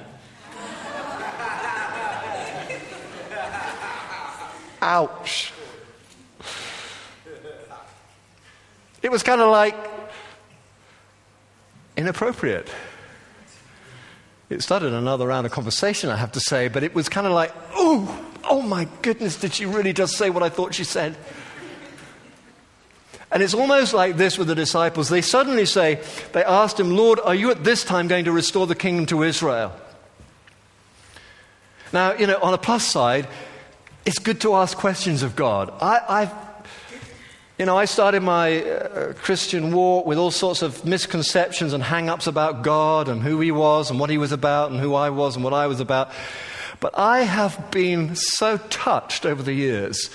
Ouch. 4.81 5.51
It 9.01 9.11
was 9.11 9.23
kind 9.23 9.41
of 9.41 9.49
like 9.49 9.75
inappropriate. 11.95 12.69
It 14.49 14.61
started 14.63 14.93
another 14.93 15.27
round 15.27 15.45
of 15.45 15.51
conversation, 15.51 16.09
I 16.09 16.15
have 16.15 16.31
to 16.33 16.39
say, 16.39 16.67
but 16.69 16.83
it 16.83 16.95
was 16.95 17.07
kind 17.07 17.27
of 17.27 17.33
like, 17.33 17.53
oh, 17.75 18.25
oh 18.45 18.61
my 18.61 18.87
goodness, 19.01 19.39
did 19.39 19.53
she 19.53 19.65
really 19.65 19.93
just 19.93 20.17
say 20.17 20.29
what 20.29 20.41
I 20.41 20.49
thought 20.49 20.73
she 20.73 20.83
said? 20.83 21.15
And 23.31 23.43
it's 23.43 23.53
almost 23.53 23.93
like 23.93 24.17
this 24.17 24.39
with 24.39 24.47
the 24.47 24.55
disciples. 24.55 25.09
They 25.09 25.21
suddenly 25.21 25.67
say, 25.67 26.01
they 26.33 26.43
asked 26.43 26.79
him, 26.79 26.95
Lord, 26.95 27.19
are 27.19 27.35
you 27.35 27.51
at 27.51 27.63
this 27.63 27.83
time 27.83 28.07
going 28.07 28.25
to 28.25 28.31
restore 28.31 28.65
the 28.65 28.75
kingdom 28.75 29.05
to 29.07 29.21
Israel? 29.21 29.71
Now, 31.93 32.13
you 32.13 32.25
know, 32.25 32.39
on 32.41 32.55
a 32.55 32.57
plus 32.57 32.85
side, 32.85 33.27
it's 34.03 34.17
good 34.17 34.41
to 34.41 34.55
ask 34.55 34.75
questions 34.75 35.21
of 35.21 35.35
God. 35.35 35.71
I, 35.79 36.21
have 36.25 36.48
you 37.59 37.65
know, 37.65 37.77
I 37.77 37.83
started 37.83 38.23
my 38.23 38.63
uh, 38.63 39.13
Christian 39.13 39.73
walk 39.73 40.05
with 40.05 40.17
all 40.17 40.31
sorts 40.31 40.61
of 40.61 40.85
misconceptions 40.85 41.73
and 41.73 41.83
hang 41.83 42.09
ups 42.09 42.25
about 42.25 42.63
God 42.63 43.09
and 43.09 43.21
who 43.21 43.41
He 43.41 43.51
was 43.51 43.91
and 43.91 43.99
what 43.99 44.09
He 44.09 44.17
was 44.17 44.31
about 44.31 44.71
and 44.71 44.79
who 44.79 44.95
I 44.95 45.09
was 45.09 45.35
and 45.35 45.43
what 45.43 45.53
I 45.53 45.67
was 45.67 45.81
about. 45.81 46.09
But 46.79 46.97
I 46.97 47.23
have 47.23 47.69
been 47.69 48.15
so 48.15 48.55
touched 48.69 49.25
over 49.25 49.43
the 49.43 49.51
years 49.51 50.09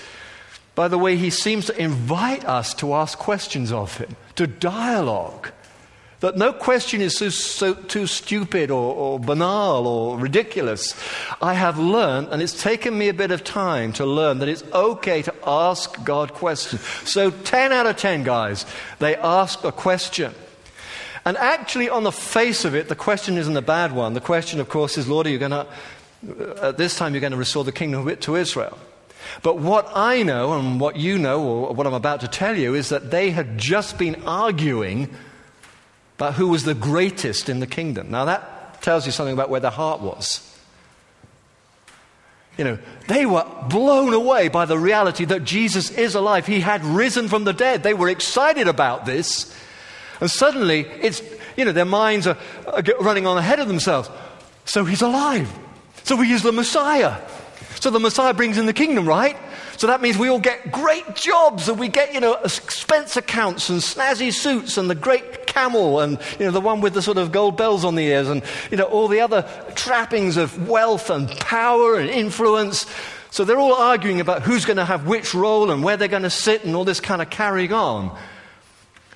by 0.74 0.88
the 0.88 0.96
way 0.96 1.16
He 1.16 1.28
seems 1.28 1.66
to 1.66 1.78
invite 1.78 2.46
us 2.46 2.72
to 2.74 2.94
ask 2.94 3.18
questions 3.18 3.70
of 3.70 3.98
Him, 3.98 4.16
to 4.36 4.46
dialogue. 4.46 5.50
That 6.24 6.38
no 6.38 6.54
question 6.54 7.02
is 7.02 7.18
so, 7.18 7.28
so, 7.28 7.74
too 7.74 8.06
stupid 8.06 8.70
or, 8.70 8.94
or 8.94 9.20
banal 9.20 9.86
or 9.86 10.18
ridiculous. 10.18 10.94
I 11.42 11.52
have 11.52 11.78
learned, 11.78 12.28
and 12.28 12.40
it's 12.40 12.62
taken 12.62 12.96
me 12.96 13.10
a 13.10 13.12
bit 13.12 13.30
of 13.30 13.44
time 13.44 13.92
to 13.92 14.06
learn, 14.06 14.38
that 14.38 14.48
it's 14.48 14.64
okay 14.72 15.20
to 15.20 15.34
ask 15.46 16.02
God 16.02 16.32
questions. 16.32 16.80
So, 17.04 17.30
10 17.30 17.72
out 17.72 17.84
of 17.84 17.98
10 17.98 18.22
guys, 18.22 18.64
they 19.00 19.16
ask 19.16 19.64
a 19.64 19.70
question. 19.70 20.32
And 21.26 21.36
actually, 21.36 21.90
on 21.90 22.04
the 22.04 22.12
face 22.12 22.64
of 22.64 22.74
it, 22.74 22.88
the 22.88 22.96
question 22.96 23.36
isn't 23.36 23.54
a 23.54 23.60
bad 23.60 23.92
one. 23.92 24.14
The 24.14 24.22
question, 24.22 24.60
of 24.60 24.70
course, 24.70 24.96
is 24.96 25.06
Lord, 25.06 25.26
are 25.26 25.30
you 25.30 25.38
going 25.38 25.50
to, 25.50 25.66
uh, 26.26 26.68
at 26.68 26.78
this 26.78 26.96
time, 26.96 27.12
you're 27.12 27.20
going 27.20 27.32
to 27.32 27.36
restore 27.36 27.64
the 27.64 27.72
kingdom 27.72 28.16
to 28.16 28.36
Israel? 28.36 28.78
But 29.42 29.58
what 29.58 29.90
I 29.94 30.22
know, 30.22 30.58
and 30.58 30.80
what 30.80 30.96
you 30.96 31.18
know, 31.18 31.42
or 31.42 31.74
what 31.74 31.86
I'm 31.86 31.92
about 31.92 32.20
to 32.20 32.28
tell 32.28 32.56
you, 32.56 32.74
is 32.74 32.88
that 32.88 33.10
they 33.10 33.28
had 33.28 33.58
just 33.58 33.98
been 33.98 34.22
arguing 34.24 35.14
about 36.16 36.34
who 36.34 36.48
was 36.48 36.64
the 36.64 36.74
greatest 36.74 37.48
in 37.48 37.60
the 37.60 37.66
kingdom. 37.66 38.10
Now, 38.10 38.24
that 38.26 38.82
tells 38.82 39.06
you 39.06 39.12
something 39.12 39.32
about 39.32 39.50
where 39.50 39.60
their 39.60 39.70
heart 39.70 40.00
was. 40.00 40.50
You 42.56 42.64
know, 42.64 42.78
they 43.08 43.26
were 43.26 43.44
blown 43.68 44.14
away 44.14 44.48
by 44.48 44.64
the 44.64 44.78
reality 44.78 45.24
that 45.24 45.42
Jesus 45.42 45.90
is 45.90 46.14
alive. 46.14 46.46
He 46.46 46.60
had 46.60 46.84
risen 46.84 47.28
from 47.28 47.44
the 47.44 47.52
dead. 47.52 47.82
They 47.82 47.94
were 47.94 48.08
excited 48.08 48.68
about 48.68 49.06
this. 49.06 49.52
And 50.20 50.30
suddenly, 50.30 50.82
it's, 51.00 51.20
you 51.56 51.64
know, 51.64 51.72
their 51.72 51.84
minds 51.84 52.28
are, 52.28 52.38
are 52.66 52.82
running 53.00 53.26
on 53.26 53.36
ahead 53.38 53.58
of 53.58 53.66
themselves. 53.66 54.08
So 54.66 54.84
he's 54.84 55.02
alive. 55.02 55.52
So 56.04 56.16
he 56.20 56.32
is 56.32 56.42
the 56.42 56.52
Messiah. 56.52 57.20
So 57.80 57.90
the 57.90 57.98
Messiah 57.98 58.34
brings 58.34 58.56
in 58.56 58.66
the 58.66 58.72
kingdom, 58.72 59.08
right? 59.08 59.36
So 59.76 59.86
that 59.88 60.00
means 60.00 60.16
we 60.16 60.28
all 60.28 60.38
get 60.38 60.70
great 60.70 61.14
jobs 61.14 61.68
and 61.68 61.78
we 61.78 61.88
get, 61.88 62.14
you 62.14 62.20
know, 62.20 62.34
expense 62.34 63.16
accounts 63.16 63.68
and 63.68 63.80
snazzy 63.80 64.32
suits 64.32 64.76
and 64.76 64.88
the 64.88 64.94
great 64.94 65.46
camel 65.46 66.00
and, 66.00 66.18
you 66.38 66.46
know, 66.46 66.50
the 66.50 66.60
one 66.60 66.80
with 66.80 66.94
the 66.94 67.02
sort 67.02 67.18
of 67.18 67.32
gold 67.32 67.56
bells 67.56 67.84
on 67.84 67.94
the 67.94 68.04
ears 68.04 68.28
and, 68.28 68.42
you 68.70 68.76
know, 68.76 68.84
all 68.84 69.08
the 69.08 69.20
other 69.20 69.48
trappings 69.74 70.36
of 70.36 70.68
wealth 70.68 71.10
and 71.10 71.28
power 71.40 71.96
and 71.96 72.08
influence. 72.08 72.86
So 73.30 73.44
they're 73.44 73.58
all 73.58 73.74
arguing 73.74 74.20
about 74.20 74.42
who's 74.42 74.64
going 74.64 74.76
to 74.76 74.84
have 74.84 75.06
which 75.06 75.34
role 75.34 75.70
and 75.70 75.82
where 75.82 75.96
they're 75.96 76.06
going 76.08 76.22
to 76.22 76.30
sit 76.30 76.64
and 76.64 76.76
all 76.76 76.84
this 76.84 77.00
kind 77.00 77.20
of 77.20 77.30
carrying 77.30 77.72
on. 77.72 78.16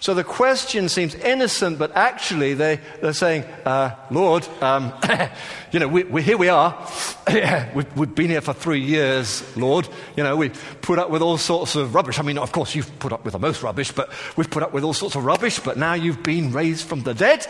So 0.01 0.15
the 0.15 0.23
question 0.23 0.89
seems 0.89 1.17
innocent, 1.17 1.79
but 1.79 1.97
actually 1.97 2.55
they, 2.55 2.79
they're 3.01 3.13
saying, 3.13 3.43
uh, 3.65 3.91
Lord, 4.13 4.47
um, 4.61 4.93
you 5.73 5.81
know, 5.81 5.89
we, 5.89 6.05
we, 6.05 6.23
here 6.23 6.37
we 6.37 6.49
are. 6.49 6.89
we've, 7.75 7.97
we've, 7.97 8.15
been 8.15 8.31
here 8.31 8.41
for 8.41 8.53
three 8.53 8.81
years, 8.81 9.45
Lord. 9.57 9.89
You 10.17 10.23
know, 10.23 10.37
we've 10.37 10.79
put 10.83 11.01
up 11.01 11.11
with 11.11 11.21
all 11.21 11.37
sorts 11.37 11.75
of 11.75 11.97
rubbish. 11.97 12.21
I 12.21 12.23
mean, 12.23 12.39
of 12.39 12.53
course, 12.53 12.77
you've 12.77 12.97
put 13.01 13.13
up 13.13 13.25
with 13.25 13.33
the 13.33 13.41
most 13.41 13.65
rubbish, 13.65 13.91
but 13.91 14.13
we've 14.37 14.49
put 14.49 14.63
up 14.63 14.73
with 14.73 14.85
all 14.85 14.93
sorts 14.93 15.17
of 15.17 15.25
rubbish, 15.25 15.59
but 15.59 15.77
now 15.77 15.95
you've 15.95 16.23
been 16.23 16.53
raised 16.53 16.87
from 16.87 17.03
the 17.03 17.15
dead. 17.15 17.45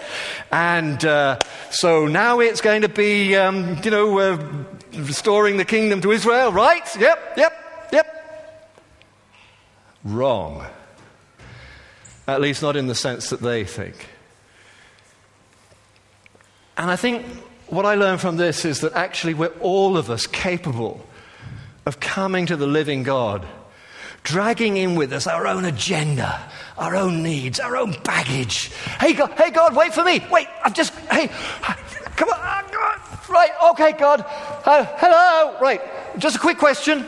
And 0.51 1.05
uh, 1.05 1.39
so 1.71 2.07
now 2.07 2.41
it's 2.41 2.63
going 2.63 2.81
to 2.81 2.89
be, 2.89 3.37
um, 3.37 3.79
you 3.85 3.91
know, 3.91 4.19
uh, 4.19 4.65
restoring 4.95 5.59
the 5.59 5.67
kingdom 5.67 6.01
to 6.01 6.13
Israel, 6.13 6.51
right? 6.51 6.97
Yep, 6.99 7.35
yep, 7.37 7.89
yep. 7.93 8.07
Wrong. 10.03 10.67
At 12.29 12.43
least, 12.43 12.61
not 12.61 12.77
in 12.77 12.87
the 12.87 12.95
sense 12.95 13.31
that 13.31 13.41
they 13.41 13.65
think. 13.65 14.07
And 16.77 16.91
I 16.91 16.97
think 16.97 17.25
what 17.69 17.87
I 17.87 17.95
learned 17.95 18.21
from 18.21 18.37
this 18.37 18.67
is 18.67 18.83
that 18.83 18.93
actually 18.93 19.33
we're 19.33 19.47
all 19.61 19.97
of 19.97 20.11
us 20.11 20.27
capable 20.27 21.05
of 21.87 22.01
coming 22.01 22.45
to 22.45 22.57
the 22.57 22.67
living 22.67 23.03
God, 23.03 23.47
dragging 24.25 24.77
in 24.77 24.95
with 24.95 25.11
us 25.15 25.27
our 25.27 25.47
own 25.47 25.65
agenda, 25.65 26.51
our 26.77 26.95
own 26.95 27.23
needs, 27.23 27.59
our 27.59 27.79
own 27.79 27.97
baggage. 28.05 28.71
Hey, 29.01 29.15
God, 29.15 29.33
hey, 29.33 29.51
God, 29.51 29.75
wait 29.75 29.95
for 29.95 30.05
me. 30.05 30.23
Wait, 30.31 30.49
I've 30.63 30.75
just, 30.75 30.95
hey, 31.11 31.29
come 32.15 32.29
on. 32.29 32.65
Right, 33.31 33.51
okay, 33.71 33.93
God. 33.93 34.25
Uh, 34.65 34.85
hello. 34.97 35.59
Right, 35.61 35.81
just 36.19 36.37
a 36.37 36.39
quick 36.39 36.59
question. 36.59 37.07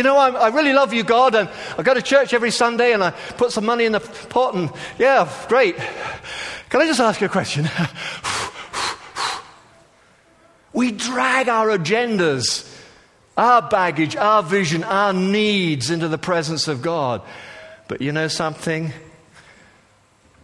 You 0.00 0.04
know, 0.04 0.16
I, 0.16 0.30
I, 0.30 0.48
really 0.48 0.72
love 0.72 0.94
you, 0.94 1.04
God, 1.04 1.34
and 1.34 1.46
I 1.76 1.82
go 1.82 1.92
to 1.92 2.00
church 2.00 2.32
every 2.32 2.50
Sunday 2.50 2.94
and 2.94 3.04
I 3.04 3.10
put 3.10 3.52
some 3.52 3.66
money 3.66 3.84
in 3.84 3.92
the 3.92 4.00
pot, 4.00 4.54
and 4.54 4.72
yeah, 4.98 5.30
great. 5.46 5.76
Can 6.70 6.80
I 6.80 6.86
just 6.86 7.00
ask 7.00 7.20
you 7.20 7.26
a 7.26 7.28
question? 7.28 7.68
we 10.72 10.90
drag 10.90 11.50
our 11.50 11.66
agendas, 11.66 12.66
our 13.36 13.60
baggage, 13.60 14.16
our 14.16 14.42
vision, 14.42 14.84
our 14.84 15.12
needs 15.12 15.90
into 15.90 16.08
the 16.08 16.16
presence 16.16 16.66
of 16.66 16.80
God. 16.80 17.20
But 17.86 18.00
you 18.00 18.10
know 18.10 18.28
something? 18.28 18.94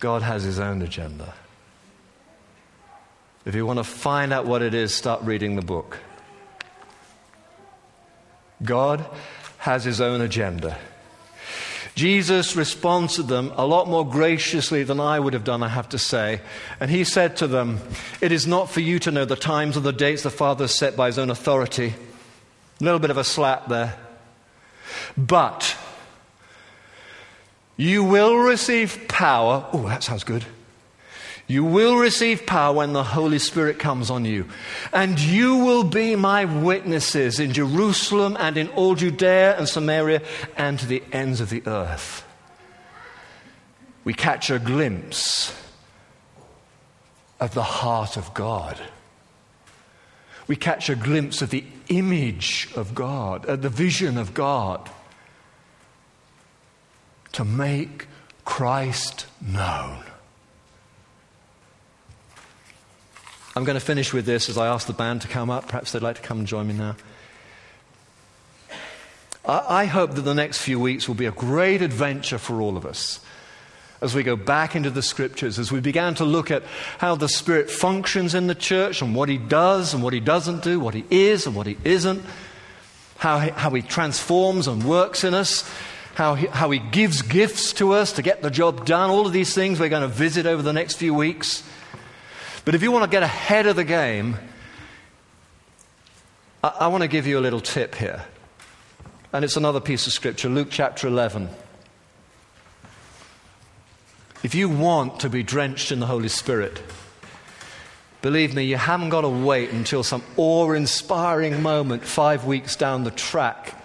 God 0.00 0.20
has 0.20 0.42
his 0.42 0.58
own 0.58 0.82
agenda. 0.82 1.32
If 3.46 3.54
you 3.54 3.64
want 3.64 3.78
to 3.78 3.84
find 3.84 4.34
out 4.34 4.44
what 4.44 4.60
it 4.60 4.74
is, 4.74 4.94
start 4.94 5.22
reading 5.22 5.56
the 5.56 5.62
book. 5.62 5.98
God 8.62 9.06
has 9.66 9.82
his 9.82 10.00
own 10.00 10.20
agenda. 10.20 10.78
Jesus 11.96 12.54
responds 12.54 13.16
to 13.16 13.24
them 13.24 13.52
a 13.56 13.66
lot 13.66 13.88
more 13.88 14.08
graciously 14.08 14.84
than 14.84 15.00
I 15.00 15.18
would 15.18 15.32
have 15.32 15.42
done, 15.42 15.64
I 15.64 15.68
have 15.68 15.88
to 15.88 15.98
say. 15.98 16.40
And 16.78 16.88
he 16.88 17.02
said 17.02 17.36
to 17.38 17.48
them, 17.48 17.80
It 18.20 18.30
is 18.30 18.46
not 18.46 18.70
for 18.70 18.78
you 18.78 19.00
to 19.00 19.10
know 19.10 19.24
the 19.24 19.34
times 19.34 19.76
or 19.76 19.80
the 19.80 19.92
dates 19.92 20.22
the 20.22 20.30
Father 20.30 20.64
has 20.64 20.74
set 20.74 20.94
by 20.94 21.08
his 21.08 21.18
own 21.18 21.30
authority. 21.30 21.94
A 22.80 22.84
little 22.84 23.00
bit 23.00 23.10
of 23.10 23.16
a 23.16 23.24
slap 23.24 23.66
there. 23.66 23.98
But 25.16 25.76
you 27.76 28.04
will 28.04 28.36
receive 28.36 29.08
power. 29.08 29.66
Oh, 29.72 29.88
that 29.88 30.04
sounds 30.04 30.22
good. 30.22 30.44
You 31.48 31.62
will 31.64 31.96
receive 31.96 32.44
power 32.44 32.74
when 32.74 32.92
the 32.92 33.04
Holy 33.04 33.38
Spirit 33.38 33.78
comes 33.78 34.10
on 34.10 34.24
you. 34.24 34.46
And 34.92 35.18
you 35.18 35.58
will 35.58 35.84
be 35.84 36.16
my 36.16 36.44
witnesses 36.44 37.38
in 37.38 37.52
Jerusalem 37.52 38.36
and 38.40 38.56
in 38.56 38.68
all 38.70 38.96
Judea 38.96 39.56
and 39.56 39.68
Samaria 39.68 40.22
and 40.56 40.78
to 40.80 40.86
the 40.86 41.04
ends 41.12 41.40
of 41.40 41.50
the 41.50 41.62
earth. 41.66 42.24
We 44.02 44.12
catch 44.12 44.50
a 44.50 44.58
glimpse 44.58 45.54
of 47.38 47.54
the 47.54 47.62
heart 47.62 48.16
of 48.16 48.34
God. 48.34 48.80
We 50.48 50.56
catch 50.56 50.88
a 50.88 50.96
glimpse 50.96 51.42
of 51.42 51.50
the 51.50 51.64
image 51.88 52.68
of 52.74 52.94
God, 52.94 53.46
of 53.46 53.62
the 53.62 53.68
vision 53.68 54.18
of 54.18 54.34
God 54.34 54.90
to 57.32 57.44
make 57.44 58.06
Christ 58.44 59.26
known. 59.40 60.02
I'm 63.56 63.64
going 63.64 63.78
to 63.78 63.84
finish 63.84 64.12
with 64.12 64.26
this 64.26 64.50
as 64.50 64.58
I 64.58 64.66
ask 64.66 64.86
the 64.86 64.92
band 64.92 65.22
to 65.22 65.28
come 65.28 65.48
up. 65.48 65.68
Perhaps 65.68 65.92
they'd 65.92 66.02
like 66.02 66.16
to 66.16 66.22
come 66.22 66.40
and 66.40 66.46
join 66.46 66.68
me 66.68 66.74
now. 66.74 66.94
I 69.48 69.86
hope 69.86 70.14
that 70.14 70.22
the 70.22 70.34
next 70.34 70.58
few 70.58 70.78
weeks 70.78 71.08
will 71.08 71.14
be 71.14 71.24
a 71.24 71.32
great 71.32 71.80
adventure 71.80 72.36
for 72.36 72.60
all 72.60 72.76
of 72.76 72.84
us 72.84 73.20
as 74.02 74.14
we 74.14 74.22
go 74.22 74.36
back 74.36 74.76
into 74.76 74.90
the 74.90 75.00
scriptures, 75.00 75.58
as 75.58 75.72
we 75.72 75.80
began 75.80 76.14
to 76.16 76.24
look 76.24 76.50
at 76.50 76.64
how 76.98 77.14
the 77.14 77.28
Spirit 77.28 77.70
functions 77.70 78.34
in 78.34 78.46
the 78.46 78.54
church 78.54 79.00
and 79.00 79.14
what 79.14 79.30
He 79.30 79.38
does 79.38 79.94
and 79.94 80.02
what 80.02 80.12
He 80.12 80.20
doesn't 80.20 80.62
do, 80.62 80.78
what 80.78 80.92
He 80.92 81.06
is 81.08 81.46
and 81.46 81.56
what 81.56 81.66
He 81.66 81.78
isn't, 81.82 82.22
how 83.16 83.38
He, 83.38 83.50
how 83.50 83.70
he 83.70 83.80
transforms 83.80 84.68
and 84.68 84.84
works 84.84 85.24
in 85.24 85.32
us, 85.32 85.66
how 86.14 86.34
he, 86.34 86.46
how 86.46 86.70
he 86.70 86.78
gives 86.78 87.22
gifts 87.22 87.72
to 87.74 87.92
us 87.92 88.12
to 88.12 88.22
get 88.22 88.42
the 88.42 88.50
job 88.50 88.84
done. 88.84 89.08
All 89.08 89.26
of 89.26 89.32
these 89.32 89.54
things 89.54 89.80
we're 89.80 89.88
going 89.88 90.02
to 90.02 90.08
visit 90.08 90.44
over 90.44 90.60
the 90.60 90.72
next 90.72 90.96
few 90.96 91.14
weeks. 91.14 91.62
But 92.66 92.74
if 92.74 92.82
you 92.82 92.90
want 92.90 93.04
to 93.04 93.10
get 93.10 93.22
ahead 93.22 93.68
of 93.68 93.76
the 93.76 93.84
game, 93.84 94.36
I, 96.64 96.68
I 96.80 96.86
want 96.88 97.02
to 97.02 97.08
give 97.08 97.24
you 97.24 97.38
a 97.38 97.40
little 97.40 97.60
tip 97.60 97.94
here. 97.94 98.24
And 99.32 99.44
it's 99.44 99.56
another 99.56 99.78
piece 99.78 100.08
of 100.08 100.12
scripture, 100.12 100.48
Luke 100.48 100.66
chapter 100.68 101.06
11. 101.06 101.48
If 104.42 104.56
you 104.56 104.68
want 104.68 105.20
to 105.20 105.30
be 105.30 105.44
drenched 105.44 105.92
in 105.92 106.00
the 106.00 106.06
Holy 106.06 106.28
Spirit, 106.28 106.82
believe 108.20 108.52
me, 108.52 108.64
you 108.64 108.76
haven't 108.76 109.10
got 109.10 109.20
to 109.20 109.28
wait 109.28 109.70
until 109.70 110.02
some 110.02 110.24
awe 110.36 110.72
inspiring 110.72 111.62
moment 111.62 112.02
five 112.04 112.46
weeks 112.46 112.74
down 112.74 113.04
the 113.04 113.12
track 113.12 113.80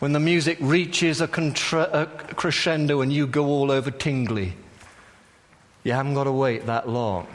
when 0.00 0.10
the 0.10 0.18
music 0.18 0.58
reaches 0.60 1.20
a, 1.20 1.28
contra- 1.28 1.88
a, 1.92 2.06
crescendo 2.34 3.00
and 3.00 3.12
you 3.12 3.28
go 3.28 3.46
all 3.46 3.70
over 3.70 3.92
tingly. 3.92 4.54
You 5.84 5.92
haven't 5.92 6.14
got 6.14 6.24
to 6.24 6.32
wait 6.32 6.66
that 6.66 6.88
long. 6.88 7.28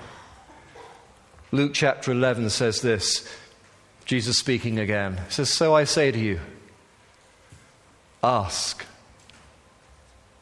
Luke 1.57 1.73
chapter 1.73 2.11
11 2.11 2.51
says 2.51 2.81
this 2.81 3.27
Jesus 4.05 4.37
speaking 4.37 4.77
again. 4.77 5.19
Says, 5.29 5.51
So 5.51 5.73
I 5.73 5.85
say 5.85 6.11
to 6.11 6.19
you, 6.19 6.39
ask, 8.23 8.85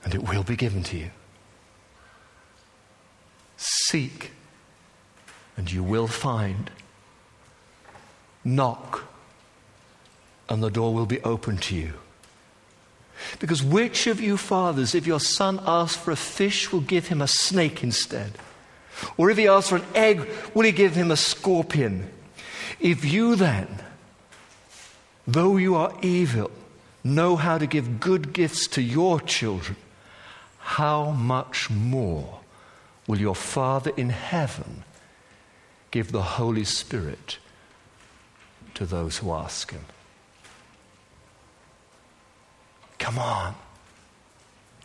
and 0.04 0.14
it 0.14 0.28
will 0.28 0.44
be 0.44 0.58
given 0.58 0.84
to 0.84 0.98
you. 0.98 1.12
Seek, 3.56 4.32
and 5.56 5.72
you 5.72 5.84
will 5.84 6.08
find. 6.08 6.70
Knock, 8.44 9.06
and 10.50 10.62
the 10.62 10.70
door 10.70 10.94
will 10.94 11.06
be 11.06 11.22
open 11.22 11.56
to 11.60 11.76
you. 11.76 11.94
Because 13.40 13.64
which 13.64 14.06
of 14.06 14.20
you 14.20 14.36
fathers, 14.36 14.94
if 14.94 15.08
your 15.08 15.22
son 15.22 15.62
asks 15.66 15.96
for 15.96 16.12
a 16.12 16.18
fish, 16.18 16.74
will 16.74 16.82
give 16.82 17.08
him 17.08 17.22
a 17.22 17.28
snake 17.28 17.84
instead? 17.84 18.34
Or 19.18 19.30
if 19.30 19.38
he 19.38 19.48
asks 19.48 19.70
for 19.70 19.78
an 19.78 19.86
egg, 19.94 20.28
will 20.54 20.64
he 20.64 20.72
give 20.72 20.96
him 20.96 21.12
a 21.12 21.18
scorpion? 21.18 22.10
If 22.80 23.06
you 23.06 23.36
then, 23.36 23.68
though 25.28 25.58
you 25.58 25.76
are 25.76 25.94
evil, 26.02 26.52
know 27.04 27.36
how 27.36 27.58
to 27.58 27.68
give 27.68 28.00
good 28.00 28.34
gifts 28.34 28.68
to 28.68 28.82
your 28.82 29.20
children, 29.22 29.78
how 30.60 31.12
much 31.12 31.70
more 31.70 32.40
will 33.08 33.20
your 33.20 33.36
Father 33.36 33.92
in 33.96 34.10
heaven 34.10 34.84
give 35.92 36.12
the 36.12 36.22
Holy 36.22 36.64
Spirit 36.64 37.38
to 38.74 38.86
those 38.86 39.18
who 39.18 39.32
ask 39.32 39.72
him? 39.72 39.86
Come 42.98 43.20
on, 43.20 43.56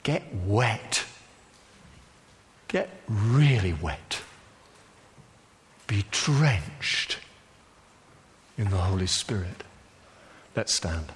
get 0.02 0.22
wet. 0.34 1.04
Get 2.70 2.88
really 3.08 3.72
wet. 3.72 4.22
Be 5.88 6.04
drenched 6.12 7.18
in 8.56 8.70
the 8.70 8.76
Holy 8.76 9.08
Spirit. 9.08 9.64
Let's 10.54 10.76
stand. 10.76 11.06